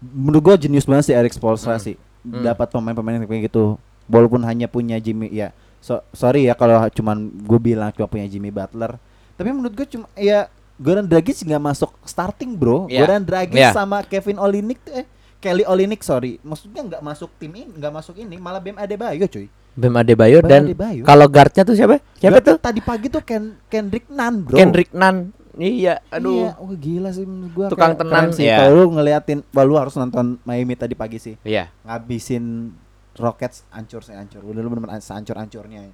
menurut 0.02 0.42
gua 0.42 0.56
jenius 0.56 0.84
banget 0.84 1.12
sih 1.12 1.16
Eric 1.16 1.34
Spoelstra 1.34 1.76
Hmm. 1.76 1.84
sih. 1.84 1.96
Hmm. 2.22 2.44
Dapat 2.44 2.68
pemain-pemain 2.70 3.16
yang 3.18 3.26
kayak 3.26 3.48
gitu. 3.48 3.80
Walaupun 4.08 4.44
hanya 4.44 4.68
punya 4.68 5.00
Jimmy 5.00 5.30
ya. 5.30 5.56
So, 5.80 6.04
sorry 6.12 6.44
ya 6.44 6.54
kalau 6.54 6.84
cuman 6.92 7.32
gue 7.40 7.60
bilang 7.62 7.88
cuma 7.90 8.04
punya 8.06 8.28
Jimmy 8.28 8.52
Butler. 8.52 9.00
Tapi 9.40 9.50
menurut 9.50 9.72
gue 9.72 9.88
cuma 9.88 10.12
ya 10.14 10.52
Goran 10.80 11.06
Dragic 11.06 11.36
nggak 11.44 11.60
masuk 11.62 11.92
starting 12.02 12.56
bro. 12.56 12.88
Iya. 12.88 13.04
Goran 13.04 13.24
Dragic 13.28 13.60
Iya. 13.60 13.76
sama 13.76 14.00
Kevin 14.02 14.40
Olinik 14.40 14.80
eh 14.90 15.04
Kelly 15.38 15.64
Olinik 15.64 16.00
sorry. 16.02 16.40
Maksudnya 16.40 16.84
nggak 16.84 17.04
masuk 17.04 17.32
tim 17.36 17.52
ini, 17.52 17.68
nggak 17.72 17.94
masuk 17.94 18.16
ini, 18.16 18.36
malah 18.36 18.60
Bam 18.60 18.76
Adebayo 18.76 19.28
cuy. 19.28 19.48
Bam 19.76 19.96
Adebayo 19.96 20.40
Bam 20.44 20.50
dan 20.50 20.62
Adebayo. 20.68 21.04
kalau 21.04 21.28
guardnya 21.28 21.64
tuh 21.64 21.76
siapa? 21.76 22.00
Siapa 22.16 22.40
Gua 22.40 22.48
tuh? 22.48 22.58
Tadi 22.60 22.80
pagi 22.80 23.08
tuh 23.08 23.24
Ken 23.24 23.56
Kendrick 23.68 24.08
Nunn 24.08 24.44
bro. 24.44 24.56
Kendrick 24.56 24.92
Nunn. 24.92 25.32
Iya, 25.60 26.00
aduh. 26.08 26.48
Iya, 26.48 26.52
wah 26.56 26.76
gila 26.76 27.10
sih 27.12 27.28
menurut 27.28 27.52
gua. 27.52 27.68
Tukang 27.68 27.96
tenan, 27.96 28.32
sih. 28.32 28.48
iya. 28.48 28.64
Kalau 28.64 28.80
lu 28.80 28.96
ngeliatin, 28.96 29.44
wah 29.52 29.64
lu 29.68 29.76
harus 29.76 29.92
nonton 29.96 30.40
Miami 30.44 30.76
tadi 30.76 30.96
pagi 30.96 31.20
sih. 31.20 31.36
Iya. 31.44 31.68
Ngabisin 31.84 32.72
Rockets 33.20 33.68
ancur 33.70 34.00
sih 34.00 34.16
ancur. 34.16 34.40
Udah 34.40 34.60
lu 34.60 34.72
bener-bener 34.72 35.00
seancur-ancurnya. 35.00 35.92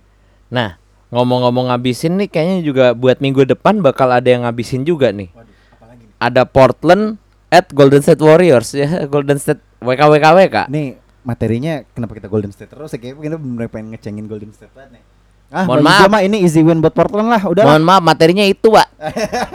Nah, 0.53 0.77
ngomong-ngomong 1.09 1.69
ngabisin 1.69 2.17
nih 2.17 2.27
kayaknya 2.27 2.57
juga 2.61 2.85
buat 2.91 3.17
minggu 3.17 3.45
depan 3.47 3.79
bakal 3.79 4.09
ada 4.09 4.25
yang 4.25 4.43
ngabisin 4.43 4.81
juga 4.81 5.09
nih. 5.09 5.29
Waduh, 5.29 5.45
apalagi 5.71 6.03
nih? 6.03 6.17
Ada 6.17 6.41
Portland 6.43 7.03
at 7.47 7.69
Golden 7.69 8.01
State 8.01 8.19
Warriors 8.19 8.69
ya, 8.71 8.87
Golden 9.13 9.37
State 9.37 9.61
WKWKWK. 9.79 10.67
Nih 10.67 10.97
materinya 11.21 11.81
kenapa 11.89 12.13
kita 12.13 12.27
Golden 12.27 12.49
State 12.49 12.69
terus 12.69 12.89
ya 12.89 12.97
kayak 12.97 13.17
kita 13.17 13.37
bener 13.37 13.65
pengen 13.67 13.93
ngecengin 13.93 14.25
Golden 14.25 14.49
State 14.49 14.73
banget 14.73 14.97
nih. 14.97 15.03
Ah, 15.49 15.63
Mohon 15.63 15.85
maaf. 15.85 16.09
mah 16.09 16.21
ini 16.21 16.41
easy 16.41 16.65
win 16.65 16.81
buat 16.81 16.91
Portland 16.91 17.29
lah, 17.29 17.41
udah. 17.45 17.63
Mohon 17.63 17.85
maaf 17.85 18.01
materinya 18.01 18.41
itu, 18.41 18.65
Pak. 18.65 18.87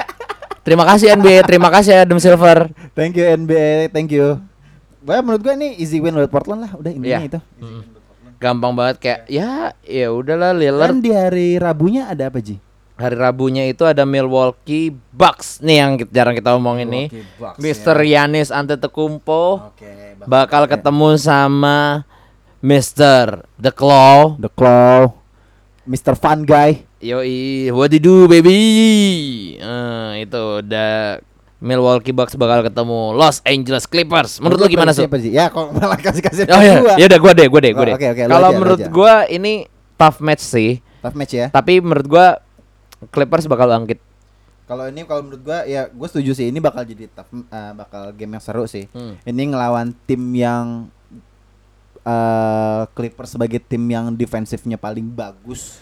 terima 0.64 0.86
kasih 0.86 1.12
NBA, 1.12 1.42
terima 1.42 1.66
kasih 1.68 2.06
Adam 2.06 2.16
Silver. 2.16 2.70
Thank 2.94 3.18
you 3.18 3.26
NBA, 3.26 3.90
thank 3.90 4.08
you. 4.08 4.38
Bah, 5.02 5.18
menurut 5.18 5.42
gua 5.42 5.52
ini 5.52 5.74
easy 5.76 5.98
win 5.98 6.14
buat 6.14 6.30
Portland 6.30 6.62
lah, 6.62 6.72
udah 6.72 6.94
intinya 6.94 7.20
Iya. 7.20 7.26
itu. 7.26 7.40
Gampang 8.40 8.72
banget 8.72 8.96
kayak 8.98 9.20
ya 9.28 9.76
ya 9.84 10.08
udahlah 10.08 10.56
Lillard 10.56 10.96
Dan 10.96 11.04
di 11.04 11.12
hari 11.12 11.60
Rabunya 11.60 12.08
ada 12.08 12.32
apa 12.32 12.40
Ji? 12.40 12.56
hari 13.00 13.16
Rabunya 13.16 13.64
itu 13.64 13.88
ada 13.88 14.04
Milwaukee 14.04 14.92
Bucks 14.92 15.64
nih 15.64 15.76
yang 15.80 15.90
jarang 16.12 16.36
kita 16.36 16.52
omongin 16.52 16.88
nih. 16.88 17.06
Milwaukee 17.08 17.40
Bucks, 17.40 17.56
Mr. 17.56 17.96
Yanis 18.04 18.52
Antetokounmpo 18.52 19.72
bakal 20.28 20.68
ketemu 20.68 21.16
sama 21.16 22.04
Mr. 22.60 23.48
The 23.56 23.72
Claw. 23.72 24.36
The 24.36 24.52
Claw, 24.52 25.16
Mr. 25.88 26.12
Fun 26.12 26.44
Guy. 26.44 26.84
Yoi, 27.00 27.72
what 27.72 27.88
you 27.88 28.00
do 28.04 28.28
baby? 28.28 29.56
Eh, 29.56 30.10
itu 30.28 30.60
udah 30.60 31.24
Milwaukee 31.60 32.10
Bucks 32.10 32.34
bakal 32.34 32.64
ketemu 32.64 33.12
Los 33.12 33.44
Angeles 33.44 33.84
Clippers. 33.84 34.40
Menurut 34.40 34.58
lu 34.58 34.68
gimana 34.70 34.90
sih? 34.90 35.04
Ya 35.28 35.46
kok 35.46 35.70
malah 35.70 35.94
kasih 35.94 36.22
kasih 36.22 36.42
Oh 36.48 36.56
ya, 36.56 36.96
ya 36.96 37.04
udah 37.04 37.18
gua 37.18 37.32
deh, 37.32 37.46
gua 37.46 37.60
deh, 37.60 37.72
gua 37.72 37.82
Oh, 37.82 37.86
deh. 37.86 37.94
oke, 37.94 38.08
lu 38.18 38.32
Kalau 38.32 38.48
menurut 38.50 38.80
aja. 38.80 38.88
gua 38.88 39.14
ini 39.26 39.68
tough 39.94 40.18
match 40.18 40.40
sih, 40.40 40.80
Tough 40.98 41.12
match 41.12 41.32
ya. 41.32 41.46
tapi 41.48 41.78
menurut 41.78 42.06
gua 42.06 42.26
Clippers 43.08 43.44
bakal 43.44 43.68
bangkit. 43.68 44.00
Kalau 44.64 44.86
ini 44.86 45.04
kalau 45.04 45.20
menurut 45.20 45.42
gua 45.42 45.62
ya 45.62 45.84
gua 45.86 46.06
setuju 46.06 46.32
sih 46.32 46.48
ini 46.48 46.58
bakal 46.58 46.80
jadi 46.82 47.04
tough 47.06 47.28
eh, 47.28 47.72
bakal 47.74 48.08
game 48.12 48.32
yang 48.32 48.42
seru 48.42 48.64
sih. 48.64 48.88
Hmm. 48.90 49.20
Ini 49.20 49.52
ngelawan 49.52 49.92
tim 50.04 50.22
yang 50.32 50.88
eh 52.00 52.82
Clippers 52.90 53.30
sebagai 53.30 53.60
tim 53.60 53.84
yang 53.84 54.08
defensifnya 54.10 54.74
paling 54.74 55.04
bagus. 55.06 55.76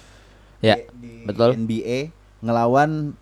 Ya, 0.59 0.75
di, 0.75 0.91
di 0.91 1.13
betul. 1.23 1.55
NBA 1.55 2.11
ngelawan 2.41 3.15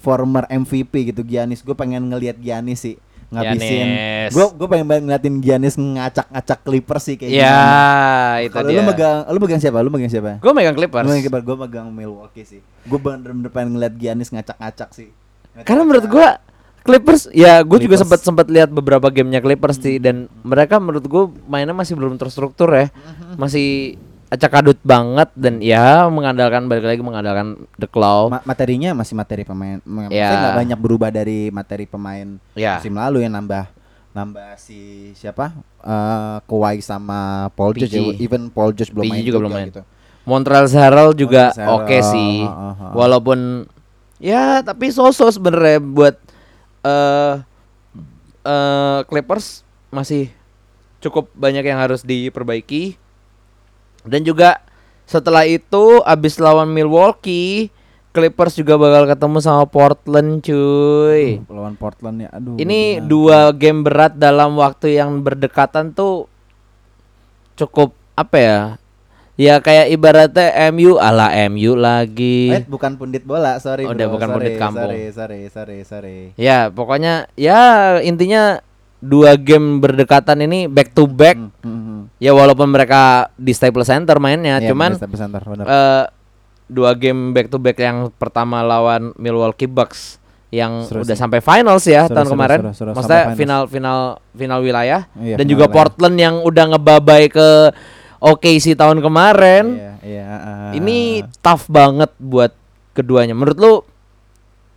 former 0.00 0.48
MVP 0.48 1.12
gitu 1.12 1.22
Giannis. 1.22 1.60
Gue 1.60 1.76
pengen 1.76 2.08
ngelihat 2.08 2.40
Giannis 2.40 2.80
sih 2.80 2.96
ngabisin. 3.30 3.86
Gue 4.28 4.44
gue 4.50 4.66
pengen 4.66 4.86
banget 4.90 5.02
ngeliatin 5.06 5.36
Giannis 5.38 5.78
ngacak-ngacak 5.78 6.58
Clippers 6.60 7.04
sih 7.04 7.14
kayak 7.14 7.30
Ya, 7.30 7.46
gimana. 7.46 7.78
itu 8.42 8.54
Kalau 8.56 8.68
dia. 8.68 8.76
lu 8.76 8.82
megang 8.82 9.18
lu 9.28 9.38
megang 9.38 9.60
siapa? 9.60 9.78
Lu 9.80 9.90
megang 9.92 10.10
siapa? 10.10 10.30
Gua 10.42 10.50
megang 10.50 10.74
Clippers. 10.74 11.06
Gue 11.06 11.14
megang, 11.14 11.44
gua 11.44 11.56
megang 11.60 11.86
Milwaukee 11.88 12.42
sih. 12.42 12.60
Gue 12.82 12.98
bener-bener 12.98 13.46
pengen 13.48 13.78
ngeliat 13.78 13.94
Giannis 13.94 14.34
ngacak-ngacak 14.34 14.90
sih. 14.90 15.08
Karena 15.62 15.82
menurut 15.84 16.10
gua 16.10 16.42
Clippers 16.80 17.28
ya 17.30 17.60
gue 17.60 17.76
juga 17.76 17.94
Clippers. 17.94 18.00
sempat 18.02 18.20
sempat 18.24 18.46
lihat 18.48 18.72
beberapa 18.72 19.04
gamenya 19.06 19.38
Clippers 19.38 19.76
sih 19.78 20.00
dan 20.00 20.26
mereka 20.40 20.80
menurut 20.80 21.04
gua 21.04 21.28
mainnya 21.46 21.70
masih 21.70 21.94
belum 21.94 22.16
terstruktur 22.16 22.72
ya. 22.72 22.88
Masih 23.36 23.94
acak 24.30 24.52
adut 24.56 24.78
banget 24.80 25.26
dan 25.34 25.58
ya 25.58 26.06
mengandalkan 26.06 26.64
balik 26.64 26.86
lagi 26.86 27.02
mengandalkan 27.02 27.58
The 27.74 27.84
Claw. 27.84 28.30
Ma- 28.30 28.44
materinya 28.44 28.94
masih 28.94 29.12
materi 29.12 29.42
pemain. 29.42 29.82
Maksudnya 29.82 30.14
Ya. 30.16 30.38
nggak 30.40 30.56
banyak 30.56 30.78
berubah 30.78 31.10
dari 31.10 31.50
materi 31.50 31.84
pemain 31.84 32.38
Ya. 32.54 32.78
musim 32.78 32.94
lalu 32.94 33.22
yang 33.22 33.34
nambah 33.34 33.66
nambah 34.10 34.54
si 34.54 34.78
siapa? 35.12 35.50
Eh 35.80 36.36
Kawhi 36.44 36.78
sama 36.78 37.50
Paul 37.52 37.74
George. 37.74 37.90
PG. 37.90 38.18
Even 38.20 38.46
Paul 38.48 38.70
George 38.70 38.90
belum 38.90 39.04
PG 39.04 39.12
main 39.12 39.22
juga 39.24 39.38
belum 39.40 39.50
main. 39.50 39.66
gitu. 39.66 39.82
Montreal 40.20 40.66
Harrell 40.68 41.10
juga 41.12 41.50
oke 41.50 41.90
Harrell, 41.90 42.06
sih. 42.06 42.34
ah, 42.40 42.54
ah, 42.70 42.74
ah. 42.76 42.92
Walaupun 42.92 43.66
ya 44.20 44.60
tapi 44.60 44.92
sosok 44.92 45.32
sebenarnya 45.32 45.80
buat 45.80 46.14
eh 46.80 47.34
eh 48.40 48.98
Clippers 49.06 49.62
masih 49.88 50.30
cukup 50.98 51.26
banyak 51.32 51.64
yang 51.64 51.80
harus 51.80 52.04
diperbaiki. 52.04 52.99
Dan 54.04 54.24
juga 54.24 54.60
setelah 55.04 55.42
itu 55.44 56.00
abis 56.06 56.38
lawan 56.38 56.70
Milwaukee, 56.70 57.68
Clippers 58.10 58.58
juga 58.58 58.74
bakal 58.74 59.06
ketemu 59.06 59.38
sama 59.38 59.64
Portland 59.70 60.42
cuy. 60.42 61.38
Aduh, 61.38 61.54
lawan 61.54 61.74
Portland 61.78 62.26
ya. 62.26 62.28
Aduh. 62.34 62.58
Ini 62.58 62.98
gimana? 62.98 63.06
dua 63.06 63.40
game 63.54 63.86
berat 63.86 64.18
dalam 64.18 64.58
waktu 64.58 64.98
yang 64.98 65.22
berdekatan 65.22 65.94
tuh 65.94 66.26
cukup 67.54 67.94
apa 68.18 68.36
ya? 68.38 68.60
Ya 69.40 69.56
kayak 69.56 69.88
ibaratnya 69.94 70.52
MU 70.68 71.00
ala 71.00 71.32
MU 71.48 71.72
lagi. 71.72 72.52
Eh, 72.52 72.66
bukan 72.66 72.98
pundit 73.00 73.24
bola, 73.24 73.56
sorry. 73.56 73.88
Oh, 73.88 73.94
udah 73.96 74.06
bro. 74.10 74.14
bukan 74.18 74.28
Sorry, 74.28 74.36
pundit 74.36 74.54
kampung. 74.60 74.90
Sorry, 74.90 75.02
sorry, 75.14 75.40
sorry, 75.48 75.78
sorry. 75.86 76.18
Ya, 76.36 76.68
pokoknya 76.68 77.30
ya 77.38 77.96
intinya 78.04 78.60
dua 79.00 79.32
game 79.34 79.80
berdekatan 79.80 80.44
ini 80.44 80.68
back 80.68 80.92
to 80.92 81.08
back. 81.08 81.36
Hmm, 81.36 81.50
hmm, 81.60 81.80
hmm. 81.80 82.00
Ya 82.20 82.30
walaupun 82.30 82.68
mereka 82.68 83.32
di 83.34 83.50
Staples 83.50 83.88
Center 83.88 84.20
mainnya, 84.20 84.60
Iya, 84.60 84.70
cuman 84.70 84.92
Staples 84.94 85.20
Center, 85.20 85.40
bener. 85.42 85.64
eh 85.64 86.04
dua 86.70 86.94
game 86.94 87.32
back 87.32 87.48
to 87.48 87.58
back 87.58 87.76
yang 87.76 88.12
pertama 88.14 88.60
lawan 88.60 89.10
Milwaukee 89.16 89.66
Bucks 89.66 90.20
yang 90.50 90.82
Seru 90.82 91.02
udah 91.02 91.14
sampai 91.14 91.38
finals 91.38 91.82
ya 91.82 92.06
Seru, 92.06 92.14
tahun 92.14 92.26
seru, 92.26 92.34
kemarin. 92.36 92.58
seru, 92.60 92.70
seru. 92.74 92.90
Maksudnya 92.92 93.24
final 93.34 93.62
final 93.66 93.98
final 94.30 94.58
wilayah 94.60 95.00
Iya, 95.14 95.34
dan 95.34 95.46
final 95.46 95.50
juga 95.50 95.64
wilayah. 95.64 95.76
Portland 95.78 96.16
yang 96.18 96.34
udah 96.42 96.64
ngebabai 96.74 97.24
ke 97.26 97.48
OKC 98.20 98.76
tahun 98.76 99.00
kemarin. 99.00 99.64
Iya, 99.80 99.92
iya, 100.04 100.24
ah, 100.28 100.70
Ini 100.76 101.24
tough 101.40 101.70
banget 101.72 102.12
buat 102.20 102.52
keduanya. 102.92 103.32
Menurut 103.32 103.56
lu 103.56 103.72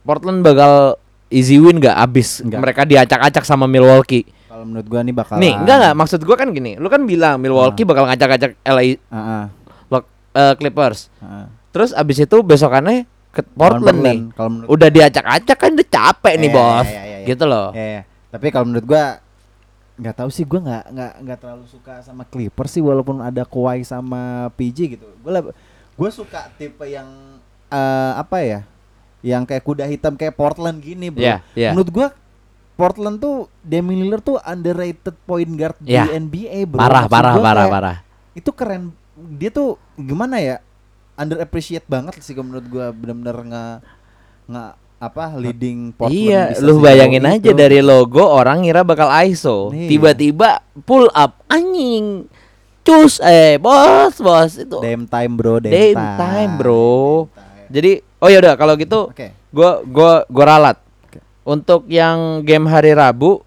Portland 0.04 0.40
bakal 0.42 0.96
easy 1.34 1.58
win 1.58 1.78
gak 1.78 1.98
abis 1.98 2.40
Nggak. 2.40 2.60
mereka 2.60 2.82
diacak-acak 2.84 3.42
sama 3.42 3.66
Milwaukee? 3.66 4.24
kalau 4.46 4.64
menurut 4.64 4.86
gua 4.86 5.02
nih 5.02 5.12
bakal 5.12 5.36
Nih, 5.36 5.50
enggak 5.52 5.76
enggak 5.76 5.96
maksud 5.98 6.22
gua 6.22 6.38
kan 6.38 6.48
gini. 6.48 6.78
Lu 6.78 6.86
kan 6.86 7.02
bilang 7.04 7.36
Milwaukee 7.36 7.82
bakal 7.82 8.06
ngacak-ngacak 8.06 8.54
LA 8.64 9.02
Ah, 9.10 9.50
Lo- 9.90 10.06
eh, 10.32 10.54
Clippers. 10.56 11.10
ah, 11.18 11.26
ah. 11.26 11.46
Terus 11.70 11.90
abis 11.92 12.22
itu 12.22 12.38
besokannya 12.40 13.10
ke 13.34 13.42
Portland, 13.50 13.82
Portland, 13.82 14.00
nih. 14.00 14.18
menurut- 14.32 14.70
Udah 14.70 14.88
diacak-acak 14.88 15.58
kan 15.58 15.70
udah 15.74 15.88
capek 15.90 16.34
nih, 16.38 16.48
Iya, 16.48 16.56
Bos. 16.56 16.86
iya, 16.86 17.02
iya, 17.02 17.18
iya. 17.18 17.26
Gitu 17.26 17.44
loh. 17.44 17.68
Iya, 17.74 17.86
iya. 17.90 18.02
Tapi 18.30 18.48
kalau 18.48 18.66
menurut 18.70 18.86
gua 18.86 19.04
nggak 19.94 20.16
tahu 20.16 20.30
sih 20.30 20.42
gua 20.44 20.60
nggak 20.60 20.84
nggak 20.88 21.12
nggak 21.20 21.38
terlalu 21.40 21.66
suka 21.66 21.94
sama 22.00 22.24
Clippers 22.24 22.72
sih 22.72 22.82
walaupun 22.82 23.20
ada 23.20 23.42
Kawhi 23.44 23.82
sama 23.82 24.22
PG 24.54 24.78
gitu. 24.92 25.06
Gua 25.20 25.32
leb- 25.34 25.54
gua 25.94 26.10
suka 26.10 26.46
tipe 26.54 26.86
yang 26.86 27.10
eh, 27.68 28.12
apa 28.16 28.38
ya? 28.40 28.60
Yang 29.24 29.44
kayak 29.48 29.64
kuda 29.64 29.86
hitam 29.88 30.14
kayak 30.14 30.36
Portland 30.36 30.78
gini, 30.78 31.08
Bro. 31.08 31.24
Iya, 31.24 31.40
iya. 31.54 31.72
Menurut 31.72 31.90
gua 31.90 32.08
Portland 32.74 33.18
tuh 33.18 33.36
Damian 33.60 34.02
Lillard 34.02 34.22
tuh 34.22 34.38
underrated 34.38 35.16
point 35.24 35.48
guard 35.50 35.80
Iya. 35.80 36.06
di 36.06 36.20
NBA, 36.20 36.68
Bro. 36.68 36.78
Parah, 36.78 37.06
Maksud 37.06 37.14
parah, 37.14 37.34
parah, 37.34 37.56
kayak 37.58 37.72
parah. 37.72 37.98
Itu 38.34 38.50
keren. 38.52 38.84
Dia 39.16 39.50
tuh 39.50 39.76
gimana 39.96 40.38
ya? 40.38 40.60
Underappreciate 41.14 41.86
banget 41.86 42.18
sih 42.20 42.34
menurut 42.34 42.66
gua 42.66 42.90
benar-benar 42.90 43.38
nggak 43.40 43.76
nggak 44.44 44.72
apa 45.00 45.26
leading 45.36 45.92
Portland 45.94 46.16
Iya, 46.18 46.42
lu 46.60 46.80
bayangin 46.80 47.24
aja 47.24 47.48
itu. 47.48 47.54
dari 47.54 47.80
logo 47.80 48.24
orang 48.24 48.64
ngira 48.64 48.82
bakal 48.82 49.08
ISO. 49.22 49.70
Iya. 49.70 49.88
Tiba-tiba 49.88 50.50
pull 50.82 51.08
up 51.08 51.44
anjing. 51.48 52.26
Cus 52.82 53.22
eh 53.22 53.56
bos, 53.58 54.18
bos 54.18 54.52
itu. 54.58 54.76
Damn 54.80 55.06
time 55.06 55.34
bro, 55.34 55.56
damn, 55.58 55.72
Damn 55.72 55.96
time. 55.96 56.18
time, 56.18 56.52
bro. 56.58 56.92
Damn 57.24 57.32
time. 57.32 57.43
Jadi, 57.74 57.92
oh 58.22 58.30
ya 58.30 58.38
udah 58.38 58.54
kalau 58.54 58.78
gitu 58.78 59.10
Oke. 59.10 59.34
gua 59.50 59.82
gua 59.82 60.12
gua 60.30 60.46
ralat. 60.48 60.78
Oke. 61.04 61.18
Untuk 61.42 61.90
yang 61.90 62.40
game 62.40 62.64
hari 62.66 62.94
Rabu, 62.94 63.42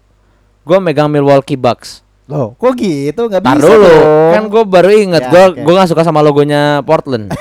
gua 0.61 0.77
megang 0.77 1.07
Milwaukee 1.07 1.55
Bucks. 1.55 2.03
Loh, 2.27 2.51
kok 2.53 2.75
gitu? 2.75 3.31
Nggak 3.31 3.39
Tar 3.39 3.55
bisa 3.55 3.71
dulu, 3.71 3.87
dong. 3.87 4.31
kan 4.35 4.43
gue 4.51 4.63
baru 4.67 4.89
inget 4.91 5.23
Ya, 5.23 5.31
gua 5.31 5.43
oke. 5.47 5.63
gua 5.63 5.73
nggak 5.79 5.89
suka 5.89 6.03
sama 6.03 6.19
logonya 6.19 6.83
Portland. 6.83 7.31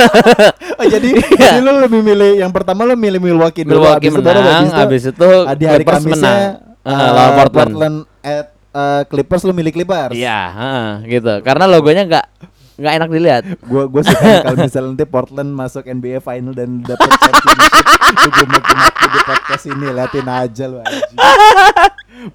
oh, 0.80 0.86
jadi, 0.88 1.08
jadi 1.36 1.60
lu 1.60 1.76
lebih 1.76 2.00
milih 2.00 2.40
yang 2.40 2.48
pertama 2.48 2.82
lu 2.82 2.96
milih 2.96 3.20
Milwaukee 3.20 3.60
dulu, 3.60 3.84
Iya. 3.84 4.00
Milwaukee 4.00 4.10
baru 4.24 4.40
menang, 4.40 4.64
itu, 4.64 4.80
habis 4.80 5.02
itu 5.04 5.28
di 5.52 5.64
hari 5.68 5.84
Clippers 5.84 6.00
Kamisnya 6.00 6.32
menang. 6.80 6.80
Eh, 6.82 7.10
lawan 7.12 7.32
Portland. 7.36 7.96
at 8.24 8.46
eh, 8.72 9.02
Clippers 9.06 9.42
lu 9.44 9.52
milih 9.52 9.68
Clippers. 9.70 10.16
Iya, 10.16 10.40
heeh, 10.48 10.88
gitu. 11.12 11.32
Karena 11.44 11.68
logonya 11.68 12.02
nggak 12.08 12.26
nggak 12.76 12.92
enak 12.98 13.08
dilihat. 13.12 13.42
Gua 13.64 13.84
gua 13.88 14.02
suka 14.04 14.44
kalau 14.44 14.58
misalnya 14.58 14.88
nanti 14.96 15.06
Portland 15.08 15.50
masuk 15.52 15.84
NBA 15.84 16.24
final 16.24 16.52
dan 16.56 16.80
dapat 16.80 17.08
championship. 17.20 17.86
Gua 18.22 18.46
maki-maki 18.48 19.04
di 19.08 19.20
podcast 19.24 19.64
ini 19.68 19.86
liatin 19.92 20.28
aja 20.28 20.64
lu 20.68 20.78
anjing. 20.80 21.18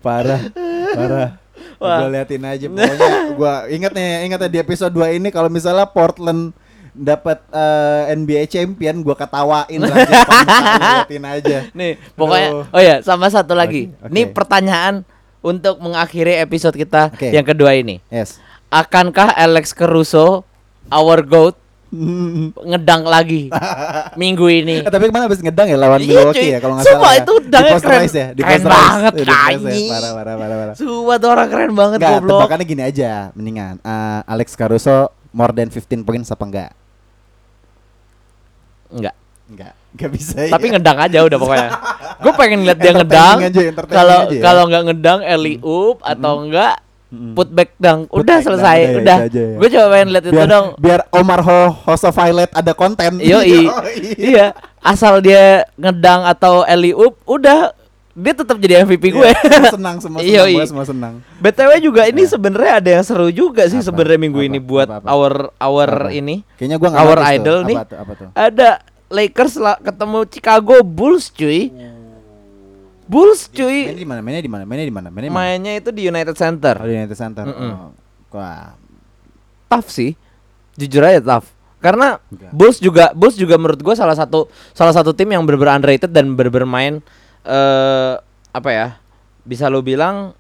Parah, 0.04 0.42
parah. 0.94 1.30
Gua 1.78 2.10
liatin 2.10 2.44
aja 2.44 2.66
pokoknya 2.68 3.10
gua 3.38 3.54
ingat 3.70 3.92
nih, 3.94 4.26
ingat 4.30 4.40
di 4.50 4.60
episode 4.60 4.94
2 4.94 5.18
ini 5.22 5.30
kalau 5.30 5.48
misalnya 5.48 5.86
Portland 5.86 6.54
dapat 6.98 7.38
eh, 7.54 8.18
NBA 8.18 8.50
champion 8.50 9.06
gua 9.06 9.14
ketawain 9.14 9.80
liatin 9.80 11.24
aja. 11.24 11.58
Nih, 11.78 12.02
pokoknya 12.18 12.50
Aduh. 12.50 12.66
oh 12.74 12.82
ya, 12.82 12.96
sama 13.06 13.30
satu 13.30 13.54
lagi. 13.54 13.94
Oke. 14.02 14.10
Ini 14.10 14.22
pertanyaan 14.34 15.06
untuk 15.46 15.78
mengakhiri 15.80 16.42
episode 16.42 16.74
kita 16.74 17.14
Oke. 17.14 17.30
yang 17.30 17.46
kedua 17.46 17.78
ini. 17.78 18.02
Yes. 18.10 18.42
Akankah 18.68 19.32
Alex 19.32 19.72
Caruso, 19.72 20.44
our 20.88 21.24
goat, 21.24 21.56
ngedang 22.70 23.08
lagi 23.08 23.48
minggu 24.14 24.44
ini? 24.46 24.84
Eh, 24.84 24.92
tapi 24.92 25.08
ke 25.08 25.14
mana 25.14 25.26
habis 25.26 25.40
ngedang 25.40 25.68
ya 25.68 25.78
lawan 25.78 26.00
Iya, 26.00 26.08
Milwaukee 26.12 26.40
cuy. 26.42 26.50
ya 26.52 26.60
kalau 26.60 26.74
nggak 26.76 26.86
Sumpah, 26.86 27.00
salah. 27.00 27.14
ya. 27.14 27.24
itu 27.24 27.34
posterize 27.48 27.80
keren. 27.80 28.04
ya, 28.12 28.28
di 28.30 28.42
Keren 28.44 28.64
banget, 28.66 29.14
ya. 29.16 29.26
anjing. 29.32 29.90
Parah, 29.90 30.12
parah, 30.12 30.36
parah, 30.36 30.56
parah. 30.58 30.76
Sumpah 30.76 31.16
tuh 31.16 31.30
orang 31.30 31.48
keren 31.48 31.72
banget 31.74 31.98
Enggak, 31.98 32.14
goblok. 32.20 32.40
tebakannya 32.44 32.66
gini 32.68 32.84
aja, 32.84 33.12
mendingan 33.32 33.74
eh, 33.80 34.20
Alex 34.28 34.48
Caruso 34.54 34.98
more 35.32 35.54
than 35.54 35.72
15 35.72 36.04
points 36.04 36.28
apa 36.28 36.44
enggak? 36.44 36.72
Enggak. 38.90 39.16
Enggak, 39.48 39.74
enggak 39.96 40.10
bisa. 40.12 40.38
Tapi 40.44 40.66
ya. 40.66 40.72
ngedang 40.76 40.98
aja 41.00 41.18
udah 41.24 41.38
pokoknya. 41.40 41.70
Gue 42.24 42.34
pengen 42.36 42.60
lihat 42.68 42.80
dia 42.80 42.92
ngedang. 42.92 43.38
Kalau 43.88 44.28
ya. 44.28 44.42
kalau 44.44 44.64
nggak 44.68 44.84
ngedang 44.92 45.20
alley 45.24 45.56
oop 45.64 46.04
atau 46.04 46.44
enggak 46.44 46.84
Mm-mm. 47.08 47.34
putback 47.34 47.72
dunk. 47.78 48.12
Put 48.12 48.20
Udah 48.20 48.36
back 48.36 48.46
selesai, 48.46 48.78
udah 48.78 48.84
ya, 48.84 49.00
udah. 49.00 49.18
ya. 49.28 49.48
Gue 49.56 49.70
coba 49.70 49.86
pengen 49.90 50.08
lihat 50.12 50.26
itu 50.26 50.42
dong. 50.46 50.68
biar 50.76 51.00
Omar 51.10 51.40
Ho 51.40 51.60
of 52.04 52.14
Violet 52.14 52.52
ada 52.52 52.72
konten. 52.72 53.12
Yoi. 53.24 53.72
iya, 54.16 54.52
asal 54.78 55.20
dia 55.20 55.64
ngedang 55.76 56.24
atau 56.24 56.68
oop, 56.94 57.16
udah 57.24 57.72
dia 58.12 58.34
tetap 58.34 58.58
jadi 58.58 58.82
MVP 58.82 59.14
gue. 59.14 59.24
Iya, 59.24 59.38
semua 59.38 59.72
senang, 59.72 59.96
semua 60.02 60.20
senang, 60.26 60.34
Yoi. 60.36 60.54
semua 60.66 60.86
senang. 60.86 61.14
BTW 61.38 61.72
juga 61.80 62.02
ini 62.06 62.22
Ya. 62.22 62.30
sebenarnya 62.30 62.74
ada 62.76 62.90
yang 62.92 63.04
seru 63.06 63.30
juga 63.30 63.64
sih 63.68 63.78
Apa? 63.78 63.88
sebenarnya 63.88 64.20
minggu 64.20 64.42
Apa? 64.42 64.50
ini 64.50 64.60
buat 64.60 64.88
Apa, 64.90 64.98
apa? 65.00 65.08
our 65.08 65.34
our 65.56 65.92
Apa? 66.04 66.12
ini. 66.12 66.42
Kayaknya 66.56 66.78
gua 66.78 66.90
Our 66.92 66.98
notice 67.14 67.22
tuh. 67.22 67.36
idol 67.38 67.58
nih. 67.64 67.76
Apa 67.76 67.86
tuh? 67.86 67.98
Apa 67.98 68.12
tuh? 68.14 68.28
Ada 68.34 68.70
Lakers 69.08 69.56
lah 69.56 69.80
ketemu 69.80 70.20
Chicago 70.28 70.76
Bulls 70.82 71.30
cuy. 71.30 71.72
Bulls 73.08 73.48
cuy. 73.50 73.88
Mainnya 73.90 73.98
di 73.98 74.08
mana? 74.08 74.20
Mainnya 74.22 74.44
di 74.44 74.52
mana? 74.52 74.64
Mainnya 74.68 74.88
di 74.88 74.96
mana? 74.96 75.08
Mainnya? 75.10 75.32
Mainnya 75.32 75.74
itu 75.80 75.90
di 75.96 76.08
United 76.08 76.36
Center. 76.36 76.76
Oh, 76.78 76.88
di 76.88 76.94
United 76.96 77.18
Center. 77.18 77.44
Mm-mm. 77.48 77.72
Oh. 77.72 77.92
Wah, 78.36 78.76
Tough 79.68 79.88
sih. 79.92 80.16
Jujur 80.80 81.04
aja 81.04 81.20
tough. 81.20 81.48
Karena 81.78 82.18
Enggak. 82.32 82.52
Bulls 82.56 82.78
juga 82.80 83.06
Bulls 83.14 83.38
juga 83.38 83.56
menurut 83.60 83.80
gua 83.84 83.94
salah 83.94 84.16
satu 84.16 84.50
salah 84.74 84.94
satu 84.96 85.14
tim 85.14 85.30
yang 85.30 85.44
bener-bener 85.46 85.78
underrated 85.78 86.10
dan 86.10 86.34
bener-bener 86.34 86.68
main 86.68 86.94
eh 87.44 88.14
apa 88.52 88.70
ya? 88.72 88.88
Bisa 89.44 89.68
lo 89.68 89.84
bilang 89.84 90.34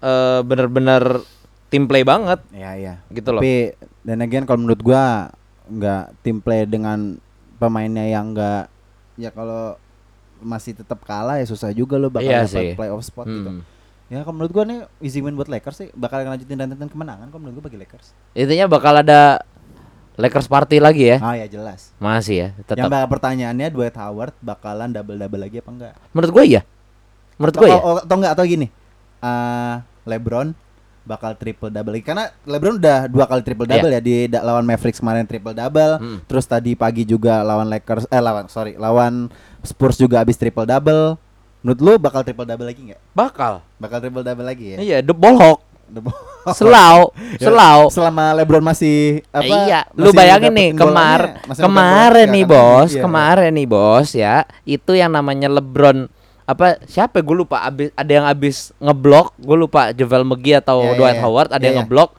eh 0.00 0.40
bener-bener 0.44 1.22
tim 1.72 1.88
play 1.88 2.04
banget 2.04 2.40
Iya, 2.52 2.70
iya. 2.76 2.94
gitu 3.10 3.32
loh. 3.32 3.40
Tapi 3.40 3.72
dan 4.04 4.18
again 4.20 4.44
kalau 4.44 4.60
menurut 4.62 4.82
gua 4.84 5.32
nggak 5.72 6.04
tim 6.20 6.38
play 6.42 6.68
dengan 6.68 7.16
pemainnya 7.56 8.04
yang 8.06 8.34
nggak 8.34 8.66
ya 9.16 9.30
kalau 9.30 9.78
masih 10.42 10.74
tetap 10.74 11.00
kalah 11.02 11.38
ya 11.38 11.46
susah 11.46 11.70
juga 11.70 11.96
lo 11.96 12.10
bakal 12.10 12.28
Iya 12.28 12.44
dapat 12.44 12.76
playoff 12.76 13.02
spot 13.02 13.26
gitu. 13.26 13.50
Hmm. 13.50 13.62
Ya 14.12 14.20
kalau 14.20 14.36
menurut 14.36 14.52
gua 14.52 14.64
nih 14.68 14.78
easy 15.00 15.24
win 15.24 15.32
buat 15.32 15.48
Lakers 15.48 15.76
sih 15.78 15.88
bakal 15.96 16.20
lanjutin 16.22 16.60
rentetan 16.60 16.90
kemenangan 16.90 17.32
kalau 17.32 17.40
menurut 17.40 17.62
gua 17.62 17.64
bagi 17.72 17.80
Lakers. 17.80 18.12
Intinya 18.36 18.66
bakal 18.68 19.00
ada 19.00 19.40
Lakers 20.20 20.44
party 20.44 20.76
lagi 20.76 21.08
ya. 21.08 21.18
Oh 21.24 21.32
ya 21.32 21.48
jelas. 21.48 21.96
Masih 21.96 22.36
ya, 22.36 22.48
Yang 22.52 22.68
tetap. 22.68 22.92
bakal 22.92 23.08
pertanyaannya 23.08 23.68
Dwight 23.72 23.96
Howard 23.96 24.36
bakalan 24.44 24.92
double 24.92 25.16
double 25.16 25.40
lagi 25.40 25.64
apa 25.64 25.70
enggak? 25.72 25.94
Menurut 26.12 26.30
gua 26.30 26.44
iya. 26.44 26.60
Menurut 27.40 27.54
gua 27.56 27.68
ya. 27.72 27.78
atau 28.04 28.16
enggak 28.20 28.32
atau 28.36 28.44
gini. 28.44 28.66
eh 29.22 29.74
LeBron 30.02 30.50
bakal 31.02 31.34
triple 31.34 31.66
double 31.66 31.90
lagi 31.90 32.04
karena 32.04 32.30
LeBron 32.42 32.78
udah 32.78 33.06
dua 33.06 33.26
kali 33.26 33.42
triple 33.42 33.66
double 33.66 33.90
ya 33.90 33.98
di 33.98 34.26
da- 34.26 34.40
lawan 34.40 34.62
Mavericks 34.62 34.98
kemarin 34.98 35.26
triple 35.26 35.52
double. 35.52 35.98
Hmm. 35.98 36.18
Terus 36.24 36.44
tadi 36.44 36.72
pagi 36.72 37.02
juga 37.02 37.42
lawan 37.42 37.66
Lakers 37.66 38.06
eh 38.06 38.18
lawan 38.18 38.46
sorry 38.46 38.74
lawan 38.74 39.26
Spurs 39.60 39.96
juga 39.96 40.22
habis 40.22 40.34
triple 40.34 40.64
double. 40.64 41.18
Menurut 41.62 41.78
lu 41.78 41.92
bakal 41.96 42.22
triple 42.22 42.42
double 42.42 42.66
lagi 42.66 42.82
nggak? 42.84 43.00
Bakal. 43.12 43.62
Bakal 43.78 43.98
triple 43.98 44.22
double 44.22 44.46
lagi 44.46 44.66
ya? 44.74 44.78
Iya, 44.78 44.98
the 45.00 45.14
ball- 45.14 45.62
Selau, 46.56 47.12
Ya, 47.38 47.46
selau. 47.46 47.80
Selama 47.92 48.32
LeBron 48.34 48.64
masih 48.64 49.22
apa? 49.30 49.44
iya, 49.44 49.80
lu 49.94 50.08
masih 50.08 50.16
bayangin 50.16 50.52
nih 50.52 50.70
kemar 50.72 51.20
kemarin 51.52 52.26
nih 52.32 52.44
bos, 52.48 52.90
iya. 52.90 53.02
kemarin 53.04 53.52
nih 53.52 53.68
bos 53.68 54.08
ya, 54.10 54.36
itu 54.64 54.96
yang 54.96 55.12
namanya 55.12 55.52
LeBron 55.52 56.08
apa 56.42 56.82
siapa 56.84 57.18
gue 57.18 57.36
lupa 57.36 57.62
abis 57.62 57.94
ada 57.94 58.10
yang 58.10 58.26
abis 58.26 58.74
ngeblok 58.76 59.30
gue 59.36 59.56
lupa 59.56 59.90
Javel 59.90 60.22
McGee 60.22 60.58
atau 60.58 60.82
iya, 60.82 60.94
Dwight 60.94 61.18
iya. 61.18 61.22
Howard 61.22 61.50
ada 61.50 61.58
Iya, 61.58 61.66
yang 61.70 61.76
iya. 61.76 61.82
ngeblok 61.86 62.10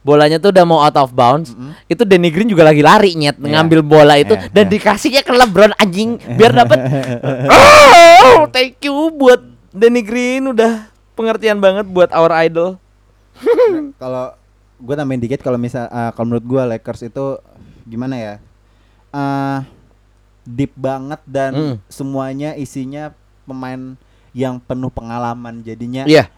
bolanya 0.00 0.40
tuh 0.40 0.48
udah 0.48 0.64
mau 0.64 0.80
out 0.80 0.96
of 0.96 1.12
bounds 1.12 1.52
Mm-mm. 1.52 1.76
itu 1.84 2.02
Danny 2.02 2.28
Green 2.28 2.48
juga 2.48 2.64
lagi 2.64 2.80
lari 2.80 3.12
nyet 3.14 3.36
Iya. 3.36 3.46
ngambil 3.52 3.80
bola 3.80 4.16
itu 4.16 4.32
Iya, 4.32 4.48
dan 4.48 4.64
iya. 4.66 4.72
dikasihnya 4.74 5.22
ke 5.22 5.32
LeBron 5.32 5.72
anjing 5.76 6.16
biar 6.38 6.52
dapat 6.52 6.78
oh 8.26 8.48
thank 8.48 8.80
you 8.80 8.94
buat 9.12 9.38
Danny 9.70 10.00
Green 10.00 10.50
udah 10.50 10.88
pengertian 11.14 11.58
banget 11.58 11.86
buat 11.86 12.10
our 12.10 12.32
idol 12.42 12.80
Kalau 14.00 14.34
gue 14.76 14.94
nambahin 14.94 15.20
dikit 15.20 15.40
kalau 15.40 15.56
misal 15.56 15.84
eh, 15.86 16.10
kalau 16.12 16.26
menurut 16.26 16.44
gue 16.44 16.62
Lakers 16.70 17.04
itu 17.04 17.36
gimana 17.84 18.16
ya? 18.16 18.34
eh 19.10 19.58
deep 20.42 20.72
banget 20.72 21.20
dan 21.24 21.52
Hmm. 21.52 21.76
semuanya 21.86 22.54
isinya 22.54 23.12
pemain 23.50 23.98
yang 24.30 24.56
penuh 24.58 24.88
pengalaman 24.88 25.60
jadinya. 25.60 26.06
Iya. 26.06 26.30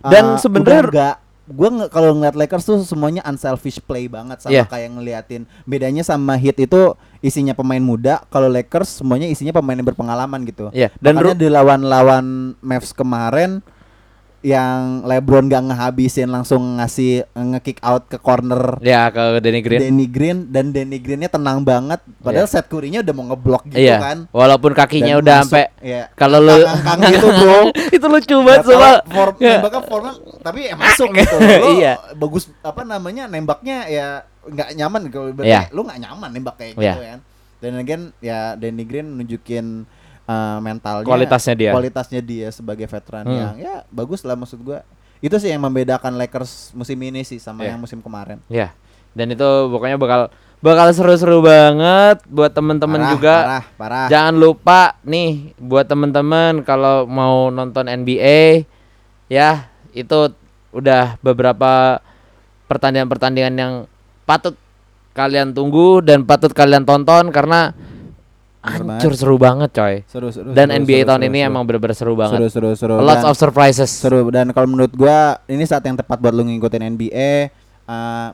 Dan 0.00 0.34
eh, 0.34 0.40
sebenarnya- 0.40 0.88
nggak 0.88 1.16
gue 1.44 1.68
nge- 1.70 1.90
kalau 1.92 2.16
ngeliat 2.16 2.32
Lakers 2.34 2.64
tuh 2.64 2.80
semuanya 2.80 3.20
unselfish 3.22 3.76
play 3.78 4.08
banget 4.08 4.40
sama 4.40 4.48
Iya. 4.50 4.64
kayak 4.64 4.96
ngeliatin 4.96 5.44
bedanya 5.62 6.00
sama 6.00 6.40
Heat 6.40 6.56
itu 6.58 6.96
isinya 7.20 7.52
pemain 7.52 7.80
muda 7.80 8.24
kalau 8.26 8.48
Lakers 8.48 9.04
semuanya 9.04 9.28
isinya 9.28 9.52
pemain 9.52 9.76
yang 9.76 9.84
berpengalaman 9.84 10.40
gitu 10.44 10.72
Iya, 10.72 10.88
dan 10.98 11.20
makanya 11.20 11.36
di 11.36 11.48
lawan-lawan 11.52 12.24
Mavs 12.58 12.96
kemarin 12.96 13.60
yang 14.44 15.00
LeBron 15.02 15.48
gak 15.48 15.64
ngehabisin 15.64 16.28
langsung 16.28 16.76
ngasih 16.76 17.24
nge-kick 17.32 17.80
out 17.80 18.04
ke 18.04 18.20
corner 18.20 18.76
Ya 18.78 19.08
ke 19.08 19.40
Danny 19.40 19.58
Green. 19.58 19.80
Danny 19.80 20.04
Green 20.04 20.38
dan 20.46 20.68
Danny 20.68 21.00
Greennya 21.00 21.26
tenang 21.26 21.64
banget 21.64 22.04
padahal 22.20 22.44
Iya. 22.44 22.52
Seth 22.52 22.68
Curry-nya 22.68 23.00
udah 23.00 23.14
mau 23.14 23.24
ngeblok 23.26 23.64
gitu 23.66 23.80
iya. 23.80 23.96
kan 23.96 24.18
Walaupun 24.28 24.76
kakinya 24.76 25.16
Dan 25.16 25.22
udah 25.24 25.36
sampai 25.42 25.64
iya. 25.80 26.12
kalau 26.12 26.38
lu 26.38 26.60
gitu 27.08 27.26
bro 27.26 27.58
itu 27.96 28.06
lucu 28.06 28.36
banget 28.38 28.62
semua. 28.62 28.92
form, 29.02 29.34
Ya. 29.40 29.56
nembaknya 29.56 29.82
formnya 29.82 30.12
tapi 30.38 30.60
ya 30.68 30.74
masuk 30.76 31.08
gitu 31.10 31.34
lo 31.40 31.66
Iya. 31.74 31.92
bagus 32.12 32.44
apa 32.60 32.84
namanya 32.84 33.24
nembaknya 33.24 33.88
ya 33.88 34.06
nggak 34.44 34.68
nyaman 34.76 35.00
kalau 35.08 35.32
Iya. 35.40 35.72
lu 35.72 35.80
nggak 35.82 35.98
nyaman 35.98 36.28
nembak 36.30 36.60
kayak 36.60 36.76
Iya. 36.76 36.92
gitu 36.92 37.00
kan 37.02 37.20
dan 37.58 37.72
again 37.80 38.02
ya 38.20 38.52
Danny 38.54 38.84
Green 38.84 39.16
nunjukin 39.16 39.88
uh, 40.24 40.58
mentalnya 40.58 41.04
Kualitasnya 41.04 41.54
dia. 41.54 41.70
kualitasnya 41.70 42.20
dia 42.20 42.48
sebagai 42.48 42.84
veteran 42.84 43.24
Hmm. 43.24 43.34
yang 43.34 43.54
ya 43.56 43.74
bagus 43.88 44.20
lah 44.20 44.34
maksud 44.34 44.60
gua 44.60 44.80
itu 45.18 45.32
sih 45.34 45.48
yang 45.48 45.60
membedakan 45.60 46.14
Lakers 46.14 46.72
musim 46.72 46.96
ini 46.98 47.22
sih 47.22 47.38
sama 47.38 47.62
Iya. 47.62 47.72
yang 47.72 47.80
musim 47.80 47.98
kemarin 47.98 48.40
Ya. 48.46 48.72
Dan 49.14 49.30
itu 49.30 49.46
pokoknya 49.70 49.94
bakal 49.94 50.26
bakal 50.58 50.90
seru-seru 50.90 51.38
banget 51.38 52.24
buat 52.26 52.50
teman-teman 52.50 52.98
Parah, 52.98 53.12
juga. 53.12 53.34
parah 53.36 53.64
parah 53.76 54.06
Jangan 54.08 54.34
lupa 54.34 54.80
nih 55.02 55.54
buat 55.56 55.84
teman-teman 55.84 56.60
kalau 56.60 57.04
mau 57.04 57.46
nonton 57.48 57.86
NBA 57.86 58.66
ya 59.26 59.70
itu 59.92 60.34
udah 60.70 61.14
beberapa 61.20 62.02
pertandingan-pertandingan 62.66 63.54
yang 63.54 63.72
patut 64.24 64.56
kalian 65.12 65.54
tunggu 65.54 66.00
dan 66.00 66.24
patut 66.24 66.50
kalian 66.50 66.82
tonton 66.82 67.30
karena 67.30 67.70
hancur 68.64 69.12
seru 69.12 69.36
banget 69.36 69.70
coy. 69.70 69.94
seru 70.04 70.28
seru 70.28 70.48
Dan 70.50 70.68
seru, 70.68 70.80
NBA 70.80 70.98
seru, 70.98 71.06
tahun 71.06 71.20
seru, 71.20 71.28
ini 71.28 71.38
seru. 71.38 71.48
emang 71.48 71.62
bener-bener 71.62 71.92
seru 71.94 72.12
banget. 72.14 72.38
seru 72.38 72.48
seru 72.48 72.70
seru 72.74 72.94
Lots 72.96 73.20
Dan- 73.20 73.28
of 73.28 73.36
surprises. 73.36 73.90
seru 73.90 74.20
dan 74.28 74.48
kalau 74.50 74.64
menurut 74.66 74.90
gua 74.90 75.18
ini 75.44 75.62
saat 75.62 75.82
yang 75.82 75.94
tepat 75.94 76.16
buat 76.16 76.32
lu 76.32 76.42
ngikutin 76.42 76.82
NBA 76.90 77.52
uh, 77.84 78.32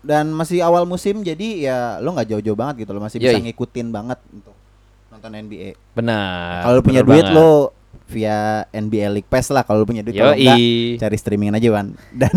dan 0.00 0.24
masih 0.28 0.58
awal 0.60 0.82
musim 0.82 1.20
jadi 1.20 1.48
ya 1.60 1.76
lu 1.98 2.10
nggak 2.10 2.26
jauh-jauh 2.28 2.54
banget 2.54 2.74
gitu 2.80 2.90
lo 2.90 2.98
masih 2.98 3.18
bisa 3.18 3.32
Yoi. 3.32 3.42
ngikutin 3.44 3.86
banget 3.88 4.18
untuk 4.28 4.54
nonton 5.08 5.30
NBA. 5.36 5.70
Benar. 5.92 6.62
kalau 6.62 6.80
punya 6.80 7.02
duit 7.02 7.22
banget. 7.22 7.34
lo 7.34 7.74
via 8.12 8.36
NBA 8.68 9.08
League 9.10 9.26
Pass 9.26 9.48
lah 9.48 9.62
kalau 9.62 9.80
lu 9.80 9.86
punya 9.86 10.00
duit 10.00 10.12
kalau 10.12 10.32
enggak 10.32 10.58
cari 11.00 11.16
streaming 11.16 11.50
aja 11.50 11.68
Wan. 11.70 11.96
Dan 12.20 12.32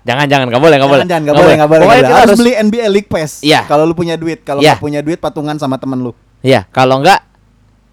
Jangan 0.00 0.24
jangan 0.24 0.46
nggak 0.48 0.62
boleh 0.62 0.76
nggak 0.76 0.90
boleh. 0.90 1.04
jangan 1.04 1.22
nggak 1.22 1.36
boleh 1.36 1.54
nggak 1.54 1.68
boleh. 1.68 1.82
Nggak 1.82 1.96
kita 1.96 2.06
boleh. 2.06 2.16
harus 2.16 2.30
harus 2.30 2.38
beli 2.38 2.52
NBA 2.56 2.86
League 2.88 3.06
Pass. 3.06 3.32
Iya. 3.40 3.60
Kalau 3.64 3.82
lu 3.82 3.92
punya 3.92 4.14
duit, 4.14 4.40
kalau 4.40 4.58
Iya. 4.58 4.72
nggak 4.72 4.80
punya 4.80 5.00
duit 5.00 5.18
patungan 5.18 5.56
sama 5.56 5.76
temen 5.76 6.00
lu. 6.00 6.12
Ya 6.40 6.64
kalau 6.68 6.98
nggak 6.98 7.20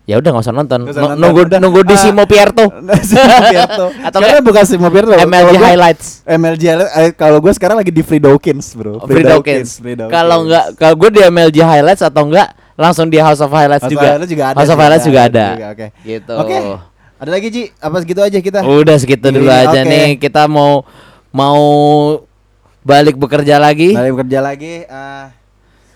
ya 0.03 0.15
udah 0.15 0.30
nggak 0.32 0.45
usah 0.45 0.55
nonton. 0.55 0.80
Usah. 0.88 1.01
Nunggu 1.13 1.41
Udah. 1.43 1.59
nunggu 1.59 1.84
di 1.84 1.91
Ah. 1.91 1.99
Simo 1.99 2.24
Pierto. 2.24 2.63
Atau 3.68 3.86
Atau 4.07 4.18
Sebenarnya 4.18 4.39
bukan 4.41 4.63
Simo 4.63 4.88
Pierto. 4.88 5.11
MLG 5.11 5.51
gua- 5.53 5.68
highlights. 5.68 6.07
MLG 6.24 6.63
highlights, 6.65 6.93
eh, 6.95 7.11
kalau 7.11 7.38
gue 7.38 7.51
sekarang 7.51 7.76
lagi 7.76 7.91
di 7.91 7.99
Free 7.99 8.18
Dawkins 8.18 8.72
bro. 8.72 9.03
Free 9.03 9.22
Dawkins. 9.22 9.78
Free 9.78 9.99
Dawkins. 9.99 10.13
Kalau 10.13 10.47
nggak 10.47 10.65
kalau 10.76 10.95
gue 10.95 11.09
di 11.11 11.22
MLG 11.22 11.57
highlights 11.59 11.99
atau 12.01 12.24
enggak 12.24 12.47
langsung 12.74 13.09
di 13.09 13.18
House 13.18 13.41
of 13.41 13.49
Highlights 13.49 13.84
House 13.84 13.91
juga. 13.91 14.07
Highlights 14.07 14.32
juga 14.32 14.43
ada 14.45 14.55
House 14.55 14.70
of 14.70 14.78
Highlights 14.78 15.05
juga 15.05 15.22
ada 15.26 15.45
oke. 15.68 15.88
Gitu. 16.05 16.34
Oke. 16.34 16.57
Ada 17.18 17.30
lagi 17.32 17.47
Ji? 17.49 17.63
Apa 17.76 17.97
segitu 17.97 18.22
aja 18.22 18.38
kita? 18.38 18.59
Udah 18.61 18.95
segitu 18.95 19.28
dulu 19.28 19.47
Ini, 19.47 19.61
aja 19.63 19.80
oke. 19.82 19.89
nih. 19.89 20.07
Kita 20.18 20.45
mau 20.45 20.86
mau 21.30 21.59
balik 22.82 23.20
bekerja 23.20 23.59
lagi 23.59 23.91
Mari 23.91 24.15
bekerja 24.15 24.39
lagi. 24.39 24.74
eh, 24.82 25.26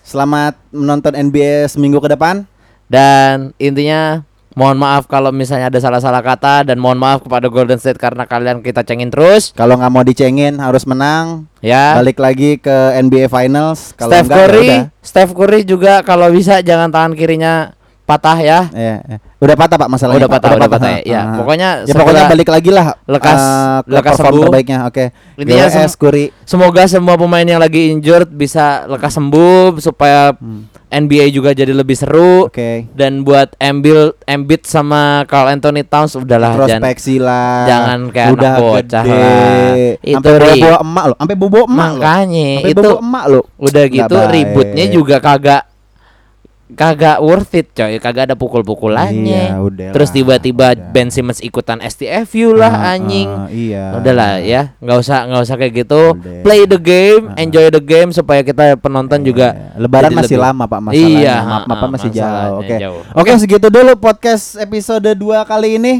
selamat 0.02 0.58
menonton 0.68 1.12
NBA 1.14 1.66
seminggu 1.68 1.98
ke 1.98 2.10
depan. 2.10 2.44
dan 2.84 3.56
intinya 3.56 4.20
mohon 4.52 4.76
maaf 4.76 5.08
kalau 5.08 5.32
misalnya 5.32 5.72
ada 5.72 5.80
salah-salah 5.80 6.20
kata 6.20 6.60
dan 6.62 6.76
mohon 6.76 7.00
maaf 7.00 7.24
kepada 7.24 7.48
Golden 7.48 7.80
State 7.80 7.96
karena 7.96 8.28
kalian 8.28 8.60
kita 8.60 8.84
cengin 8.84 9.08
terus 9.08 9.48
Kalau 9.50 9.80
nggak 9.80 9.88
mau 9.88 10.04
dicengin 10.04 10.60
harus 10.60 10.84
menang. 10.84 11.48
ya. 11.62 11.96
Balik 11.96 12.20
lagi 12.20 12.58
ke 12.58 12.68
NBA 13.00 13.26
Finals. 13.26 13.96
Kalau 13.96 14.12
Steph 14.12 14.28
enggak, 14.28 14.36
ya 14.36 14.42
Curry, 14.44 14.68
udah. 14.68 14.82
Steph 15.00 15.32
Curry 15.32 15.60
juga 15.64 15.92
kalau 16.02 16.28
bisa 16.28 16.60
jangan 16.60 16.92
tangan 16.92 17.16
kirinya 17.16 17.72
patah 18.12 18.36
ya. 18.36 18.58
Iya, 18.70 18.96
iya. 19.00 19.18
Udah 19.38 19.56
patah 19.56 19.74
Pak 19.74 19.88
masalahnya. 19.88 20.18
Udah 20.18 20.28
Pak. 20.28 20.38
patah, 20.38 20.50
udah 20.54 20.68
patah 20.68 20.88
ya. 20.88 20.94
Ah, 20.94 21.02
Ya, 21.02 21.20
ah. 21.20 21.34
pokoknya 21.34 21.68
ya 21.82 21.94
pokoknya 21.94 22.24
balik 22.26 22.48
lagi 22.48 22.70
lah 22.70 22.86
lekas- 23.04 23.48
ke 23.80 23.90
lekas 23.90 24.12
perform 24.12 24.26
sembuh. 24.28 24.44
terbaiknya. 24.46 24.78
Oke. 24.84 25.04
Intinya 25.34 25.64
GWS 25.64 25.74
sem- 25.74 25.96
Curry. 25.96 26.24
Semoga 26.44 26.82
semua 26.84 27.14
pemain 27.16 27.42
yang 27.44 27.58
lagi 27.58 27.90
injured 27.90 28.28
bisa 28.28 28.64
lekas 28.86 29.12
sembuh 29.12 29.60
supaya 29.78 30.30
Hmm. 30.32 30.68
NBA 30.88 31.32
juga 31.32 31.50
jadi 31.50 31.72
lebih 31.72 31.94
seru. 31.94 32.46
Oke. 32.46 32.84
Dan 32.92 33.22
buat 33.22 33.56
Embiid, 33.56 34.22
Embiid 34.22 34.62
sama 34.62 35.24
Carl 35.24 35.48
Anthony 35.50 35.82
Towns 35.82 36.14
udahlah 36.14 36.52
jangan 36.52 36.68
Introspeksi 36.68 37.16
lah. 37.16 37.64
jangan 37.64 37.98
kayak 38.06 38.26
anak 38.28 38.36
Udah 38.36 38.52
bocah 38.60 39.02
gede. 39.02 39.08
lah. 39.08 39.72
Itu 39.98 40.28
Sampai 40.28 40.60
bawa 40.60 40.78
emak 40.78 41.04
lo, 41.06 41.14
sampai 41.16 41.36
bobo 41.36 41.58
emak 41.58 41.66
lo. 41.66 41.76
makanya 41.96 42.48
Sampai 42.54 42.70
itu 42.70 42.82
bobo 42.84 42.94
emak 43.00 43.24
lo. 43.26 43.40
udah 43.56 43.82
Nggak 43.82 43.88
gitu 43.90 44.14
baik. 44.14 44.30
ributnya 44.30 44.84
juga 44.86 45.16
kagak 45.18 45.62
kagak 46.72 47.18
worth 47.18 47.52
it 47.52 47.70
coy 47.70 47.96
kagak 47.96 48.26
ada 48.26 48.34
pukul-pukulannya 48.34 49.50
Iya, 49.50 49.58
udah 49.58 49.90
terus 49.90 50.08
tiba-tiba 50.08 50.72
udah. 50.72 50.90
Ben 50.90 51.08
Simmons 51.08 51.38
ikutan 51.38 51.78
STFU 51.78 52.52
lah 52.52 52.72
Ah, 52.72 52.92
anjing 52.94 53.28
ah, 53.28 53.46
iya. 53.46 53.92
udahlah 53.94 54.38
ya 54.38 54.74
nggak 54.78 54.98
usah 54.98 55.18
nggak 55.26 55.42
usah 55.42 55.56
kayak 55.56 55.72
gitu 55.78 56.02
Udah. 56.12 56.42
play 56.42 56.64
the 56.64 56.76
game 56.76 57.28
Ah. 57.28 57.38
enjoy 57.38 57.66
the 57.68 57.78
game 57.78 58.10
supaya 58.10 58.40
kita 58.40 58.74
penonton 58.76 59.20
juga 59.20 59.52
Iya. 59.52 59.78
Lebaran 59.78 60.12
masih 60.12 60.36
lebih- 60.36 60.44
lama 60.44 60.64
Pak 60.64 60.80
masalahnya. 60.82 61.18
Iya, 61.18 61.36
Maaf, 61.42 61.62
maaf, 61.64 61.82
ah, 61.82 61.90
masih 61.90 62.10
jauh. 62.10 62.54
Oke. 62.58 62.76
jauh. 62.78 63.02
Oke, 63.12 63.30
segitu 63.36 63.66
dulu 63.66 63.92
podcast 63.94 64.54
episode 64.56 65.08
2 65.08 65.42
kali 65.42 65.76
ini. 65.76 65.94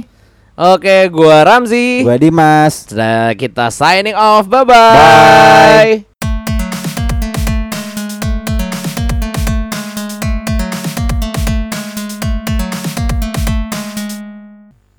oke 0.52 1.08
gua 1.08 1.40
Ramzi 1.42 2.04
Gua 2.04 2.16
Dimas. 2.16 2.84
Kita 3.34 3.72
signing 3.72 4.12
off 4.14 4.44
bye 4.46 4.62
Bye. 4.62 6.04
bye 6.04 6.11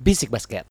Bisik 0.04 0.28
Basket 0.28 0.60